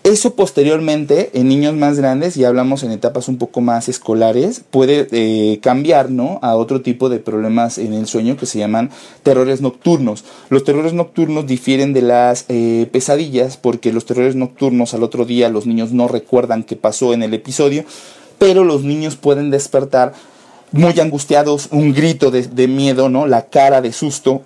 Eso 0.04 0.36
posteriormente, 0.36 1.32
en 1.34 1.48
niños 1.48 1.76
más 1.76 1.98
grandes, 1.98 2.36
y 2.36 2.44
hablamos 2.44 2.84
en 2.84 2.92
etapas 2.92 3.30
un 3.30 3.38
poco 3.38 3.62
más 3.62 3.88
escolares, 3.88 4.62
puede 4.70 5.08
eh, 5.12 5.60
cambiar 5.62 6.12
¿no? 6.12 6.40
a 6.42 6.58
otro 6.58 6.82
tipo 6.82 7.08
de 7.08 7.20
problemas 7.20 7.78
en 7.78 7.94
el 7.94 8.06
sueño 8.06 8.36
que 8.36 8.46
se 8.46 8.60
llaman 8.60 8.90
terrores 9.24 9.62
nocturnos. 9.62 10.26
Los 10.50 10.66
terrores 10.66 10.92
nocturnos 10.92 11.48
difieren 11.48 11.94
de 11.94 12.02
las 12.02 12.44
eh, 12.50 12.90
pesadillas 12.92 13.56
porque 13.56 13.94
los 13.94 14.06
terrores 14.06 14.36
nocturnos 14.36 14.94
al 14.94 15.04
otro 15.04 15.24
día 15.24 15.48
los 15.48 15.66
niños 15.66 15.94
no 15.94 16.10
recuerdan 16.10 16.64
qué 16.64 16.76
pasó 16.76 17.14
en 17.14 17.24
el 17.24 17.34
episodio, 17.34 17.86
pero 18.40 18.66
los 18.66 18.84
niños 18.84 19.16
pueden 19.16 19.52
despertar 19.52 20.12
muy 20.74 21.00
angustiados, 21.00 21.70
un 21.72 21.94
grito 21.94 22.30
de, 22.30 22.42
de 22.42 22.68
miedo, 22.68 23.08
¿no? 23.08 23.26
la 23.26 23.46
cara 23.46 23.82
de 23.82 23.94
susto, 23.94 24.42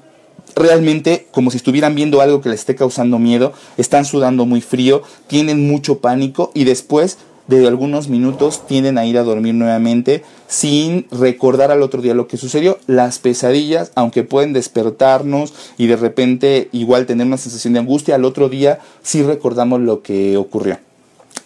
realmente 0.56 1.28
como 1.32 1.52
si 1.52 1.58
estuvieran 1.58 1.96
viendo 1.96 2.22
algo 2.22 2.42
que 2.42 2.50
les 2.50 2.62
esté 2.62 2.76
causando 2.76 3.20
miedo, 3.20 3.54
están 3.78 4.06
sudando 4.06 4.46
muy 4.46 4.62
frío, 4.62 5.04
tienen 5.28 5.68
mucho 5.68 6.00
pánico 6.00 6.52
y 6.54 6.64
después 6.64 7.18
de 7.48 7.66
algunos 7.66 8.10
minutos 8.10 8.68
tienden 8.68 8.98
a 8.98 9.06
ir 9.06 9.18
a 9.18 9.24
dormir 9.24 9.56
nuevamente 9.56 10.24
sin 10.48 11.08
recordar 11.12 11.72
al 11.72 11.82
otro 11.82 12.02
día 12.02 12.14
lo 12.14 12.28
que 12.28 12.38
sucedió. 12.38 12.78
Las 12.88 13.20
pesadillas, 13.20 13.92
aunque 13.96 14.24
pueden 14.24 14.54
despertarnos 14.54 15.54
y 15.78 15.88
de 15.88 15.96
repente 15.96 16.70
igual 16.72 17.06
tener 17.06 17.26
una 17.26 17.38
sensación 17.38 17.74
de 17.74 17.80
angustia, 17.80 18.16
al 18.16 18.26
otro 18.26 18.50
día 18.50 18.80
sí 19.02 19.24
recordamos 19.24 19.82
lo 19.82 20.02
que 20.02 20.38
ocurrió. 20.38 20.80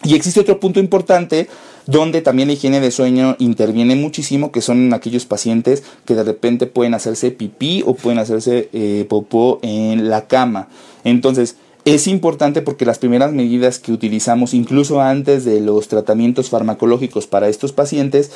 Y 0.04 0.16
existe 0.16 0.40
otro 0.40 0.58
punto 0.58 0.80
importante 0.80 1.48
donde 1.86 2.22
también 2.22 2.48
la 2.48 2.54
higiene 2.54 2.80
de 2.80 2.90
sueño 2.90 3.36
interviene 3.38 3.96
muchísimo, 3.96 4.52
que 4.52 4.62
son 4.62 4.92
aquellos 4.94 5.26
pacientes 5.26 5.82
que 6.04 6.14
de 6.14 6.24
repente 6.24 6.66
pueden 6.66 6.94
hacerse 6.94 7.30
pipí 7.30 7.82
o 7.86 7.94
pueden 7.94 8.18
hacerse 8.18 8.68
eh, 8.72 9.06
popó 9.08 9.58
en 9.62 10.08
la 10.08 10.26
cama. 10.26 10.68
Entonces, 11.04 11.56
es 11.84 12.06
importante 12.06 12.62
porque 12.62 12.86
las 12.86 13.00
primeras 13.00 13.32
medidas 13.32 13.80
que 13.80 13.92
utilizamos, 13.92 14.54
incluso 14.54 15.00
antes 15.00 15.44
de 15.44 15.60
los 15.60 15.88
tratamientos 15.88 16.48
farmacológicos 16.48 17.26
para 17.26 17.48
estos 17.48 17.72
pacientes, 17.72 18.30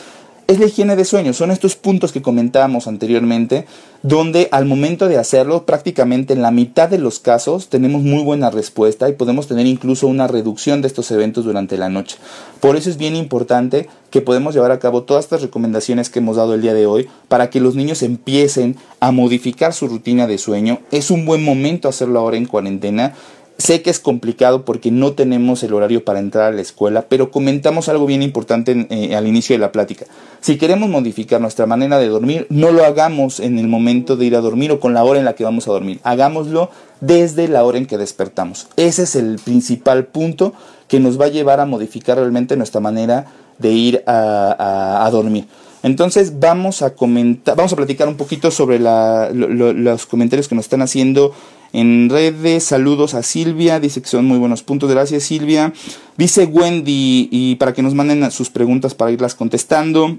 es 0.47 0.61
la 0.61 0.67
higiene 0.67 0.97
de 0.97 1.05
sueño. 1.05 1.33
Son 1.33 1.51
estos 1.51 1.77
puntos 1.77 2.13
que 2.13 2.23
comentábamos 2.23 2.87
anteriormente, 2.87 3.67
donde 4.03 4.49
al 4.53 4.65
momento 4.65 5.09
de 5.09 5.19
hacerlo, 5.19 5.65
prácticamente 5.67 6.33
en 6.33 6.43
la 6.43 6.51
mitad 6.51 6.89
de 6.89 6.99
los 6.99 7.19
casos 7.19 7.69
tenemos 7.69 8.03
muy 8.03 8.23
buena 8.23 8.51
respuesta 8.51 9.09
y 9.09 9.13
podemos 9.13 9.49
tener 9.49 9.67
incluso 9.67 10.07
una 10.07 10.29
reducción 10.29 10.83
de 10.83 10.89
estos 10.89 11.11
eventos 11.11 11.45
durante 11.45 11.77
la 11.77 11.89
noche. 11.89 12.17
Por 12.61 12.77
eso 12.77 12.89
es 12.91 12.97
bien 12.97 13.17
importante 13.17 13.89
que 14.11 14.21
podemos 14.21 14.55
llevar 14.55 14.71
a 14.71 14.79
cabo 14.79 15.03
todas 15.03 15.25
estas 15.25 15.43
recomendaciones 15.43 16.11
que 16.11 16.21
hemos 16.21 16.37
dado 16.37 16.55
el 16.55 16.63
día 16.63 16.75
de 16.75 16.87
hoy 16.87 17.09
para 17.29 17.51
que 17.51 17.61
los 17.61 17.75
niños 17.75 18.03
empiecen 18.03 18.77
a 19.01 19.11
modificar 19.11 19.73
su 19.73 19.89
rutina 19.89 20.27
de 20.27 20.39
sueño. 20.39 20.79
Es 20.93 21.11
un 21.11 21.27
buen 21.27 21.45
momento 21.45 21.89
hacerlo 21.89 22.21
ahora 22.21 22.37
en 22.37 22.47
cuarentena 22.47 23.15
Sé 23.59 23.81
que 23.81 23.89
es 23.89 24.01
complicado 24.01 24.67
porque 24.67 24.91
no 24.91 25.13
tenemos 25.13 25.63
el 25.63 25.73
horario 25.73 26.05
para 26.05 26.19
entrar 26.19 26.53
a 26.53 26.55
la 26.55 26.61
escuela, 26.61 27.07
pero 27.09 27.31
comentamos 27.31 27.89
algo 27.89 28.05
bien 28.05 28.23
importante 28.23 28.87
eh, 28.91 29.17
al 29.17 29.27
inicio 29.27 29.55
de 29.55 29.61
la 29.61 29.73
plática. 29.73 30.05
Si 30.43 30.59
queremos 30.59 30.91
modificar 30.91 31.41
nuestra 31.41 31.65
manera 31.65 31.99
de 31.99 32.09
dormir, 32.09 32.47
no 32.51 32.71
lo 32.71 32.85
hagamos 32.85 33.41
en 33.41 33.59
el 33.59 33.67
momento 33.67 34.17
de 34.17 34.27
ir 34.27 34.37
a 34.37 34.43
dormir 34.43 34.73
o 34.73 34.81
con 34.81 34.93
la 34.93 35.05
hora 35.05 35.19
en 35.19 35.25
la 35.25 35.35
que 35.35 35.45
vamos 35.45 35.67
a 35.69 35.73
dormir. 35.73 36.01
Hagámoslo 36.03 36.71
desde 37.01 37.49
la 37.49 37.65
hora 37.65 37.79
en 37.79 37.87
que 37.87 37.97
despertamos. 37.97 38.69
Ese 38.77 39.05
es 39.05 39.17
el 39.17 39.39
principal 39.39 40.05
punto 40.05 40.53
que 40.87 41.01
nos 41.01 41.19
va 41.19 41.25
a 41.25 41.29
llevar 41.29 41.59
a 41.59 41.67
modificar 41.67 42.19
realmente 42.19 42.57
nuestra 42.57 42.81
manera 42.81 43.27
de 43.59 43.73
ir 43.73 44.03
a, 44.07 45.09
dormir. 45.11 45.47
Entonces 45.83 46.41
vamos 46.41 46.83
a 46.83 46.95
comentar, 46.95 47.57
vamos 47.57 47.73
a 47.73 47.77
platicar 47.77 48.07
un 48.09 48.17
poquito 48.17 48.51
sobre 48.51 48.79
los 48.79 50.07
comentarios 50.07 50.49
que 50.49 50.55
nos 50.55 50.67
están 50.67 50.83
haciendo 50.83 51.33
en 51.73 52.09
redes. 52.11 52.65
Saludos 52.65 53.15
a 53.15 53.23
Silvia, 53.23 53.81
dice 53.81 54.03
que 54.03 54.09
son 54.09 54.27
muy 54.27 54.39
buenos 54.39 54.63
puntos. 54.63 54.91
Gracias 54.91 55.25
Silvia. 55.25 55.73
Dice 56.17 56.45
Wendy 56.47 57.29
y 57.31 57.57
para 57.57 57.73
que 57.75 57.83
nos 57.83 57.95
manden 57.95 58.31
sus 58.31 58.51
preguntas 58.51 58.95
para 58.95 59.11
irlas 59.11 59.35
contestando. 59.35 60.19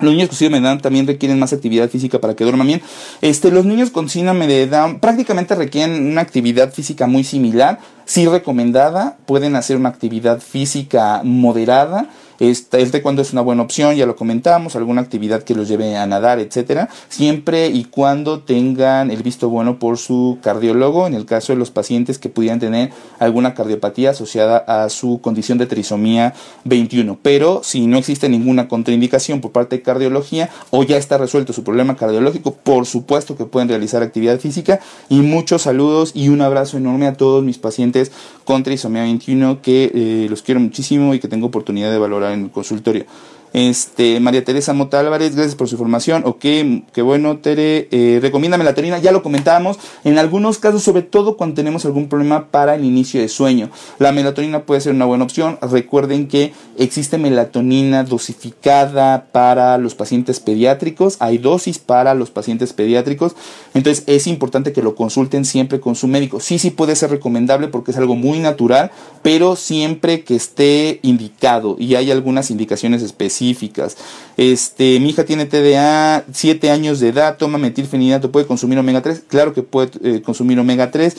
Los 0.00 0.14
niños 0.14 0.30
con 0.30 0.38
síndrome 0.38 0.60
de 0.60 0.68
Down 0.68 0.80
también 0.80 1.06
requieren 1.06 1.38
más 1.38 1.52
actividad 1.52 1.90
física 1.90 2.18
para 2.20 2.34
que 2.34 2.44
duerman 2.44 2.66
bien. 2.66 2.80
Este, 3.20 3.50
los 3.50 3.66
niños 3.66 3.90
con 3.90 4.08
síndrome 4.08 4.46
de 4.46 4.66
Down 4.66 4.98
prácticamente 4.98 5.54
requieren 5.54 6.06
una 6.06 6.22
actividad 6.22 6.72
física 6.72 7.06
muy 7.06 7.22
similar, 7.22 7.80
sí 8.06 8.26
recomendada. 8.26 9.18
Pueden 9.26 9.56
hacer 9.56 9.76
una 9.76 9.90
actividad 9.90 10.40
física 10.40 11.20
moderada 11.22 12.08
este, 12.40 12.80
el 12.80 12.90
taekwondo 12.90 13.22
es 13.22 13.32
una 13.32 13.42
buena 13.42 13.62
opción, 13.62 13.94
ya 13.94 14.06
lo 14.06 14.16
comentamos, 14.16 14.74
alguna 14.74 15.02
actividad 15.02 15.42
que 15.42 15.54
los 15.54 15.68
lleve 15.68 15.96
a 15.96 16.06
nadar, 16.06 16.40
etcétera, 16.40 16.88
siempre 17.08 17.68
y 17.68 17.84
cuando 17.84 18.40
tengan 18.40 19.10
el 19.10 19.22
visto 19.22 19.48
bueno 19.48 19.78
por 19.78 19.98
su 19.98 20.38
cardiólogo, 20.42 21.06
en 21.06 21.14
el 21.14 21.26
caso 21.26 21.52
de 21.52 21.58
los 21.58 21.70
pacientes 21.70 22.18
que 22.18 22.30
pudieran 22.30 22.58
tener 22.58 22.90
alguna 23.18 23.54
cardiopatía 23.54 24.10
asociada 24.10 24.56
a 24.56 24.88
su 24.88 25.20
condición 25.20 25.58
de 25.58 25.66
trisomía 25.66 26.34
21. 26.64 27.18
Pero 27.22 27.60
si 27.62 27.86
no 27.86 27.98
existe 27.98 28.28
ninguna 28.28 28.68
contraindicación 28.68 29.40
por 29.40 29.52
parte 29.52 29.76
de 29.76 29.82
cardiología 29.82 30.48
o 30.70 30.82
ya 30.82 30.96
está 30.96 31.18
resuelto 31.18 31.52
su 31.52 31.62
problema 31.62 31.96
cardiológico, 31.96 32.54
por 32.54 32.86
supuesto 32.86 33.36
que 33.36 33.44
pueden 33.44 33.68
realizar 33.68 34.02
actividad 34.02 34.40
física 34.40 34.80
y 35.10 35.20
muchos 35.20 35.62
saludos 35.62 36.12
y 36.14 36.30
un 36.30 36.40
abrazo 36.40 36.78
enorme 36.78 37.06
a 37.06 37.14
todos 37.14 37.44
mis 37.44 37.58
pacientes 37.58 38.12
con 38.44 38.62
trisomía 38.62 39.02
21 39.02 39.60
que 39.60 39.92
eh, 39.94 40.26
los 40.30 40.42
quiero 40.42 40.60
muchísimo 40.60 41.14
y 41.14 41.20
que 41.20 41.28
tengo 41.28 41.46
oportunidad 41.46 41.90
de 41.90 41.98
valorar 41.98 42.29
en 42.32 42.44
el 42.44 42.50
consultorio. 42.50 43.04
Este, 43.52 44.20
María 44.20 44.44
Teresa 44.44 44.72
Mota 44.72 45.00
Álvarez, 45.00 45.34
gracias 45.34 45.56
por 45.56 45.68
su 45.68 45.74
información. 45.74 46.22
Ok, 46.24 46.40
qué 46.40 47.02
bueno, 47.02 47.38
Tere. 47.38 47.88
Eh, 47.90 48.20
recomienda 48.22 48.58
melatonina, 48.58 48.98
ya 48.98 49.10
lo 49.10 49.22
comentábamos. 49.22 49.78
En 50.04 50.18
algunos 50.18 50.58
casos, 50.58 50.82
sobre 50.82 51.02
todo 51.02 51.36
cuando 51.36 51.54
tenemos 51.56 51.84
algún 51.84 52.08
problema 52.08 52.46
para 52.50 52.76
el 52.76 52.84
inicio 52.84 53.20
de 53.20 53.28
sueño, 53.28 53.70
la 53.98 54.12
melatonina 54.12 54.62
puede 54.62 54.80
ser 54.80 54.94
una 54.94 55.04
buena 55.04 55.24
opción. 55.24 55.58
Recuerden 55.62 56.28
que 56.28 56.52
existe 56.78 57.18
melatonina 57.18 58.04
dosificada 58.04 59.26
para 59.32 59.78
los 59.78 59.94
pacientes 59.94 60.38
pediátricos. 60.38 61.16
Hay 61.18 61.38
dosis 61.38 61.78
para 61.78 62.14
los 62.14 62.30
pacientes 62.30 62.72
pediátricos. 62.72 63.34
Entonces 63.74 64.04
es 64.06 64.26
importante 64.26 64.72
que 64.72 64.82
lo 64.82 64.94
consulten 64.94 65.44
siempre 65.44 65.80
con 65.80 65.96
su 65.96 66.06
médico. 66.06 66.38
Sí, 66.38 66.58
sí 66.58 66.70
puede 66.70 66.94
ser 66.94 67.10
recomendable 67.10 67.66
porque 67.68 67.90
es 67.90 67.96
algo 67.96 68.14
muy 68.14 68.38
natural, 68.38 68.92
pero 69.22 69.56
siempre 69.56 70.22
que 70.22 70.36
esté 70.36 71.00
indicado 71.02 71.76
y 71.78 71.96
hay 71.96 72.10
algunas 72.10 72.50
indicaciones 72.50 73.02
específicas 73.02 73.39
específicas. 73.40 73.96
Este, 74.36 75.00
mi 75.00 75.10
hija 75.10 75.24
tiene 75.24 75.46
TDA, 75.46 76.24
7 76.32 76.70
años 76.70 77.00
de 77.00 77.08
edad, 77.08 77.36
toma 77.36 77.58
metilfenidato, 77.58 78.30
¿puede 78.30 78.46
consumir 78.46 78.78
omega 78.78 79.02
3? 79.02 79.22
Claro 79.28 79.52
que 79.54 79.62
puede 79.62 79.90
eh, 80.02 80.22
consumir 80.22 80.58
omega 80.58 80.90
3. 80.90 81.16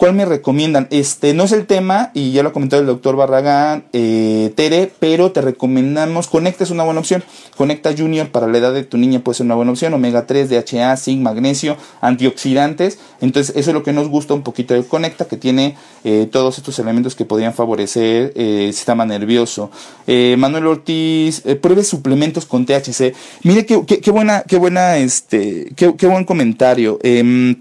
¿Cuál 0.00 0.14
me 0.14 0.24
recomiendan? 0.24 0.88
Este 0.88 1.34
no 1.34 1.44
es 1.44 1.52
el 1.52 1.66
tema, 1.66 2.10
y 2.14 2.32
ya 2.32 2.42
lo 2.42 2.48
ha 2.48 2.52
comentado 2.54 2.80
el 2.80 2.86
doctor 2.86 3.16
Barragán, 3.16 3.84
eh, 3.92 4.50
Tere, 4.56 4.90
pero 4.98 5.30
te 5.30 5.42
recomendamos, 5.42 6.26
Conecta 6.26 6.64
es 6.64 6.70
una 6.70 6.84
buena 6.84 7.00
opción. 7.00 7.22
Conecta 7.54 7.94
Junior 7.94 8.30
para 8.30 8.46
la 8.46 8.56
edad 8.56 8.72
de 8.72 8.82
tu 8.82 8.96
niña 8.96 9.20
puede 9.20 9.36
ser 9.36 9.44
una 9.44 9.56
buena 9.56 9.72
opción. 9.72 9.92
Omega 9.92 10.24
3, 10.24 10.48
DHA, 10.48 10.96
zinc, 10.96 11.20
magnesio, 11.20 11.76
antioxidantes. 12.00 12.98
Entonces, 13.20 13.54
eso 13.54 13.72
es 13.72 13.74
lo 13.74 13.82
que 13.82 13.92
nos 13.92 14.08
gusta 14.08 14.32
un 14.32 14.40
poquito 14.40 14.72
de 14.72 14.84
Conecta, 14.84 15.28
que 15.28 15.36
tiene 15.36 15.76
eh, 16.02 16.26
todos 16.32 16.56
estos 16.56 16.78
elementos 16.78 17.14
que 17.14 17.26
podrían 17.26 17.52
favorecer 17.52 18.32
eh, 18.36 18.68
el 18.68 18.72
sistema 18.72 19.04
nervioso. 19.04 19.70
Manuel 20.06 20.66
Ortiz, 20.66 21.42
pruebe 21.60 21.84
suplementos 21.84 22.46
con 22.46 22.64
THC. 22.64 23.12
Mire 23.42 23.66
qué, 23.66 23.84
qué, 23.84 24.10
buena, 24.10 24.44
qué 24.48 24.56
buena, 24.56 24.96
este, 24.96 25.74
qué, 25.76 25.94
qué 25.94 26.06
buen 26.06 26.24
comentario. 26.24 26.98
Em, 27.02 27.56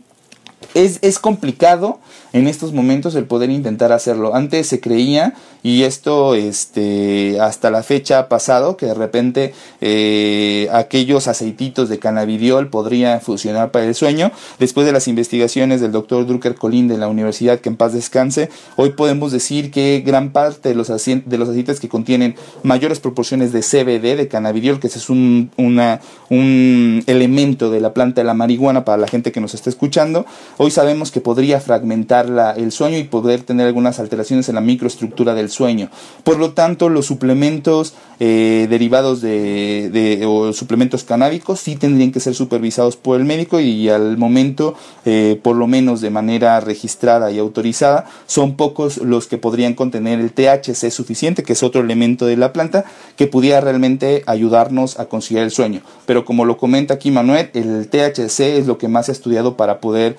es, 0.73 0.99
es 1.01 1.19
complicado 1.19 1.99
en 2.33 2.47
estos 2.47 2.73
momentos 2.73 3.15
el 3.15 3.25
poder 3.25 3.49
intentar 3.49 3.91
hacerlo. 3.91 4.35
Antes 4.35 4.67
se 4.67 4.79
creía, 4.79 5.33
y 5.63 5.83
esto 5.83 6.35
este, 6.35 7.39
hasta 7.39 7.71
la 7.71 7.83
fecha 7.83 8.19
ha 8.19 8.29
pasado, 8.29 8.77
que 8.77 8.85
de 8.85 8.93
repente 8.93 9.53
eh, 9.81 10.67
aquellos 10.71 11.27
aceititos 11.27 11.89
de 11.89 11.99
cannabidiol 11.99 12.69
podrían 12.69 13.21
funcionar 13.21 13.71
para 13.71 13.85
el 13.85 13.95
sueño. 13.95 14.31
Después 14.59 14.85
de 14.85 14.93
las 14.93 15.07
investigaciones 15.07 15.81
del 15.81 15.91
doctor 15.91 16.25
Drucker 16.25 16.55
Colín 16.55 16.87
de 16.87 16.97
la 16.97 17.07
universidad, 17.07 17.59
que 17.59 17.69
en 17.69 17.75
paz 17.75 17.93
descanse, 17.93 18.49
hoy 18.75 18.91
podemos 18.91 19.31
decir 19.31 19.71
que 19.71 20.03
gran 20.05 20.31
parte 20.31 20.69
de 20.69 20.75
los, 20.75 20.87
de 20.87 21.37
los 21.37 21.49
aceites 21.49 21.79
que 21.79 21.89
contienen 21.89 22.35
mayores 22.63 22.99
proporciones 22.99 23.51
de 23.51 23.61
CBD, 23.61 24.15
de 24.15 24.27
cannabidiol, 24.27 24.79
que 24.79 24.87
es 24.87 25.09
un, 25.09 25.51
una, 25.57 26.01
un 26.29 27.03
elemento 27.07 27.69
de 27.69 27.81
la 27.81 27.93
planta 27.93 28.21
de 28.21 28.25
la 28.25 28.33
marihuana 28.33 28.85
para 28.85 28.97
la 28.97 29.07
gente 29.07 29.31
que 29.31 29.41
nos 29.41 29.53
está 29.53 29.69
escuchando, 29.69 30.25
hoy 30.57 30.71
sabemos 30.71 31.11
que 31.11 31.21
podría 31.21 31.59
fragmentar 31.59 32.18
el 32.27 32.71
sueño 32.71 32.97
y 32.97 33.03
poder 33.03 33.43
tener 33.43 33.67
algunas 33.67 33.99
alteraciones 33.99 34.49
en 34.49 34.55
la 34.55 34.61
microestructura 34.61 35.33
del 35.33 35.49
sueño. 35.49 35.89
Por 36.23 36.37
lo 36.39 36.51
tanto, 36.51 36.89
los 36.89 37.05
suplementos 37.05 37.93
eh, 38.19 38.67
derivados 38.69 39.21
de, 39.21 40.21
o 40.27 40.51
suplementos 40.51 41.03
canábicos 41.03 41.61
sí 41.61 41.75
tendrían 41.75 42.11
que 42.11 42.19
ser 42.19 42.35
supervisados 42.35 42.97
por 42.97 43.19
el 43.19 43.25
médico 43.25 43.59
y 43.59 43.89
al 43.89 44.17
momento, 44.17 44.75
eh, 45.05 45.39
por 45.41 45.55
lo 45.55 45.67
menos 45.67 46.01
de 46.01 46.09
manera 46.09 46.59
registrada 46.59 47.31
y 47.31 47.39
autorizada, 47.39 48.05
son 48.27 48.55
pocos 48.55 48.97
los 48.97 49.27
que 49.27 49.37
podrían 49.37 49.73
contener 49.73 50.19
el 50.19 50.33
THC 50.33 50.91
suficiente, 50.91 51.43
que 51.43 51.53
es 51.53 51.63
otro 51.63 51.81
elemento 51.81 52.25
de 52.25 52.37
la 52.37 52.51
planta, 52.51 52.85
que 53.15 53.27
pudiera 53.27 53.61
realmente 53.61 54.23
ayudarnos 54.25 54.99
a 54.99 55.05
conciliar 55.05 55.45
el 55.45 55.51
sueño. 55.51 55.81
Pero 56.05 56.25
como 56.25 56.45
lo 56.45 56.57
comenta 56.57 56.95
aquí 56.95 57.11
Manuel, 57.11 57.49
el 57.53 57.87
THC 57.87 58.39
es 58.57 58.67
lo 58.67 58.77
que 58.77 58.87
más 58.87 59.05
se 59.05 59.11
ha 59.11 59.13
estudiado 59.13 59.55
para 59.55 59.79
poder 59.79 60.17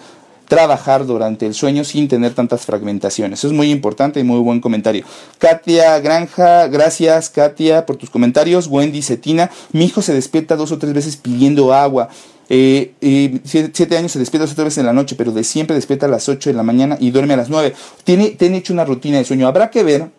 trabajar 0.50 1.06
durante 1.06 1.46
el 1.46 1.54
sueño 1.54 1.84
sin 1.84 2.08
tener 2.08 2.34
tantas 2.34 2.66
fragmentaciones. 2.66 3.38
Eso 3.38 3.46
es 3.46 3.52
muy 3.52 3.70
importante 3.70 4.18
y 4.18 4.24
muy 4.24 4.40
buen 4.40 4.60
comentario. 4.60 5.04
Katia 5.38 6.00
Granja, 6.00 6.66
gracias 6.66 7.30
Katia 7.30 7.86
por 7.86 7.94
tus 7.94 8.10
comentarios. 8.10 8.66
Wendy 8.66 9.00
Cetina, 9.00 9.48
mi 9.70 9.84
hijo 9.84 10.02
se 10.02 10.12
despierta 10.12 10.56
dos 10.56 10.72
o 10.72 10.78
tres 10.78 10.92
veces 10.92 11.16
pidiendo 11.16 11.72
agua. 11.72 12.08
Eh, 12.48 13.40
siete, 13.44 13.96
años 13.96 14.10
se 14.10 14.18
despierta 14.18 14.42
dos 14.42 14.54
o 14.54 14.56
tres 14.56 14.64
veces 14.64 14.78
en 14.78 14.86
la 14.86 14.92
noche, 14.92 15.14
pero 15.14 15.30
de 15.30 15.44
siempre 15.44 15.76
despierta 15.76 16.06
a 16.06 16.08
las 16.08 16.28
8 16.28 16.50
de 16.50 16.56
la 16.56 16.64
mañana 16.64 16.96
y 16.98 17.12
duerme 17.12 17.34
a 17.34 17.36
las 17.36 17.48
9. 17.48 17.72
Tiene, 18.02 18.30
tiene 18.30 18.56
hecho 18.56 18.72
una 18.72 18.84
rutina 18.84 19.18
de 19.18 19.24
sueño. 19.24 19.46
Habrá 19.46 19.70
que 19.70 19.84
ver 19.84 20.10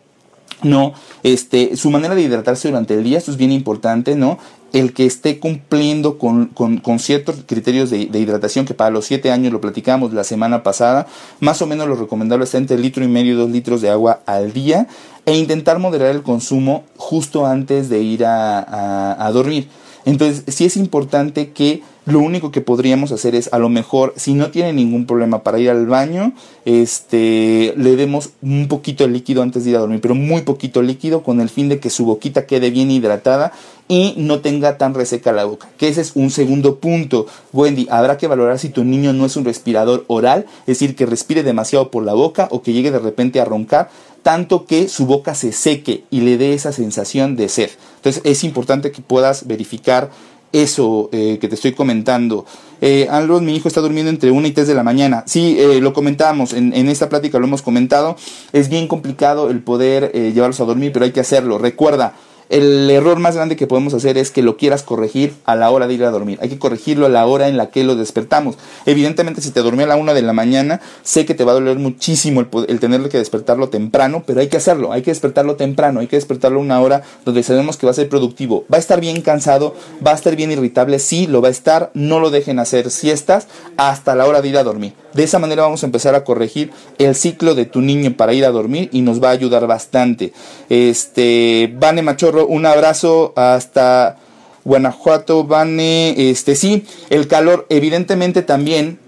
no, 0.64 0.94
este, 1.24 1.76
su 1.76 1.90
manera 1.90 2.16
de 2.16 2.22
hidratarse 2.22 2.70
durante 2.70 2.94
el 2.94 3.04
día, 3.04 3.18
esto 3.18 3.32
es 3.32 3.38
bien 3.38 3.52
importante, 3.52 4.16
¿no? 4.16 4.38
El 4.74 4.94
que 4.94 5.06
esté 5.06 5.40
cumpliendo 5.40 6.18
con, 6.18 6.48
con, 6.48 7.00
ciertos 7.00 7.44
criterios 7.46 7.90
de, 7.90 7.98
hidratación, 7.98 8.66
que 8.66 8.74
para 8.74 8.90
los 8.90 9.06
7 9.06 9.32
años 9.32 9.52
lo 9.52 9.62
platicamos 9.62 10.14
la 10.14 10.24
semana 10.24 10.64
pasada, 10.64 11.08
más 11.40 11.62
o 11.62 11.68
menos 11.68 11.88
lo 11.88 11.96
recomendable 11.96 12.46
está 12.46 12.58
entre 12.58 12.78
litro 12.78 13.04
y 13.04 13.08
medio 13.08 13.34
y 13.34 13.38
2 13.38 13.50
litros 13.50 13.82
de 13.82 13.90
agua 13.90 14.22
al 14.26 14.54
día, 14.54 14.88
e 15.26 15.38
intentar 15.38 15.80
moderar 15.80 16.10
el 16.10 16.24
consumo 16.24 16.84
justo 16.98 17.46
antes 17.46 17.90
de 17.90 18.02
ir 18.02 18.26
a, 18.26 19.26
a 19.26 19.32
dormir. 19.32 19.68
Entonces, 20.06 20.44
sí 20.48 20.66
es 20.66 20.78
importante 20.78 21.52
que 21.52 21.84
lo 22.06 22.20
único 22.20 22.52
que 22.52 22.62
podríamos 22.62 23.12
hacer 23.12 23.36
es 23.36 23.54
a 23.54 23.60
lo 23.60 23.70
mejor 23.70 24.14
si 24.18 24.34
no 24.34 24.50
tiene 24.50 24.74
ningún 24.74 25.06
problema 25.06 25.44
para 25.44 25.60
ir 25.60 25.70
al 25.70 25.86
baño 25.86 26.34
este 26.66 27.74
le 27.78 27.96
demos 27.96 28.32
un 28.42 28.68
poquito 28.68 29.04
de 29.04 29.12
líquido 29.12 29.44
antes 29.44 29.64
de 29.64 29.72
ir 29.72 29.76
a 29.76 29.80
dormir 29.80 30.02
pero 30.02 30.16
muy 30.16 30.42
poquito 30.42 30.82
líquido 30.82 31.22
con 31.22 31.42
el 31.42 31.50
fin 31.50 31.70
de 31.70 31.80
que 31.80 31.90
su 31.90 32.06
boquita 32.06 32.46
quede 32.48 32.72
bien 32.72 32.90
hidratada 32.90 33.52
y 33.88 34.14
no 34.18 34.40
tenga 34.40 34.78
tan 34.78 34.94
reseca 34.94 35.32
la 35.32 35.46
boca 35.46 35.70
que 35.78 35.90
ese 35.90 36.02
es 36.02 36.14
un 36.16 36.32
segundo 36.32 36.78
punto. 36.78 37.28
Wendy 37.52 37.88
habrá 37.92 38.18
que 38.18 38.28
valorar 38.28 38.58
si 38.58 38.70
tu 38.70 38.84
niño 38.84 39.14
no 39.14 39.26
es 39.26 39.36
un 39.36 39.46
respirador 39.46 40.06
oral 40.08 40.46
es 40.62 40.80
decir 40.80 40.96
que 40.96 41.06
respire 41.06 41.44
demasiado 41.44 41.92
por 41.92 42.04
la 42.04 42.14
boca 42.14 42.48
o 42.52 42.62
que 42.62 42.74
llegue 42.74 42.92
de 42.92 43.00
repente 43.00 43.40
a 43.42 43.46
roncar 43.46 43.90
tanto 44.24 44.66
que 44.66 44.88
su 44.88 45.06
boca 45.06 45.36
se 45.36 45.52
seque 45.52 46.04
y 46.10 46.22
le 46.22 46.38
dé 46.38 46.54
esa 46.54 46.72
sensación 46.72 47.36
de 47.36 47.50
sed. 47.50 47.70
Entonces 47.98 48.22
es 48.24 48.44
importante 48.44 48.92
que 48.92 49.02
puedas 49.02 49.48
verificar 49.48 50.12
eso 50.52 51.10
eh, 51.12 51.38
que 51.40 51.48
te 51.48 51.56
estoy 51.56 51.74
comentando. 51.74 52.46
Eh, 52.82 53.08
mi 53.42 53.56
hijo 53.56 53.68
está 53.68 53.80
durmiendo 53.80 54.10
entre 54.10 54.32
1 54.32 54.48
y 54.48 54.52
3 54.52 54.68
de 54.68 54.74
la 54.74 54.84
mañana. 54.84 55.24
Sí, 55.28 55.56
eh, 55.60 55.80
lo 55.80 55.94
comentamos, 55.94 56.54
en, 56.54 56.74
en, 56.74 56.90
esta 56.90 57.10
plática 57.10 57.38
lo 57.38 57.46
hemos 57.46 57.62
comentado. 57.62 58.16
Es 58.54 58.70
bien 58.70 58.88
complicado 58.88 59.52
el 59.52 59.60
poder 59.60 60.12
eh, 60.16 60.32
llevarlos 60.34 60.60
a 60.60 60.66
dormir, 60.66 60.92
pero 60.92 61.06
hay 61.06 61.12
que 61.12 61.20
hacerlo. 61.20 61.60
Recuerda, 61.60 62.16
el 62.52 62.90
error 62.90 63.18
más 63.20 63.36
grande 63.36 63.56
que 63.56 63.66
podemos 63.66 63.94
hacer 63.94 64.18
es 64.18 64.30
que 64.30 64.42
lo 64.42 64.58
quieras 64.58 64.84
corregir 64.84 65.34
a 65.46 65.56
la 65.56 65.72
hora 65.72 65.88
de 65.88 65.94
ir 65.94 66.04
a 66.04 66.12
dormir. 66.12 66.38
Hay 66.42 66.50
que 66.50 66.60
corregirlo 66.60 67.06
a 67.06 67.10
la 67.10 67.26
hora 67.26 67.48
en 67.48 67.56
la 67.56 67.70
que 67.70 67.86
lo 67.86 67.96
despertamos. 67.96 68.58
Evidentemente, 68.86 69.42
si 69.42 69.52
te 69.52 69.62
dormí 69.62 69.84
a 69.84 69.88
la 69.88 69.96
una 69.96 70.14
de 70.14 70.22
la 70.22 70.34
mañana, 70.34 70.82
sé 71.02 71.26
que 71.26 71.34
te 71.34 71.46
va 71.46 71.54
a 71.54 71.56
doler 71.56 71.80
muchísimo 71.80 72.42
el, 72.42 72.48
el 72.68 72.80
tener 72.82 73.02
que 73.08 73.18
despertarlo 73.18 73.70
temprano, 73.70 74.24
pero 74.28 74.42
hay 74.42 74.50
que 74.50 74.58
hacerlo. 74.58 74.92
Hay 74.92 75.02
que 75.02 75.12
despertarlo 75.12 75.56
temprano. 75.56 76.02
Hay 76.02 76.08
que 76.08 76.18
despertarlo 76.18 76.60
una 76.60 76.82
hora 76.82 77.04
donde 77.24 77.42
sabemos 77.42 77.78
que 77.78 77.86
va 77.86 77.92
a 77.92 77.96
ser 77.96 78.10
productivo. 78.10 78.66
Va 78.72 78.76
a 78.76 78.82
estar 78.82 79.00
bien 79.00 79.22
cansado, 79.22 79.74
va 80.06 80.12
a 80.12 80.16
estar 80.16 80.36
bien 80.36 80.52
irritable. 80.52 81.00
Sí, 81.00 81.28
lo 81.28 81.42
va 81.42 81.48
a 81.48 81.52
estar. 81.52 81.90
No 81.94 82.20
lo 82.20 82.32
dejen 82.32 82.60
hacer 82.60 82.92
siestas 82.92 83.48
hasta 83.78 84.14
la 84.14 84.28
hora 84.28 84.42
de 84.42 84.50
ir 84.50 84.58
a 84.58 84.64
dormir. 84.64 84.94
De 85.14 85.24
esa 85.24 85.40
manera 85.40 85.64
vamos 85.64 85.84
a 85.84 85.86
empezar 85.86 86.16
a 86.16 86.24
corregir 86.24 86.72
el 86.98 87.16
ciclo 87.16 87.54
de 87.54 87.66
tu 87.66 87.82
niño 87.82 88.14
para 88.16 88.34
ir 88.34 88.46
a 88.46 88.52
dormir 88.52 88.90
y 88.94 89.02
nos 89.02 89.22
va 89.22 89.30
a 89.30 89.32
ayudar 89.32 89.68
bastante. 89.68 90.32
Este, 90.70 91.74
Vane 91.78 92.02
Machorro, 92.02 92.41
un 92.46 92.66
abrazo 92.66 93.34
hasta 93.36 94.18
Guanajuato, 94.64 95.44
Vane, 95.44 96.30
este 96.30 96.56
sí, 96.56 96.86
el 97.10 97.28
calor 97.28 97.66
evidentemente 97.70 98.42
también 98.42 99.00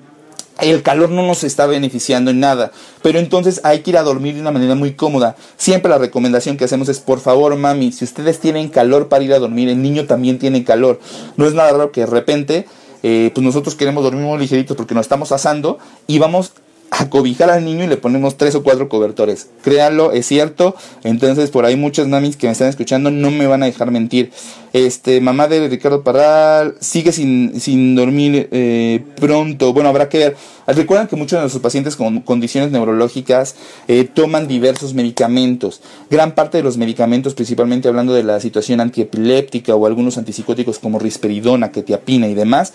el 0.62 0.84
calor 0.84 1.10
no 1.10 1.26
nos 1.26 1.44
está 1.44 1.66
beneficiando 1.66 2.32
en 2.32 2.40
nada, 2.40 2.72
pero 3.02 3.20
entonces 3.20 3.62
hay 3.64 3.80
que 3.80 3.92
ir 3.92 3.98
a 3.98 4.04
dormir 4.04 4.36
de 4.36 4.42
una 4.42 4.52
manera 4.52 4.76
muy 4.76 4.94
cómoda. 4.94 5.36
Siempre 5.58 5.90
la 5.90 5.98
recomendación 5.98 6.58
que 6.58 6.66
hacemos 6.66 6.90
es, 6.90 7.00
por 7.00 7.20
favor, 7.20 7.56
mami, 7.56 7.92
si 7.92 8.06
ustedes 8.06 8.40
tienen 8.40 8.70
calor 8.70 9.08
para 9.08 9.24
ir 9.24 9.34
a 9.34 9.40
dormir, 9.40 9.70
el 9.70 9.82
niño 9.82 10.06
también 10.06 10.40
tiene 10.40 10.64
calor. 10.64 11.00
No 11.38 11.48
es 11.48 11.54
nada 11.54 11.72
raro 11.72 11.92
que 11.92 12.02
de 12.02 12.08
repente, 12.08 12.68
eh, 13.02 13.32
pues 13.34 13.44
nosotros 13.44 13.76
queremos 13.76 14.04
dormir 14.04 14.24
muy 14.24 14.38
ligeritos 14.38 14.78
porque 14.78 14.94
nos 14.94 15.06
estamos 15.06 15.32
asando 15.32 15.80
y 16.08 16.20
vamos 16.20 16.54
a 16.96 17.10
cobijar 17.10 17.50
al 17.50 17.66
niño 17.66 17.86
y 17.86 17.88
le 17.88 17.98
ponemos 17.98 18.38
tres 18.38 18.54
o 18.54 18.62
cuatro 18.62 18.88
cobertores. 18.88 19.50
Créanlo, 19.64 20.12
es 20.12 20.28
cierto. 20.28 20.76
Entonces, 21.04 21.50
por 21.50 21.66
ahí 21.66 21.76
muchos 21.76 22.08
mamis 22.08 22.38
que 22.38 22.46
me 22.46 22.54
están 22.54 22.68
escuchando 22.68 23.10
no 23.10 23.32
me 23.32 23.48
van 23.48 23.64
a 23.64 23.66
dejar 23.66 23.90
mentir. 23.90 24.32
Este, 24.74 25.20
mamá 25.20 25.48
de 25.48 25.68
Ricardo 25.68 26.04
Parral 26.04 26.76
sigue 26.82 27.12
sin, 27.12 27.60
sin 27.60 27.96
dormir 27.96 28.48
eh, 28.52 29.04
pronto. 29.20 29.74
Bueno, 29.74 29.90
habrá 29.90 30.08
que 30.08 30.20
ver. 30.20 30.38
Recuerden 30.68 31.08
que 31.08 31.16
muchos 31.16 31.38
de 31.38 31.42
nuestros 31.42 31.64
pacientes 31.64 31.96
con 31.96 32.22
condiciones 32.22 32.72
neurológicas 32.72 33.56
eh, 33.88 34.04
toman 34.04 34.48
diversos 34.48 34.94
medicamentos. 34.94 35.82
Gran 36.12 36.36
parte 36.36 36.58
de 36.58 36.64
los 36.64 36.78
medicamentos, 36.78 37.34
principalmente 37.34 37.88
hablando 37.88 38.14
de 38.14 38.22
la 38.22 38.40
situación 38.40 38.82
antiepiléptica 38.82 39.74
o 39.74 39.88
algunos 39.88 40.20
antipsicóticos 40.20 40.78
como 40.78 41.00
risperidona, 41.00 41.72
ketiapina 41.72 42.28
y 42.28 42.36
demás, 42.36 42.74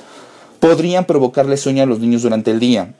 podrían 0.58 1.04
provocarle 1.04 1.56
sueño 1.56 1.84
a 1.84 1.86
los 1.86 2.00
niños 2.00 2.22
durante 2.22 2.50
el 2.50 2.58
día. 2.58 2.94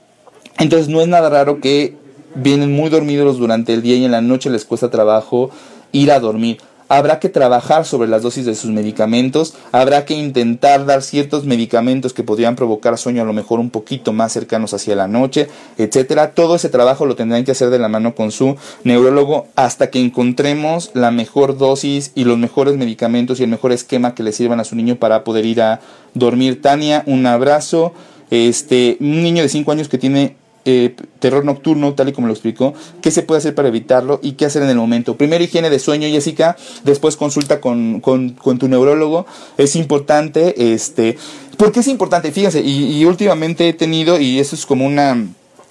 Entonces 0.58 0.88
no 0.88 1.00
es 1.00 1.08
nada 1.08 1.30
raro 1.30 1.60
que 1.60 1.94
vienen 2.34 2.72
muy 2.72 2.90
dormidos 2.90 3.38
durante 3.38 3.72
el 3.74 3.82
día 3.82 3.96
y 3.96 4.04
en 4.04 4.10
la 4.10 4.20
noche 4.20 4.50
les 4.50 4.64
cuesta 4.64 4.90
trabajo 4.90 5.50
ir 5.92 6.10
a 6.10 6.20
dormir. 6.20 6.58
Habrá 6.90 7.20
que 7.20 7.28
trabajar 7.28 7.84
sobre 7.84 8.08
las 8.08 8.22
dosis 8.22 8.46
de 8.46 8.54
sus 8.54 8.70
medicamentos, 8.70 9.54
habrá 9.72 10.06
que 10.06 10.14
intentar 10.14 10.86
dar 10.86 11.02
ciertos 11.02 11.44
medicamentos 11.44 12.14
que 12.14 12.22
podrían 12.22 12.56
provocar 12.56 12.96
sueño 12.96 13.20
a 13.20 13.26
lo 13.26 13.34
mejor 13.34 13.60
un 13.60 13.68
poquito 13.68 14.14
más 14.14 14.32
cercanos 14.32 14.72
hacia 14.72 14.96
la 14.96 15.06
noche, 15.06 15.48
etcétera. 15.76 16.32
Todo 16.32 16.56
ese 16.56 16.70
trabajo 16.70 17.04
lo 17.04 17.14
tendrán 17.14 17.44
que 17.44 17.50
hacer 17.50 17.68
de 17.68 17.78
la 17.78 17.88
mano 17.88 18.14
con 18.14 18.32
su 18.32 18.56
neurólogo 18.84 19.48
hasta 19.54 19.90
que 19.90 20.00
encontremos 20.00 20.90
la 20.94 21.10
mejor 21.10 21.58
dosis 21.58 22.10
y 22.14 22.24
los 22.24 22.38
mejores 22.38 22.78
medicamentos 22.78 23.38
y 23.38 23.42
el 23.42 23.50
mejor 23.50 23.72
esquema 23.72 24.14
que 24.14 24.22
le 24.22 24.32
sirvan 24.32 24.58
a 24.58 24.64
su 24.64 24.74
niño 24.74 24.96
para 24.96 25.24
poder 25.24 25.44
ir 25.44 25.60
a 25.60 25.80
dormir. 26.14 26.62
Tania, 26.62 27.02
un 27.06 27.26
abrazo. 27.26 27.92
Este, 28.30 28.98
un 29.00 29.22
niño 29.22 29.42
de 29.42 29.48
5 29.48 29.72
años 29.72 29.88
que 29.88 29.96
tiene 29.96 30.36
eh, 30.70 30.94
terror 31.18 31.46
nocturno, 31.46 31.94
tal 31.94 32.10
y 32.10 32.12
como 32.12 32.26
lo 32.26 32.34
explicó, 32.34 32.74
qué 33.00 33.10
se 33.10 33.22
puede 33.22 33.38
hacer 33.38 33.54
para 33.54 33.68
evitarlo 33.68 34.20
y 34.22 34.32
qué 34.32 34.44
hacer 34.44 34.62
en 34.62 34.68
el 34.68 34.76
momento. 34.76 35.16
Primero 35.16 35.42
higiene 35.42 35.70
de 35.70 35.78
sueño, 35.78 36.06
Jessica, 36.08 36.58
después 36.84 37.16
consulta 37.16 37.58
con, 37.58 38.02
con, 38.02 38.58
tu 38.58 38.68
neurólogo. 38.68 39.24
Es 39.56 39.76
importante, 39.76 40.74
este, 40.74 41.16
¿por 41.56 41.72
qué 41.72 41.80
es 41.80 41.88
importante? 41.88 42.32
Fíjense, 42.32 42.60
y, 42.60 43.02
últimamente 43.06 43.66
he 43.66 43.72
tenido, 43.72 44.20
y 44.20 44.40
eso 44.40 44.54
es 44.56 44.66
como 44.66 44.84
una 44.84 45.16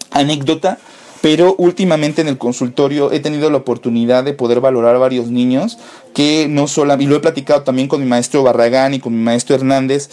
anécdota, 0.10 0.80
pero 1.22 1.54
últimamente 1.60 2.22
en 2.22 2.28
el 2.28 2.40
consultorio 2.40 3.12
he 3.12 3.20
tenido 3.20 3.52
la 3.52 3.58
oportunidad 3.58 4.24
de 4.24 4.34
poder 4.34 4.62
valorar 4.62 4.96
a 4.96 5.00
varios 5.00 5.28
niños 5.28 5.78
que 6.16 6.48
no 6.50 6.68
solo, 6.68 7.00
y 7.00 7.06
lo 7.06 7.18
he 7.18 7.20
platicado 7.20 7.62
también 7.62 7.88
con 7.88 8.00
mi 8.02 8.08
maestro 8.08 8.42
Barragán 8.42 8.96
y 8.96 9.00
con 9.00 9.16
mi 9.16 9.24
maestro 9.24 9.56
Hernández, 9.56 10.10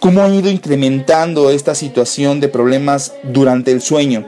cómo 0.00 0.22
han 0.22 0.34
ido 0.34 0.50
incrementando 0.50 1.50
esta 1.50 1.74
situación 1.74 2.40
de 2.40 2.48
problemas 2.48 3.12
durante 3.24 3.72
el 3.72 3.80
sueño. 3.80 4.24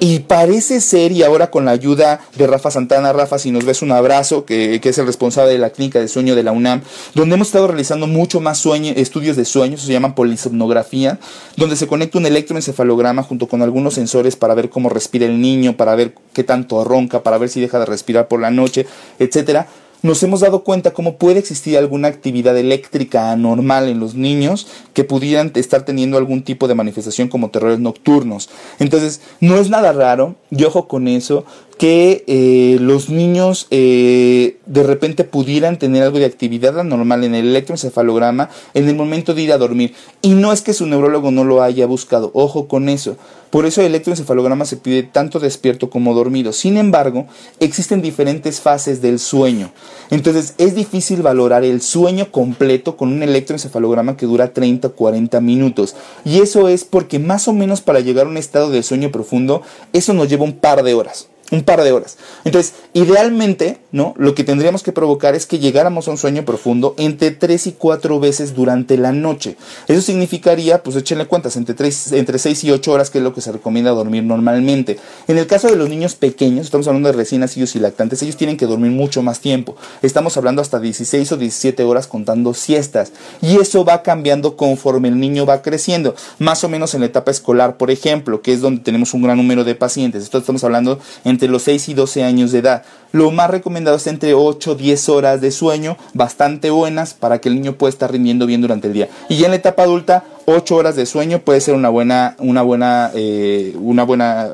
Y 0.00 0.20
parece 0.20 0.80
ser, 0.80 1.10
y 1.10 1.24
ahora 1.24 1.50
con 1.50 1.64
la 1.64 1.72
ayuda 1.72 2.20
de 2.36 2.46
Rafa 2.46 2.70
Santana, 2.70 3.12
Rafa, 3.12 3.38
si 3.38 3.50
nos 3.50 3.64
ves 3.64 3.82
un 3.82 3.90
abrazo, 3.90 4.44
que, 4.44 4.80
es 4.82 4.98
el 4.98 5.06
responsable 5.06 5.50
de 5.50 5.58
la 5.58 5.70
clínica 5.70 5.98
de 5.98 6.06
sueño 6.06 6.36
de 6.36 6.44
la 6.44 6.52
UNAM, 6.52 6.82
donde 7.14 7.34
hemos 7.34 7.48
estado 7.48 7.66
realizando 7.66 8.06
mucho 8.06 8.38
más 8.38 8.64
estudios 8.64 9.36
de 9.36 9.44
sueños, 9.44 9.82
se 9.82 9.92
llaman 9.92 10.14
polisomnografía, 10.14 11.18
donde 11.56 11.74
se 11.74 11.88
conecta 11.88 12.18
un 12.18 12.26
electroencefalograma 12.26 13.24
junto 13.24 13.48
con 13.48 13.62
algunos 13.62 13.94
sensores 13.94 14.36
para 14.36 14.54
ver 14.54 14.70
cómo 14.70 14.88
respira 14.88 15.26
el 15.26 15.40
niño, 15.40 15.76
para 15.76 15.96
ver 15.96 16.14
qué 16.32 16.44
tanto 16.44 16.84
ronca, 16.84 17.24
para 17.24 17.38
ver 17.38 17.48
si 17.48 17.60
deja 17.60 17.80
de 17.80 17.86
respirar 17.86 18.28
por 18.28 18.40
la 18.40 18.52
noche, 18.52 18.86
etcétera 19.18 19.66
nos 20.02 20.22
hemos 20.22 20.40
dado 20.40 20.64
cuenta 20.64 20.92
cómo 20.92 21.16
puede 21.16 21.38
existir 21.38 21.76
alguna 21.76 22.08
actividad 22.08 22.56
eléctrica 22.56 23.32
anormal 23.32 23.88
en 23.88 24.00
los 24.00 24.14
niños 24.14 24.66
que 24.94 25.04
pudieran 25.04 25.52
estar 25.54 25.84
teniendo 25.84 26.18
algún 26.18 26.42
tipo 26.42 26.68
de 26.68 26.74
manifestación 26.74 27.28
como 27.28 27.50
terrores 27.50 27.78
nocturnos. 27.78 28.48
Entonces, 28.78 29.20
no 29.40 29.56
es 29.56 29.70
nada 29.70 29.92
raro, 29.92 30.36
y 30.50 30.64
ojo 30.64 30.88
con 30.88 31.08
eso, 31.08 31.44
que 31.78 32.24
eh, 32.26 32.76
los 32.80 33.08
niños 33.08 33.68
eh, 33.70 34.56
de 34.66 34.82
repente 34.82 35.22
pudieran 35.22 35.78
tener 35.78 36.02
algo 36.02 36.18
de 36.18 36.24
actividad 36.24 36.78
anormal 36.78 37.22
en 37.22 37.36
el 37.36 37.46
electroencefalograma 37.46 38.50
en 38.74 38.88
el 38.88 38.96
momento 38.96 39.32
de 39.32 39.42
ir 39.42 39.52
a 39.52 39.58
dormir. 39.58 39.94
Y 40.20 40.30
no 40.30 40.52
es 40.52 40.60
que 40.60 40.72
su 40.72 40.86
neurólogo 40.86 41.30
no 41.30 41.44
lo 41.44 41.62
haya 41.62 41.86
buscado, 41.86 42.32
ojo 42.34 42.66
con 42.66 42.88
eso. 42.88 43.16
Por 43.50 43.64
eso 43.64 43.80
el 43.80 43.86
electroencefalograma 43.86 44.64
se 44.64 44.76
pide 44.76 45.04
tanto 45.04 45.38
despierto 45.38 45.88
como 45.88 46.14
dormido. 46.14 46.52
Sin 46.52 46.76
embargo, 46.76 47.26
existen 47.60 48.02
diferentes 48.02 48.60
fases 48.60 49.00
del 49.00 49.20
sueño. 49.20 49.70
Entonces 50.10 50.54
es 50.58 50.74
difícil 50.74 51.22
valorar 51.22 51.64
el 51.64 51.80
sueño 51.80 52.30
completo 52.32 52.96
con 52.96 53.12
un 53.12 53.22
electroencefalograma 53.22 54.16
que 54.16 54.26
dura 54.26 54.52
30 54.52 54.88
o 54.88 54.92
40 54.92 55.40
minutos. 55.40 55.94
Y 56.24 56.40
eso 56.40 56.68
es 56.68 56.84
porque 56.84 57.20
más 57.20 57.46
o 57.46 57.52
menos 57.52 57.80
para 57.80 58.00
llegar 58.00 58.26
a 58.26 58.30
un 58.30 58.36
estado 58.36 58.68
de 58.68 58.82
sueño 58.82 59.12
profundo, 59.12 59.62
eso 59.92 60.12
nos 60.12 60.28
lleva 60.28 60.44
un 60.44 60.58
par 60.58 60.82
de 60.82 60.94
horas 60.94 61.28
un 61.50 61.62
par 61.62 61.82
de 61.82 61.92
horas. 61.92 62.18
Entonces, 62.44 62.74
idealmente, 62.92 63.78
¿no? 63.90 64.14
Lo 64.18 64.34
que 64.34 64.44
tendríamos 64.44 64.82
que 64.82 64.92
provocar 64.92 65.34
es 65.34 65.46
que 65.46 65.58
llegáramos 65.58 66.06
a 66.06 66.10
un 66.10 66.18
sueño 66.18 66.44
profundo 66.44 66.94
entre 66.98 67.30
3 67.30 67.68
y 67.68 67.72
4 67.72 68.20
veces 68.20 68.54
durante 68.54 68.96
la 68.98 69.12
noche. 69.12 69.56
Eso 69.86 70.02
significaría, 70.02 70.82
pues 70.82 70.96
échenle 70.96 71.26
cuentas, 71.26 71.56
entre, 71.56 71.74
3, 71.74 72.12
entre 72.12 72.38
6 72.38 72.64
y 72.64 72.70
8 72.70 72.92
horas, 72.92 73.10
que 73.10 73.18
es 73.18 73.24
lo 73.24 73.34
que 73.34 73.40
se 73.40 73.52
recomienda 73.52 73.90
dormir 73.90 74.24
normalmente. 74.24 74.98
En 75.26 75.38
el 75.38 75.46
caso 75.46 75.68
de 75.68 75.76
los 75.76 75.88
niños 75.88 76.14
pequeños, 76.14 76.66
estamos 76.66 76.86
hablando 76.86 77.08
de 77.10 77.16
recién 77.16 77.40
nacidos 77.40 77.74
y 77.76 77.78
lactantes, 77.78 78.22
ellos 78.22 78.36
tienen 78.36 78.56
que 78.56 78.66
dormir 78.66 78.90
mucho 78.90 79.22
más 79.22 79.40
tiempo. 79.40 79.76
Estamos 80.02 80.36
hablando 80.36 80.60
hasta 80.60 80.80
16 80.80 81.32
o 81.32 81.36
17 81.36 81.82
horas 81.84 82.06
contando 82.06 82.52
siestas. 82.54 83.12
Y 83.40 83.56
eso 83.56 83.84
va 83.84 84.02
cambiando 84.02 84.56
conforme 84.56 85.08
el 85.08 85.18
niño 85.18 85.46
va 85.46 85.62
creciendo. 85.62 86.14
Más 86.38 86.62
o 86.64 86.68
menos 86.68 86.94
en 86.94 87.00
la 87.00 87.06
etapa 87.06 87.30
escolar, 87.30 87.76
por 87.76 87.90
ejemplo, 87.90 88.42
que 88.42 88.52
es 88.52 88.60
donde 88.60 88.82
tenemos 88.82 89.14
un 89.14 89.22
gran 89.22 89.36
número 89.36 89.64
de 89.64 89.74
pacientes. 89.74 90.24
Esto 90.24 90.38
estamos 90.38 90.64
hablando 90.64 90.98
en 91.24 91.37
los 91.46 91.62
6 91.62 91.90
y 91.90 91.94
12 91.94 92.24
años 92.24 92.50
de 92.50 92.58
edad. 92.58 92.82
Lo 93.12 93.30
más 93.30 93.50
recomendado 93.50 93.96
es 93.96 94.06
entre 94.08 94.34
8 94.34 94.74
10 94.74 95.08
horas 95.10 95.40
de 95.40 95.52
sueño, 95.52 95.96
bastante 96.14 96.70
buenas 96.70 97.14
para 97.14 97.40
que 97.40 97.48
el 97.48 97.54
niño 97.54 97.74
pueda 97.74 97.90
estar 97.90 98.10
rindiendo 98.10 98.46
bien 98.46 98.60
durante 98.60 98.88
el 98.88 98.94
día. 98.94 99.08
Y 99.28 99.36
ya 99.36 99.46
en 99.46 99.52
la 99.52 99.56
etapa 99.56 99.84
adulta, 99.84 100.24
8 100.46 100.74
horas 100.74 100.96
de 100.96 101.06
sueño 101.06 101.38
puede 101.38 101.60
ser 101.60 101.74
una 101.74 101.90
buena, 101.90 102.34
una 102.38 102.62
buena, 102.62 103.12
eh, 103.14 103.76
una 103.80 104.02
buena, 104.02 104.48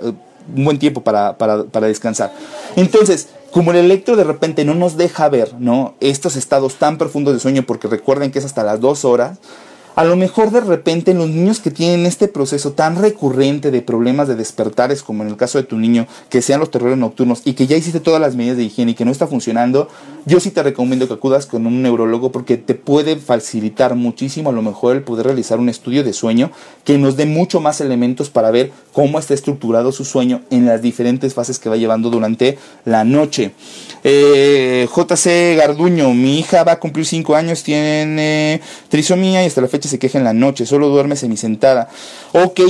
un 0.55 0.65
buen 0.65 0.79
tiempo 0.79 1.01
para, 1.01 1.39
para, 1.39 1.65
para 1.65 1.87
descansar. 1.87 2.33
Entonces, 2.77 3.29
como 3.51 3.71
el 3.71 3.77
electro 3.77 4.17
de 4.17 4.25
repente 4.25 4.65
no 4.65 4.75
nos 4.75 4.97
deja 4.97 5.29
ver, 5.29 5.55
¿no? 5.61 5.95
Estos 6.01 6.35
estados 6.35 6.75
tan 6.75 6.99
profundos 6.99 7.35
de 7.35 7.41
sueño, 7.41 7.63
porque 7.63 7.87
recuerden 7.87 8.33
que 8.33 8.41
es 8.41 8.45
hasta 8.45 8.65
las 8.65 8.81
2 8.81 9.05
horas, 9.05 9.39
a 9.97 10.05
lo 10.05 10.17
mejor 10.17 10.51
de 10.51 10.61
repente 10.61 11.15
los 11.15 11.29
niños 11.29 11.61
que 11.61 11.71
tienen 11.71 12.07
este 12.07 12.29
proceso 12.29 12.73
tan 12.73 12.97
recurrente 13.01 13.71
de 13.71 13.83
problemas 13.83 14.29
de 14.29 14.35
despertares, 14.35 15.03
como 15.03 15.23
en 15.23 15.29
el 15.29 15.37
caso 15.37 15.59
de 15.59 15.65
tu 15.65 15.77
niño, 15.77 16.07
que 16.29 16.43
sean 16.43 16.61
los 16.61 16.71
terrores 16.71 16.99
nocturnos 16.99 17.43
y 17.45 17.55
que 17.55 17.67
ya 17.67 17.77
hiciste 17.77 18.01
todas 18.01 18.21
las 18.21 18.35
medidas 18.35 18.57
de 18.57 18.65
higiene 18.65 18.93
y 18.93 18.95
que 18.95 19.05
no 19.05 19.13
está 19.13 19.27
funcionando, 19.27 19.89
yo 20.27 20.41
sí 20.41 20.51
te 20.51 20.63
recomiendo 20.63 21.07
que 21.07 21.15
acudas 21.15 21.47
con 21.47 21.67
un 21.67 21.83
neurólogo 21.83 22.33
porque 22.33 22.57
te 22.57 22.75
puede 22.75 23.17
facilitar 23.17 23.95
muchísimo 23.95 24.51
a 24.51 24.53
lo 24.53 24.63
mejor 24.63 24.97
el 24.97 25.03
poder 25.03 25.27
realizar 25.27 25.59
un 25.59 25.69
estudio 25.69 26.03
de 26.03 26.13
sueño 26.13 26.51
que 26.85 26.99
nos 26.99 27.17
dé 27.17 27.27
mucho 27.27 27.61
más 27.61 27.81
elementos 27.81 28.31
para 28.31 28.51
ver 28.51 28.73
cómo 28.93 29.19
está 29.19 29.35
estructurado 29.35 29.93
su 29.93 30.05
sueño 30.05 30.43
en 30.51 30.67
las 30.67 30.83
diferentes 30.83 31.35
fases 31.35 31.59
que 31.59 31.69
va 31.69 31.77
llevando 31.77 32.11
durante 32.11 32.59
la 32.85 33.05
noche. 33.05 33.53
Eh, 34.03 34.89
JC 34.95 35.57
Garduño, 35.57 36.13
mi 36.15 36.39
hija 36.39 36.65
va 36.65 36.73
a 36.73 36.81
cumplir 36.81 37.07
5 37.07 37.35
años, 37.35 37.63
tiene 37.63 38.61
trisomía 38.89 39.43
y 39.43 39.47
hasta 39.47 39.61
la 39.61 39.69
fecha 39.69 39.84
se 39.89 39.99
queja 39.99 40.19
en 40.19 40.25
la 40.25 40.33
noche, 40.33 40.67
solo 40.67 40.89
duerme 40.89 41.17
semisentada. 41.17 41.89
Ok, 42.33 42.61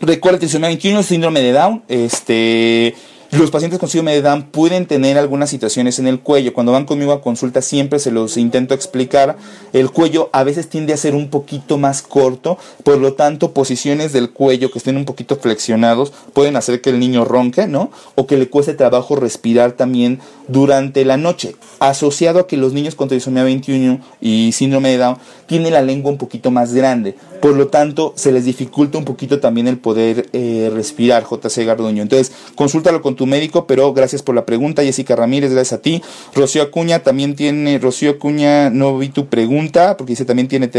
recuerda 0.00 0.38
trisomía 0.38 0.68
21, 0.68 1.02
síndrome 1.02 1.40
de 1.40 1.52
Down, 1.52 1.82
este 1.88 2.94
Los 3.32 3.50
pacientes 3.50 3.80
con 3.80 3.88
síndrome 3.88 4.12
de 4.12 4.22
Down 4.22 4.44
pueden 4.44 4.86
tener 4.86 5.18
algunas 5.18 5.50
situaciones 5.50 5.98
en 5.98 6.06
el 6.06 6.20
cuello. 6.20 6.54
Cuando 6.54 6.70
van 6.70 6.84
conmigo 6.84 7.10
a 7.10 7.20
consulta 7.20 7.60
siempre 7.60 7.98
se 7.98 8.12
los 8.12 8.36
intento 8.36 8.72
explicar. 8.72 9.36
El 9.72 9.90
cuello 9.90 10.30
a 10.32 10.44
veces 10.44 10.68
tiende 10.68 10.92
a 10.92 10.96
ser 10.96 11.16
un 11.16 11.28
poquito 11.28 11.76
más 11.76 12.02
corto, 12.02 12.56
por 12.84 12.98
lo 12.98 13.14
tanto 13.14 13.52
posiciones 13.52 14.12
del 14.12 14.30
cuello 14.30 14.70
que 14.70 14.78
estén 14.78 14.96
un 14.96 15.04
poquito 15.04 15.36
flexionados 15.36 16.12
pueden 16.34 16.54
hacer 16.54 16.80
que 16.80 16.90
el 16.90 17.00
niño 17.00 17.24
ronque, 17.24 17.66
¿no? 17.66 17.90
O 18.14 18.28
que 18.28 18.36
le 18.36 18.48
cueste 18.48 18.74
trabajo 18.74 19.16
respirar 19.16 19.72
también 19.72 20.20
durante 20.46 21.04
la 21.04 21.16
noche. 21.16 21.56
Asociado 21.80 22.38
a 22.38 22.46
que 22.46 22.56
los 22.56 22.74
niños 22.74 22.94
con 22.94 23.08
trisomía 23.08 23.42
21 23.42 24.00
y 24.20 24.52
síndrome 24.52 24.90
de 24.90 24.98
Down 24.98 25.18
tienen 25.46 25.72
la 25.72 25.82
lengua 25.82 26.12
un 26.12 26.18
poquito 26.18 26.52
más 26.52 26.74
grande. 26.74 27.16
Por 27.42 27.54
lo 27.54 27.68
tanto, 27.68 28.12
se 28.16 28.32
les 28.32 28.44
dificulta 28.44 28.98
un 28.98 29.04
poquito 29.04 29.40
también 29.40 29.66
el 29.66 29.78
poder 29.78 30.28
eh, 30.32 30.70
respirar, 30.72 31.24
JC 31.24 31.64
Garduño. 31.64 32.02
Entonces, 32.02 32.32
consúltalo 32.54 33.02
con 33.02 33.15
tu 33.16 33.26
médico, 33.26 33.66
pero 33.66 33.92
gracias 33.92 34.22
por 34.22 34.34
la 34.34 34.46
pregunta, 34.46 34.82
Jessica 34.82 35.16
Ramírez, 35.16 35.52
gracias 35.52 35.80
a 35.80 35.82
ti. 35.82 36.02
Rocío 36.34 36.62
Acuña 36.62 37.00
también 37.00 37.34
tiene, 37.34 37.78
Rocío 37.78 38.12
Acuña, 38.12 38.70
no 38.70 38.96
vi 38.98 39.08
tu 39.08 39.26
pregunta, 39.26 39.96
porque 39.96 40.12
dice 40.12 40.24
también 40.24 40.48
tiene. 40.48 40.70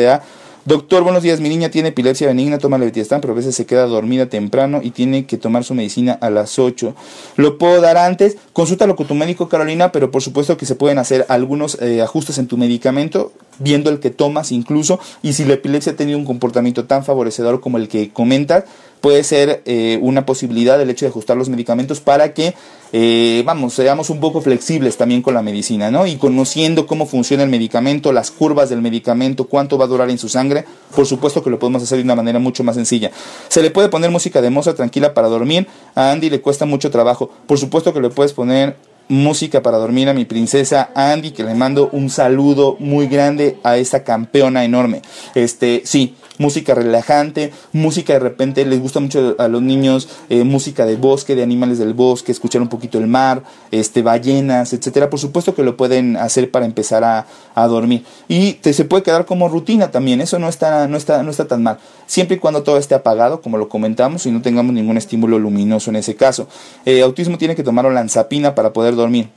Doctor, 0.68 1.04
buenos 1.04 1.24
días. 1.24 1.40
Mi 1.40 1.48
niña 1.48 1.70
tiene 1.70 1.90
epilepsia 1.90 2.28
benigna, 2.28 2.58
toma 2.58 2.78
levitiastán, 2.78 3.22
pero 3.22 3.32
a 3.32 3.38
veces 3.38 3.56
se 3.56 3.66
queda 3.66 3.86
dormida 3.86 4.26
temprano 4.26 4.82
y 4.84 4.92
tiene 4.92 5.26
que 5.26 5.38
tomar 5.38 5.64
su 5.64 5.74
medicina 5.74 6.18
a 6.20 6.30
las 6.30 6.60
8. 6.60 6.94
¿Lo 7.38 7.58
puedo 7.58 7.80
dar 7.80 7.96
antes? 7.96 8.36
Consúltalo 8.52 8.98
con 8.98 9.08
tu 9.08 9.16
médico, 9.16 9.48
Carolina, 9.48 9.94
pero 9.94 10.12
por 10.12 10.22
supuesto 10.22 10.58
que 10.58 10.66
se 10.66 10.76
pueden 10.76 10.98
hacer 10.98 11.26
algunos 11.30 11.82
eh, 11.82 12.02
ajustes 12.02 12.38
en 12.38 12.48
tu 12.48 12.58
medicamento, 12.58 13.32
viendo 13.60 13.90
el 13.90 14.02
que 14.02 14.10
tomas 14.10 14.52
incluso, 14.52 15.00
y 15.24 15.32
si 15.32 15.46
la 15.46 15.54
epilepsia 15.54 15.94
ha 15.94 15.96
tenido 15.96 16.18
un 16.18 16.26
comportamiento 16.26 16.84
tan 16.84 17.06
favorecedor 17.06 17.62
como 17.62 17.78
el 17.78 17.88
que 17.88 18.12
comentas, 18.12 18.66
puede 19.02 19.24
ser 19.24 19.62
eh, 19.66 20.00
una 20.02 20.26
posibilidad 20.26 20.82
el 20.82 20.90
hecho 20.90 21.06
de 21.06 21.10
ajustar 21.10 21.38
los 21.38 21.50
medicamentos 21.50 22.00
para 22.00 22.34
que, 22.34 22.54
eh, 22.94 23.44
vamos, 23.46 23.74
seamos 23.74 24.10
un 24.10 24.20
poco 24.20 24.42
flexibles 24.42 24.98
también 24.98 25.22
con 25.22 25.34
la 25.34 25.42
medicina, 25.42 25.92
¿no? 25.92 26.08
Y 26.08 26.16
conociendo 26.16 26.88
cómo 26.88 27.06
funciona 27.06 27.44
el 27.44 27.50
medicamento, 27.50 28.12
las 28.12 28.32
curvas 28.32 28.70
del 28.70 28.82
medicamento, 28.82 29.46
cuánto 29.46 29.78
va 29.78 29.86
a 29.86 29.88
durar 29.88 30.10
en 30.10 30.18
su 30.18 30.30
sangre, 30.30 30.66
por 30.96 31.06
supuesto 31.06 31.44
que 31.44 31.50
lo 31.50 31.60
podemos 31.60 31.84
hacer 31.84 31.98
de 31.98 32.04
una 32.04 32.16
manera 32.16 32.40
mucho 32.40 32.64
más 32.64 32.76
sencilla. 32.76 33.12
Se 33.50 33.62
le 33.62 33.72
puede 33.72 33.90
poner 33.90 34.12
música 34.12 34.42
de 34.42 34.50
Mozart 34.50 34.78
tranquila 34.78 35.14
para 35.14 35.28
dormir, 35.28 35.68
a 35.96 36.12
Andy 36.12 36.30
le 36.30 36.42
cuesta 36.42 36.66
mucho 36.66 36.92
trabajo, 36.92 37.30
por 37.46 37.58
supuesto 37.58 37.94
que 37.94 38.02
le 38.02 38.10
puedes 38.10 38.34
poner 38.34 38.76
música 39.10 39.62
para 39.62 39.78
dormir 39.78 40.10
a 40.10 40.14
mi 40.14 40.26
princesa 40.26 40.90
Andy, 40.94 41.32
que 41.32 41.44
le 41.44 41.54
mando 41.54 41.90
un 41.92 42.10
saludo 42.10 42.76
muy 42.80 43.08
grande 43.08 43.58
a 43.64 43.78
esta 43.78 44.04
campeona 44.04 44.66
enorme. 44.66 45.02
Este, 45.36 45.82
sí, 45.86 46.16
música 46.38 46.74
relajante, 46.74 47.52
música 47.74 48.14
de 48.14 48.20
repente 48.20 48.66
les 48.66 48.82
gusta 48.82 49.00
mucho 49.00 49.36
a 49.40 49.48
los 49.48 49.62
niños, 49.62 50.10
eh, 50.30 50.44
música 50.44 50.86
de 50.86 50.96
bosque, 50.96 51.36
de 51.36 51.44
animales 51.44 51.80
del 51.80 51.94
bosque, 51.94 52.32
escuchar 52.32 52.62
un 52.62 52.68
poquito 52.68 52.98
el 52.98 53.08
mar, 53.08 53.44
este, 53.72 54.02
ballenas, 54.02 54.74
etcétera. 54.74 55.10
Por 55.10 55.20
supuesto 55.20 55.56
que 55.56 55.64
lo 55.64 55.78
pueden 55.78 56.18
hacer 56.18 56.52
para 56.52 56.66
empezar 56.66 57.04
a, 57.04 57.26
dormir. 57.68 58.06
Y 58.28 58.54
te, 58.54 58.72
se 58.72 58.86
puede 58.86 59.04
quedar 59.04 59.26
como 59.26 59.50
rutina 59.50 59.90
también, 59.90 60.22
eso 60.22 60.38
no 60.38 60.48
está, 60.48 60.88
no, 60.88 60.96
está, 60.96 61.24
no 61.24 61.32
está 61.32 61.48
tan 61.48 61.64
mal. 61.64 61.80
Siempre 62.06 62.38
y 62.38 62.40
cuando 62.40 62.62
todo 62.62 62.78
esté 62.78 62.94
apagado, 62.94 63.42
como 63.42 63.58
lo 63.58 63.68
comentamos, 63.68 64.26
y 64.26 64.32
no 64.32 64.42
tengamos 64.42 64.74
ningún 64.74 64.98
estímulo 64.98 65.40
luminoso 65.40 65.90
en 65.90 65.96
ese 65.96 66.16
caso. 66.16 66.48
Eh, 66.86 67.02
autismo 67.02 67.38
tiene 67.38 67.56
que 67.56 67.64
tomar 67.64 67.86
olanzapina 67.86 68.54
para 68.54 68.74
poder 68.74 68.96
dormir. 68.96 69.30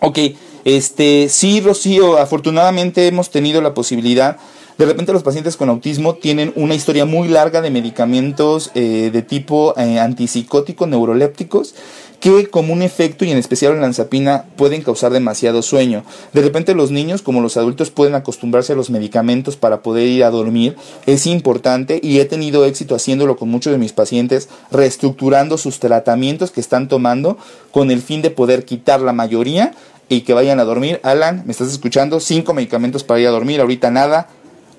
Ok, 0.00 0.18
este, 0.64 1.28
sí, 1.28 1.60
Rocío, 1.60 2.18
afortunadamente 2.18 3.06
hemos 3.06 3.30
tenido 3.30 3.60
la 3.60 3.74
posibilidad 3.74 4.36
de 4.78 4.86
repente 4.86 5.12
los 5.12 5.22
pacientes 5.22 5.56
con 5.56 5.68
autismo 5.68 6.14
tienen 6.14 6.52
una 6.56 6.74
historia 6.74 7.04
muy 7.04 7.28
larga 7.28 7.60
de 7.60 7.70
medicamentos 7.70 8.70
eh, 8.74 9.10
de 9.12 9.22
tipo 9.22 9.74
eh, 9.76 9.98
antipsicótico, 9.98 10.86
neurolépticos, 10.86 11.74
que 12.20 12.48
como 12.48 12.72
un 12.72 12.82
efecto 12.82 13.24
y 13.24 13.32
en 13.32 13.36
especial 13.36 13.74
la 13.74 13.80
lanzapina 13.80 14.44
pueden 14.56 14.82
causar 14.82 15.12
demasiado 15.12 15.60
sueño. 15.60 16.04
De 16.32 16.40
repente 16.40 16.72
los 16.74 16.92
niños 16.92 17.20
como 17.20 17.40
los 17.40 17.56
adultos 17.56 17.90
pueden 17.90 18.14
acostumbrarse 18.14 18.74
a 18.74 18.76
los 18.76 18.90
medicamentos 18.90 19.56
para 19.56 19.82
poder 19.82 20.06
ir 20.06 20.22
a 20.22 20.30
dormir. 20.30 20.76
Es 21.06 21.26
importante 21.26 21.98
y 22.00 22.20
he 22.20 22.24
tenido 22.24 22.64
éxito 22.64 22.94
haciéndolo 22.94 23.36
con 23.36 23.48
muchos 23.48 23.72
de 23.72 23.78
mis 23.78 23.92
pacientes, 23.92 24.48
reestructurando 24.70 25.58
sus 25.58 25.80
tratamientos 25.80 26.52
que 26.52 26.60
están 26.60 26.86
tomando 26.86 27.38
con 27.72 27.90
el 27.90 28.00
fin 28.00 28.22
de 28.22 28.30
poder 28.30 28.64
quitar 28.64 29.00
la 29.00 29.12
mayoría 29.12 29.74
y 30.08 30.20
que 30.20 30.32
vayan 30.32 30.60
a 30.60 30.64
dormir. 30.64 31.00
Alan, 31.02 31.42
¿me 31.44 31.50
estás 31.50 31.72
escuchando? 31.72 32.20
Cinco 32.20 32.54
medicamentos 32.54 33.02
para 33.02 33.18
ir 33.18 33.26
a 33.26 33.32
dormir, 33.32 33.60
ahorita 33.60 33.90
nada 33.90 34.28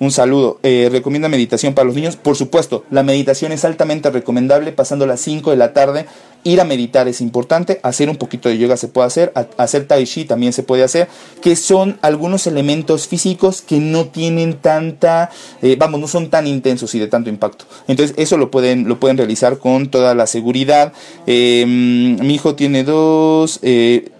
un 0.04 0.12
saludo. 0.12 0.60
Eh, 0.64 0.90
¿Recomienda 0.92 1.30
meditación 1.30 1.74
para 1.74 1.86
los 1.86 1.96
niños? 1.96 2.16
Por 2.16 2.36
supuesto, 2.36 2.84
la 2.92 3.04
meditación 3.04 3.52
es 3.52 3.66
altamente 3.66 4.10
recomendable 4.10 4.72
pasando 4.72 5.06
las 5.06 5.22
5 5.22 5.52
de 5.52 5.58
la 5.58 5.74
tarde. 5.74 6.06
Ir 6.46 6.60
a 6.60 6.66
meditar 6.66 7.08
es 7.08 7.22
importante, 7.22 7.80
hacer 7.84 8.10
un 8.10 8.18
poquito 8.18 8.50
de 8.50 8.58
yoga 8.58 8.76
se 8.76 8.90
puede 8.90 9.08
hacer, 9.08 9.32
hacer 9.56 9.88
tai 9.88 10.04
chi 10.04 10.26
también 10.26 10.52
se 10.52 10.62
puede 10.62 10.84
hacer, 10.84 11.08
que 11.42 11.56
son 11.56 11.98
algunos 12.02 12.48
elementos 12.48 13.08
físicos 13.08 13.62
que 13.62 13.80
no 13.80 14.08
tienen 14.08 14.56
tanta, 14.56 15.30
eh, 15.62 15.78
vamos, 15.80 16.02
no 16.02 16.08
son 16.10 16.30
tan 16.30 16.46
intensos 16.46 16.94
y 16.96 17.00
de 17.00 17.08
tanto 17.08 17.30
impacto. 17.30 17.64
Entonces 17.88 18.14
eso 18.18 18.38
lo 18.38 18.52
pueden, 18.52 18.90
lo 18.90 19.00
pueden 19.00 19.16
realizar 19.16 19.58
con 19.58 19.88
toda 19.88 20.16
la 20.16 20.28
seguridad. 20.28 20.92
Eh, 21.28 21.64
mi 21.66 22.34
hijo 22.34 22.56
tiene 22.56 22.84
dos, 22.84 23.62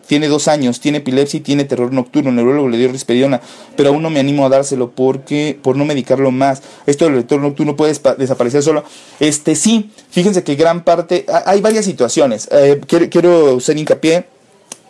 tiene 0.08 0.28
dos 0.28 0.48
años, 0.48 0.80
tiene 0.80 1.00
epilepsia 1.00 1.38
y 1.38 1.42
tiene 1.42 1.64
terror 1.66 1.92
nocturno, 1.94 2.30
el 2.30 2.36
neurólogo 2.36 2.70
le 2.70 2.78
dio 2.78 2.92
risperiona, 2.92 3.42
pero 3.76 3.90
aún 3.90 4.02
no 4.02 4.10
me 4.10 4.20
animo 4.20 4.46
a 4.46 4.50
dárselo 4.50 4.92
porque 4.92 5.58
por 5.62 5.76
no 5.76 5.86
medicarlo 5.86 6.32
más. 6.32 6.62
Esto 6.86 7.10
del 7.10 7.26
terror 7.26 7.44
nocturno 7.44 7.76
puede 7.76 7.94
desaparecer 8.18 8.64
solo. 8.64 8.84
Este 9.20 9.56
sí, 9.56 9.90
fíjense 10.10 10.44
que 10.44 10.56
gran 10.56 10.84
parte, 10.84 11.26
hay 11.46 11.62
varias 11.62 11.86
situaciones. 11.86 12.48
Eh, 12.52 12.82
quiero, 12.88 13.10
quiero 13.10 13.58
hacer 13.58 13.78
hincapié 13.78 14.26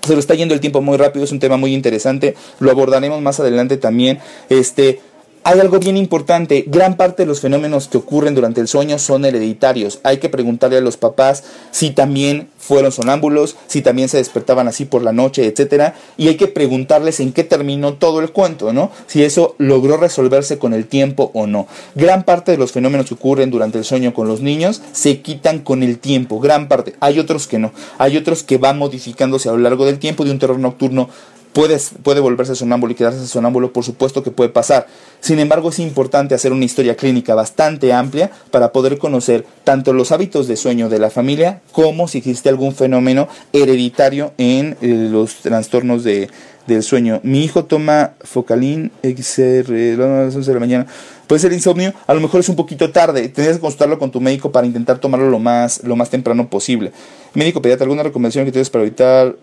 se 0.05 0.13
lo 0.13 0.19
está 0.19 0.35
yendo 0.35 0.53
el 0.53 0.59
tiempo 0.59 0.81
muy 0.81 0.97
rápido, 0.97 1.23
es 1.23 1.31
un 1.31 1.39
tema 1.39 1.55
muy 1.55 1.73
interesante, 1.73 2.35
lo 2.59 2.71
abordaremos 2.71 3.21
más 3.21 3.39
adelante 3.39 3.77
también. 3.77 4.19
Este, 4.49 4.99
hay 5.45 5.59
algo 5.59 5.79
bien 5.79 5.97
importante, 5.97 6.63
gran 6.67 6.95
parte 6.95 7.23
de 7.23 7.27
los 7.27 7.41
fenómenos 7.41 7.87
que 7.87 7.97
ocurren 7.97 8.33
durante 8.33 8.61
el 8.61 8.67
sueño 8.67 8.97
son 8.97 9.25
hereditarios. 9.25 9.99
Hay 10.03 10.17
que 10.17 10.29
preguntarle 10.29 10.77
a 10.77 10.81
los 10.81 10.97
papás 10.97 11.43
si 11.71 11.91
también 11.91 12.49
fueron 12.57 12.93
sonámbulos, 12.93 13.57
si 13.67 13.81
también 13.81 14.07
se 14.07 14.17
despertaban 14.17 14.69
así 14.69 14.85
por 14.85 15.01
la 15.01 15.11
noche, 15.11 15.45
etcétera, 15.45 15.95
y 16.15 16.29
hay 16.29 16.37
que 16.37 16.47
preguntarles 16.47 17.19
en 17.19 17.33
qué 17.33 17.43
terminó 17.43 17.95
todo 17.95 18.21
el 18.21 18.31
cuento, 18.31 18.71
¿no? 18.71 18.89
Si 19.07 19.23
eso 19.23 19.55
logró 19.57 19.97
resolverse 19.97 20.57
con 20.57 20.73
el 20.73 20.87
tiempo 20.87 21.29
o 21.33 21.45
no. 21.45 21.67
Gran 21.95 22.23
parte 22.23 22.53
de 22.53 22.57
los 22.57 22.71
fenómenos 22.71 23.07
que 23.07 23.15
ocurren 23.15 23.51
durante 23.51 23.77
el 23.77 23.83
sueño 23.83 24.13
con 24.13 24.29
los 24.29 24.39
niños 24.39 24.81
se 24.93 25.21
quitan 25.21 25.59
con 25.59 25.83
el 25.83 25.99
tiempo, 25.99 26.39
gran 26.39 26.69
parte. 26.69 26.95
Hay 27.01 27.19
otros 27.19 27.47
que 27.47 27.59
no. 27.59 27.73
Hay 27.97 28.15
otros 28.15 28.43
que 28.43 28.57
van 28.57 28.77
modificándose 28.77 29.49
a 29.49 29.51
lo 29.51 29.57
largo 29.57 29.85
del 29.85 29.99
tiempo 29.99 30.23
de 30.23 30.31
un 30.31 30.39
terror 30.39 30.57
nocturno 30.57 31.09
puede, 31.53 31.77
puede 32.01 32.19
volverse 32.19 32.55
sonámbulo 32.55 32.91
y 32.91 32.95
quedarse 32.95 33.25
sonámbulo, 33.27 33.71
por 33.71 33.83
supuesto 33.83 34.23
que 34.23 34.31
puede 34.31 34.49
pasar. 34.49 34.87
Sin 35.21 35.39
embargo, 35.39 35.69
es 35.69 35.79
importante 35.79 36.35
hacer 36.35 36.51
una 36.51 36.65
historia 36.65 36.97
clínica 36.97 37.35
bastante 37.35 37.93
amplia 37.93 38.31
para 38.51 38.71
poder 38.73 38.97
conocer 38.97 39.45
tanto 39.63 39.93
los 39.93 40.11
hábitos 40.11 40.47
de 40.47 40.57
sueño 40.57 40.89
de 40.89 40.99
la 40.99 41.09
familia 41.09 41.61
como 41.71 42.07
si 42.07 42.17
existe 42.17 42.49
algún 42.49 42.75
fenómeno 42.75 43.29
hereditario 43.53 44.33
en 44.37 44.75
eh, 44.81 45.07
los 45.09 45.35
trastornos 45.35 46.03
de, 46.03 46.29
del 46.67 46.83
sueño. 46.83 47.19
Mi 47.23 47.43
hijo 47.43 47.65
toma 47.65 48.13
Focalin 48.21 48.91
XR 49.01 50.01
a 50.01 50.25
las 50.25 50.35
11 50.35 50.49
de 50.49 50.53
la 50.53 50.59
mañana. 50.59 50.87
Puede 51.27 51.39
ser 51.39 51.53
insomnio, 51.53 51.93
a 52.05 52.13
lo 52.13 52.19
mejor 52.19 52.41
es 52.41 52.49
un 52.49 52.55
poquito 52.55 52.91
tarde. 52.91 53.21
Tendrías 53.29 53.57
que 53.57 53.61
consultarlo 53.61 53.97
con 53.99 54.11
tu 54.11 54.19
médico 54.19 54.51
para 54.51 54.67
intentar 54.67 54.99
tomarlo 54.99 55.29
lo 55.29 55.39
más, 55.39 55.83
lo 55.83 55.95
más 55.95 56.09
temprano 56.09 56.49
posible. 56.49 56.91
Médico 57.33 57.61
pediatra, 57.61 57.85
¿alguna 57.85 58.03
recomendación 58.03 58.45
que 58.45 58.51
tienes 58.51 58.69
para 58.69 58.83
evitar 58.83 59.35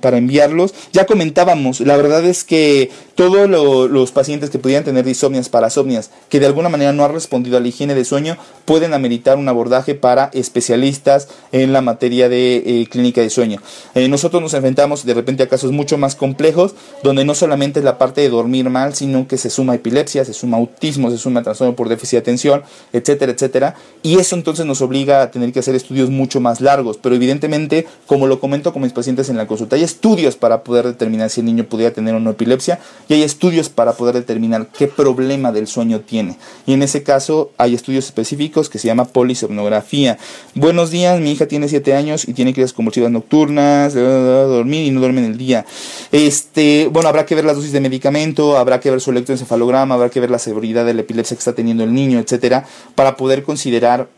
para 0.00 0.18
enviarlos. 0.18 0.74
Ya 0.92 1.06
comentábamos, 1.06 1.80
la 1.80 1.96
verdad 1.96 2.24
es 2.24 2.44
que 2.44 2.90
todos 3.14 3.48
los 3.48 4.12
pacientes 4.12 4.50
que 4.50 4.58
pudieran 4.58 4.84
tener 4.84 5.04
disomnias, 5.04 5.48
parasomnias, 5.48 6.10
que 6.28 6.40
de 6.40 6.46
alguna 6.46 6.68
manera 6.68 6.92
no 6.92 7.04
han 7.04 7.12
respondido 7.12 7.56
a 7.56 7.60
la 7.60 7.68
higiene 7.68 7.94
de 7.94 8.04
sueño, 8.04 8.36
pueden 8.64 8.94
ameritar 8.94 9.38
un 9.38 9.48
abordaje 9.48 9.94
para 9.94 10.30
especialistas 10.34 11.28
en 11.52 11.72
la 11.72 11.80
materia 11.80 12.28
de 12.28 12.56
eh, 12.56 12.86
clínica 12.88 13.20
de 13.20 13.30
sueño. 13.30 13.60
nosotros 13.94 14.40
nos 14.40 14.54
enfrentamos 14.54 15.04
de 15.04 15.14
repente 15.14 15.42
a 15.42 15.48
casos 15.48 15.72
mucho 15.72 15.98
más 15.98 16.14
complejos, 16.14 16.74
donde 17.02 17.24
no 17.24 17.34
solamente 17.34 17.80
es 17.80 17.84
la 17.84 17.98
parte 17.98 18.20
de 18.20 18.28
dormir 18.28 18.68
mal, 18.70 18.94
sino 18.94 19.26
que 19.26 19.38
se 19.38 19.50
suma 19.50 19.74
epilepsia, 19.74 20.24
se 20.24 20.32
suma 20.32 20.56
autismo, 20.56 21.10
se 21.10 21.18
suma 21.18 21.42
trastorno 21.42 21.74
por 21.74 21.88
déficit 21.88 22.12
de 22.12 22.18
atención, 22.18 22.62
etcétera, 22.92 23.32
etcétera. 23.32 23.74
Y 24.02 24.18
eso 24.18 24.36
entonces 24.36 24.66
nos 24.66 24.80
obliga 24.80 25.22
a 25.22 25.30
tener 25.30 25.52
que 25.52 25.60
hacer 25.60 25.74
estudios 25.74 26.10
mucho 26.10 26.40
más 26.40 26.60
largos. 26.60 26.98
Pero 26.98 27.14
evidentemente, 27.14 27.86
como 28.06 28.26
lo 28.26 28.40
comento 28.40 28.72
con 28.72 28.82
mis 28.82 28.92
pacientes 28.92 29.27
en 29.28 29.36
la 29.36 29.46
consulta. 29.46 29.76
Hay 29.76 29.82
estudios 29.82 30.36
para 30.36 30.62
poder 30.62 30.86
determinar 30.86 31.30
si 31.30 31.40
el 31.40 31.46
niño 31.46 31.64
podría 31.64 31.92
tener 31.92 32.14
o 32.14 32.20
no 32.20 32.30
epilepsia 32.30 32.78
y 33.08 33.14
hay 33.14 33.22
estudios 33.22 33.68
para 33.68 33.92
poder 33.92 34.14
determinar 34.14 34.68
qué 34.76 34.88
problema 34.88 35.52
del 35.52 35.66
sueño 35.66 36.00
tiene. 36.00 36.36
Y 36.66 36.72
en 36.72 36.82
ese 36.82 37.02
caso 37.02 37.52
hay 37.58 37.74
estudios 37.74 38.06
específicos 38.06 38.68
que 38.68 38.78
se 38.78 38.86
llama 38.86 39.06
polisomnografía. 39.06 40.18
Buenos 40.54 40.90
días, 40.90 41.20
mi 41.20 41.32
hija 41.32 41.46
tiene 41.46 41.68
7 41.68 41.94
años 41.94 42.26
y 42.26 42.34
tiene 42.34 42.54
crisis 42.54 42.72
convulsivas 42.72 43.10
nocturnas, 43.10 43.94
dormir 43.94 44.86
y 44.86 44.90
no 44.90 45.00
duerme 45.00 45.24
en 45.24 45.32
el 45.32 45.38
día. 45.38 45.64
Este, 46.12 46.88
bueno, 46.92 47.08
habrá 47.08 47.26
que 47.26 47.34
ver 47.34 47.44
las 47.44 47.56
dosis 47.56 47.72
de 47.72 47.80
medicamento, 47.80 48.56
habrá 48.56 48.80
que 48.80 48.90
ver 48.90 49.00
su 49.00 49.10
electroencefalograma, 49.10 49.94
habrá 49.94 50.10
que 50.10 50.20
ver 50.20 50.30
la 50.30 50.38
severidad 50.38 50.84
de 50.84 50.94
la 50.94 51.00
epilepsia 51.02 51.36
que 51.36 51.40
está 51.40 51.54
teniendo 51.54 51.84
el 51.84 51.92
niño, 51.92 52.18
etcétera, 52.18 52.66
para 52.94 53.16
poder 53.16 53.42
considerar 53.42 54.08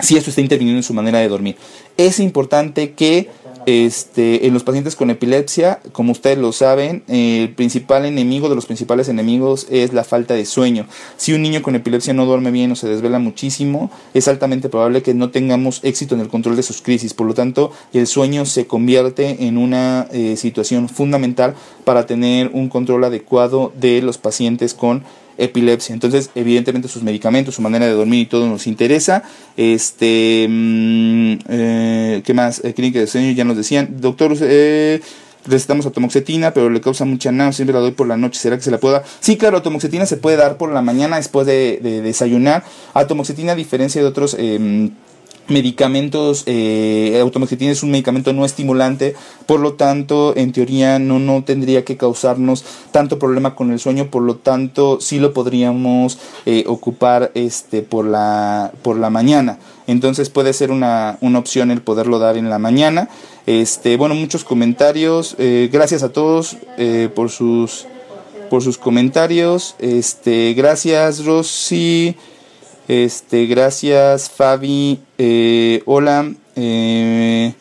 si 0.00 0.16
esto 0.16 0.30
está 0.30 0.40
interviniendo 0.40 0.78
en 0.78 0.82
su 0.82 0.94
manera 0.94 1.18
de 1.18 1.28
dormir. 1.28 1.56
Es 1.96 2.18
importante 2.18 2.92
que 2.92 3.30
este, 3.66 4.46
en 4.46 4.54
los 4.54 4.64
pacientes 4.64 4.96
con 4.96 5.10
epilepsia, 5.10 5.80
como 5.92 6.12
ustedes 6.12 6.38
lo 6.38 6.52
saben, 6.52 7.02
el 7.08 7.54
principal 7.54 8.04
enemigo 8.04 8.48
de 8.48 8.54
los 8.54 8.66
principales 8.66 9.08
enemigos 9.08 9.66
es 9.70 9.92
la 9.92 10.04
falta 10.04 10.34
de 10.34 10.44
sueño. 10.44 10.86
Si 11.16 11.32
un 11.32 11.42
niño 11.42 11.62
con 11.62 11.74
epilepsia 11.74 12.14
no 12.14 12.26
duerme 12.26 12.50
bien 12.50 12.72
o 12.72 12.76
se 12.76 12.88
desvela 12.88 13.18
muchísimo, 13.18 13.90
es 14.14 14.28
altamente 14.28 14.68
probable 14.68 15.02
que 15.02 15.14
no 15.14 15.30
tengamos 15.30 15.80
éxito 15.82 16.14
en 16.14 16.20
el 16.20 16.28
control 16.28 16.56
de 16.56 16.62
sus 16.62 16.82
crisis. 16.82 17.14
Por 17.14 17.26
lo 17.26 17.34
tanto, 17.34 17.72
el 17.92 18.06
sueño 18.06 18.46
se 18.46 18.66
convierte 18.66 19.46
en 19.46 19.58
una 19.58 20.08
eh, 20.12 20.36
situación 20.36 20.88
fundamental 20.88 21.54
para 21.84 22.06
tener 22.06 22.50
un 22.52 22.68
control 22.68 23.04
adecuado 23.04 23.72
de 23.78 24.02
los 24.02 24.18
pacientes 24.18 24.74
con 24.74 24.98
epilepsia. 24.98 25.23
Entonces, 25.38 26.30
evidentemente 26.34 26.88
sus 26.88 27.02
medicamentos, 27.02 27.54
su 27.54 27.62
manera 27.62 27.86
de 27.86 27.92
dormir 27.92 28.20
y 28.20 28.26
todo 28.26 28.46
nos 28.46 28.66
interesa. 28.66 29.22
Este, 29.56 30.46
mm, 30.48 31.32
eh, 31.48 32.22
¿qué 32.24 32.34
más? 32.34 32.62
Eh, 32.64 32.74
clínica 32.74 33.00
de 33.00 33.06
sueño 33.06 33.32
ya 33.32 33.44
nos 33.44 33.56
decían, 33.56 34.00
doctor, 34.00 34.36
eh, 34.40 35.00
recetamos 35.46 35.86
atomoxetina, 35.86 36.52
pero 36.52 36.70
le 36.70 36.80
causa 36.80 37.04
mucha 37.04 37.30
náusea, 37.30 37.52
siempre 37.52 37.74
la 37.74 37.80
doy 37.80 37.92
por 37.92 38.06
la 38.06 38.16
noche, 38.16 38.40
¿será 38.40 38.56
que 38.56 38.62
se 38.62 38.70
la 38.70 38.78
pueda? 38.78 39.02
Sí, 39.20 39.36
claro, 39.36 39.58
atomoxetina 39.58 40.06
se 40.06 40.16
puede 40.16 40.36
dar 40.36 40.56
por 40.56 40.72
la 40.72 40.82
mañana 40.82 41.16
después 41.16 41.46
de, 41.46 41.80
de 41.82 42.00
desayunar. 42.02 42.64
Atomoxetina, 42.94 43.52
a 43.52 43.56
diferencia 43.56 44.00
de 44.00 44.06
otros 44.08 44.36
em, 44.38 44.90
medicamentos, 45.48 46.44
eh, 46.46 47.22
es 47.60 47.82
un 47.82 47.90
medicamento 47.90 48.32
no 48.32 48.44
estimulante, 48.44 49.14
por 49.46 49.60
lo 49.60 49.74
tanto, 49.74 50.34
en 50.36 50.52
teoría 50.52 50.98
no, 50.98 51.18
no 51.18 51.44
tendría 51.44 51.84
que 51.84 51.96
causarnos 51.96 52.64
tanto 52.92 53.18
problema 53.18 53.54
con 53.54 53.72
el 53.72 53.78
sueño, 53.78 54.10
por 54.10 54.22
lo 54.22 54.36
tanto, 54.36 55.00
sí 55.00 55.18
lo 55.18 55.32
podríamos 55.32 56.18
eh, 56.46 56.64
ocupar 56.66 57.30
este, 57.34 57.82
por, 57.82 58.04
la, 58.06 58.72
por 58.82 58.96
la 58.96 59.10
mañana. 59.10 59.58
Entonces 59.86 60.30
puede 60.30 60.52
ser 60.52 60.70
una, 60.70 61.18
una, 61.20 61.38
opción 61.38 61.70
el 61.70 61.82
poderlo 61.82 62.18
dar 62.18 62.36
en 62.36 62.48
la 62.48 62.58
mañana. 62.58 63.08
Este, 63.46 63.96
bueno, 63.96 64.14
muchos 64.14 64.44
comentarios. 64.44 65.36
Eh, 65.38 65.68
gracias 65.70 66.02
a 66.02 66.10
todos 66.10 66.56
eh, 66.78 67.10
por 67.14 67.30
sus 67.30 67.86
por 68.50 68.62
sus 68.62 68.78
comentarios. 68.78 69.74
Este, 69.78 70.54
gracias 70.54 71.24
Rosy. 71.24 72.16
Este, 72.86 73.46
gracias 73.46 74.28
Fabi, 74.28 75.00
eh, 75.16 75.82
hola, 75.86 76.30
eh, 76.54 77.54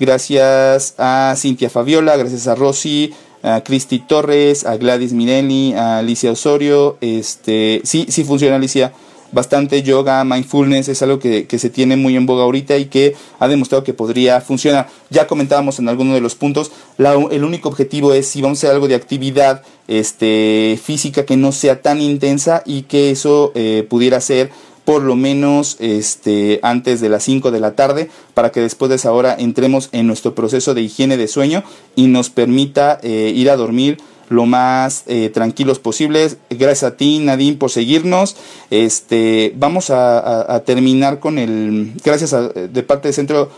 gracias 0.00 0.94
a 0.98 1.34
Cintia 1.36 1.70
Fabiola, 1.70 2.16
gracias 2.16 2.48
a 2.48 2.56
Rosy, 2.56 3.14
a 3.44 3.60
Cristi 3.60 4.00
Torres, 4.00 4.66
a 4.66 4.76
Gladys 4.76 5.12
Mirelli, 5.12 5.72
a 5.74 5.98
Alicia 5.98 6.32
Osorio, 6.32 6.98
este, 7.00 7.80
sí, 7.84 8.06
sí 8.08 8.24
funciona 8.24 8.56
Alicia, 8.56 8.92
bastante 9.36 9.82
yoga, 9.82 10.24
mindfulness, 10.24 10.88
es 10.88 11.02
algo 11.02 11.18
que, 11.18 11.46
se 11.58 11.68
tiene 11.68 11.94
muy 11.96 12.16
en 12.16 12.24
boga 12.24 12.44
ahorita 12.44 12.78
y 12.78 12.86
que 12.86 13.14
ha 13.38 13.48
demostrado 13.48 13.84
que 13.84 13.92
podría 13.92 14.40
funcionar. 14.40 14.88
Ya 15.10 15.26
comentábamos 15.26 15.78
en 15.78 15.90
alguno 15.90 16.14
de 16.14 16.22
los 16.22 16.34
puntos, 16.34 16.72
el 16.98 17.44
único 17.44 17.68
objetivo 17.68 18.14
es 18.14 18.26
si 18.26 18.40
vamos 18.40 18.56
a 18.56 18.60
hacer 18.60 18.74
algo 18.74 18.88
de 18.88 18.94
actividad 18.94 19.62
este, 19.88 20.80
física 20.82 21.26
que 21.26 21.36
no 21.36 21.52
sea 21.52 21.82
tan 21.82 22.00
intensa 22.00 22.62
y 22.64 22.82
que 22.82 23.10
eso 23.10 23.52
eh, 23.54 23.86
pudiera 23.88 24.22
ser 24.22 24.50
por 24.86 25.02
lo 25.02 25.16
menos 25.16 25.76
este, 25.80 26.58
antes 26.62 27.02
de 27.02 27.10
las 27.10 27.24
5 27.24 27.50
de 27.50 27.60
la 27.60 27.76
tarde 27.76 28.08
para 28.32 28.52
que 28.52 28.60
después 28.60 28.88
de 28.88 28.94
esa 28.94 29.12
hora 29.12 29.36
entremos 29.38 29.90
en 29.92 30.06
nuestro 30.06 30.34
proceso 30.34 30.72
de 30.72 30.80
higiene 30.80 31.18
de 31.18 31.28
sueño 31.28 31.62
y 31.94 32.06
nos 32.06 32.30
permita 32.30 32.98
eh, 33.02 33.32
ir 33.34 33.50
a 33.50 33.56
dormir 33.56 33.98
lo 34.28 34.46
más 34.46 35.04
eh, 35.06 35.30
tranquilos 35.32 35.78
posibles. 35.78 36.38
Gracias 36.50 36.84
a 36.84 36.96
ti, 36.96 37.18
Nadine, 37.18 37.56
por 37.56 37.70
seguirnos. 37.70 38.36
Este, 38.70 39.52
vamos 39.56 39.90
a, 39.90 40.62
terminar 40.64 41.20
con 41.20 41.38
el. 41.38 41.92
Gracias 42.04 42.34
de 42.54 42.82
parte 42.82 43.08
de 43.08 43.14
Centro 43.14 43.50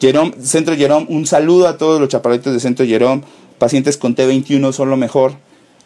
Jerome, 0.00 0.32
Centro 0.42 0.76
Jerome. 0.76 1.06
Un 1.08 1.26
saludo 1.26 1.68
a 1.68 1.76
todos 1.76 2.00
los 2.00 2.08
chaparritos 2.08 2.52
de 2.52 2.60
Centro 2.60 2.86
Jerome. 2.86 3.22
Pacientes 3.58 3.96
con 3.96 4.14
T21 4.14 4.72
son 4.72 4.90
lo 4.90 4.96
mejor. 4.96 5.32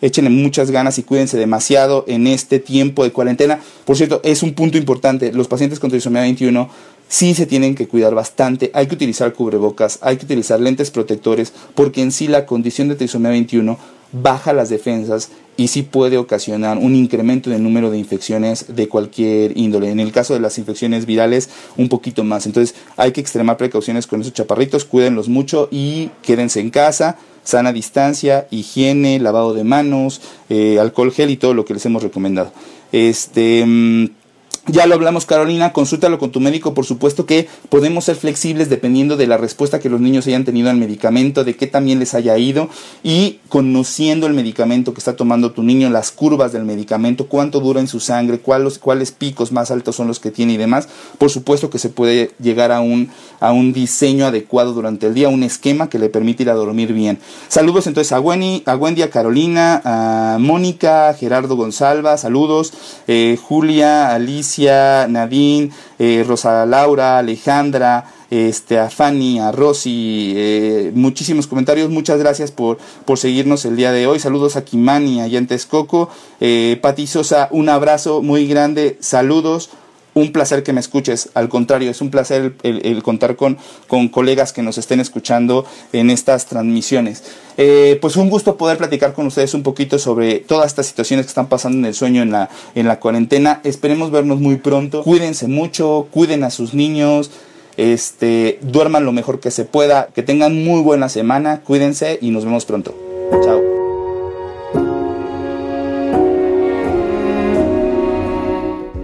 Échenle 0.00 0.30
muchas 0.30 0.72
ganas 0.72 0.98
y 0.98 1.04
cuídense 1.04 1.38
demasiado 1.38 2.04
en 2.08 2.26
este 2.26 2.58
tiempo 2.58 3.04
de 3.04 3.12
cuarentena. 3.12 3.60
Por 3.84 3.96
cierto, 3.96 4.20
es 4.24 4.42
un 4.42 4.52
punto 4.52 4.76
importante. 4.76 5.32
Los 5.32 5.46
pacientes 5.46 5.78
con 5.78 5.90
trisomía 5.90 6.22
21 6.22 6.68
sí 7.08 7.34
se 7.34 7.46
tienen 7.46 7.74
que 7.74 7.86
cuidar 7.86 8.14
bastante. 8.14 8.70
Hay 8.74 8.88
que 8.88 8.94
utilizar 8.94 9.32
cubrebocas, 9.32 9.98
hay 10.02 10.16
que 10.16 10.24
utilizar 10.24 10.58
lentes 10.60 10.90
protectores, 10.90 11.52
porque 11.74 12.02
en 12.02 12.10
sí 12.10 12.26
la 12.26 12.46
condición 12.46 12.88
de 12.88 12.96
trisomía 12.96 13.30
21 13.30 13.78
baja 14.12 14.52
las 14.52 14.68
defensas 14.68 15.30
y 15.56 15.68
sí 15.68 15.82
puede 15.82 16.18
ocasionar 16.18 16.78
un 16.78 16.94
incremento 16.94 17.50
en 17.50 17.56
el 17.56 17.62
número 17.62 17.90
de 17.90 17.98
infecciones 17.98 18.74
de 18.74 18.88
cualquier 18.88 19.56
índole. 19.56 19.90
En 19.90 20.00
el 20.00 20.12
caso 20.12 20.34
de 20.34 20.40
las 20.40 20.58
infecciones 20.58 21.06
virales, 21.06 21.50
un 21.76 21.88
poquito 21.88 22.24
más. 22.24 22.46
Entonces 22.46 22.74
hay 22.96 23.12
que 23.12 23.20
extremar 23.20 23.56
precauciones 23.56 24.06
con 24.06 24.20
esos 24.20 24.32
chaparritos, 24.32 24.84
cuídenlos 24.84 25.28
mucho 25.28 25.68
y 25.70 26.10
quédense 26.22 26.60
en 26.60 26.70
casa, 26.70 27.18
sana 27.44 27.72
distancia, 27.72 28.46
higiene, 28.50 29.18
lavado 29.18 29.52
de 29.54 29.64
manos, 29.64 30.20
eh, 30.48 30.78
alcohol 30.78 31.12
gel 31.12 31.30
y 31.30 31.36
todo 31.36 31.54
lo 31.54 31.64
que 31.64 31.74
les 31.74 31.84
hemos 31.86 32.02
recomendado. 32.02 32.52
Este. 32.92 33.64
Ya 34.68 34.86
lo 34.86 34.94
hablamos, 34.94 35.26
Carolina, 35.26 35.72
consúltalo 35.72 36.20
con 36.20 36.30
tu 36.30 36.38
médico, 36.38 36.72
por 36.72 36.86
supuesto 36.86 37.26
que 37.26 37.48
podemos 37.68 38.04
ser 38.04 38.14
flexibles 38.14 38.70
dependiendo 38.70 39.16
de 39.16 39.26
la 39.26 39.36
respuesta 39.36 39.80
que 39.80 39.88
los 39.88 40.00
niños 40.00 40.28
hayan 40.28 40.44
tenido 40.44 40.70
al 40.70 40.76
medicamento, 40.76 41.42
de 41.42 41.56
qué 41.56 41.66
también 41.66 41.98
les 41.98 42.14
haya 42.14 42.38
ido 42.38 42.68
y 43.02 43.40
conociendo 43.48 44.28
el 44.28 44.34
medicamento 44.34 44.94
que 44.94 45.00
está 45.00 45.16
tomando 45.16 45.50
tu 45.50 45.64
niño, 45.64 45.90
las 45.90 46.12
curvas 46.12 46.52
del 46.52 46.64
medicamento, 46.64 47.26
cuánto 47.26 47.58
dura 47.58 47.80
en 47.80 47.88
su 47.88 47.98
sangre, 47.98 48.38
cuáles, 48.38 48.78
cuáles 48.78 49.10
picos 49.10 49.50
más 49.50 49.72
altos 49.72 49.96
son 49.96 50.06
los 50.06 50.20
que 50.20 50.30
tiene 50.30 50.52
y 50.52 50.58
demás, 50.58 50.88
por 51.18 51.30
supuesto 51.30 51.68
que 51.68 51.80
se 51.80 51.88
puede 51.88 52.30
llegar 52.40 52.70
a 52.70 52.80
un, 52.80 53.10
a 53.40 53.50
un 53.50 53.72
diseño 53.72 54.26
adecuado 54.26 54.74
durante 54.74 55.08
el 55.08 55.14
día, 55.14 55.28
un 55.28 55.42
esquema 55.42 55.90
que 55.90 55.98
le 55.98 56.08
permite 56.08 56.44
ir 56.44 56.50
a 56.50 56.54
dormir 56.54 56.92
bien. 56.92 57.18
Saludos 57.48 57.88
entonces 57.88 58.12
a 58.12 58.20
Wendy, 58.20 58.62
a, 58.66 58.76
Wendy, 58.76 59.02
a 59.02 59.10
Carolina, 59.10 59.82
a 59.84 60.36
Mónica, 60.38 61.12
Gerardo 61.14 61.56
Gonzalva, 61.56 62.16
saludos, 62.16 62.72
eh, 63.08 63.36
Julia, 63.42 64.14
Alicia, 64.14 64.51
Nadine, 64.58 65.70
eh, 65.98 66.24
Rosa 66.26 66.66
Laura, 66.66 67.18
Alejandra, 67.18 68.04
este, 68.30 68.78
a 68.78 68.88
Fanny, 68.88 69.38
a 69.38 69.52
Rosy, 69.52 70.32
eh, 70.34 70.92
muchísimos 70.94 71.46
comentarios, 71.46 71.90
muchas 71.90 72.18
gracias 72.18 72.50
por, 72.50 72.78
por 73.04 73.18
seguirnos 73.18 73.64
el 73.64 73.76
día 73.76 73.92
de 73.92 74.06
hoy, 74.06 74.18
saludos 74.18 74.56
a 74.56 74.64
Kimani, 74.64 75.20
a 75.20 75.26
Yantes 75.26 75.66
Coco, 75.66 76.08
eh, 76.40 76.78
Pati 76.80 77.06
Sosa, 77.06 77.48
un 77.50 77.68
abrazo 77.68 78.22
muy 78.22 78.46
grande, 78.46 78.96
saludos, 79.00 79.70
un 80.14 80.32
placer 80.32 80.62
que 80.62 80.72
me 80.72 80.80
escuches. 80.80 81.30
Al 81.34 81.48
contrario, 81.48 81.90
es 81.90 82.00
un 82.00 82.10
placer 82.10 82.54
el, 82.62 83.02
contar 83.02 83.36
con, 83.36 83.58
con, 83.86 84.08
colegas 84.08 84.52
que 84.52 84.62
nos 84.62 84.78
estén 84.78 85.00
escuchando 85.00 85.64
en 85.92 86.10
estas 86.10 86.46
transmisiones. 86.46 87.22
Eh, 87.56 87.98
pues 88.00 88.16
un 88.16 88.30
gusto 88.30 88.56
poder 88.56 88.78
platicar 88.78 89.12
con 89.12 89.26
ustedes 89.26 89.54
un 89.54 89.62
poquito 89.62 89.98
sobre 89.98 90.40
todas 90.40 90.66
estas 90.66 90.86
situaciones 90.86 91.26
que 91.26 91.30
están 91.30 91.48
pasando 91.48 91.78
en 91.78 91.84
el 91.86 91.94
sueño 91.94 92.22
en 92.22 92.30
la, 92.30 92.50
en 92.74 92.86
la 92.86 93.00
cuarentena. 93.00 93.60
Esperemos 93.64 94.10
vernos 94.10 94.40
muy 94.40 94.56
pronto. 94.56 95.02
Cuídense 95.02 95.48
mucho, 95.48 96.08
cuiden 96.10 96.44
a 96.44 96.50
sus 96.50 96.74
niños. 96.74 97.30
Este, 97.76 98.58
duerman 98.62 99.04
lo 99.04 99.12
mejor 99.12 99.40
que 99.40 99.50
se 99.50 99.64
pueda, 99.64 100.08
que 100.14 100.22
tengan 100.22 100.62
muy 100.62 100.82
buena 100.82 101.08
semana, 101.08 101.62
cuídense 101.62 102.18
y 102.20 102.30
nos 102.30 102.44
vemos 102.44 102.66
pronto. 102.66 102.94
Chao. 103.42 103.81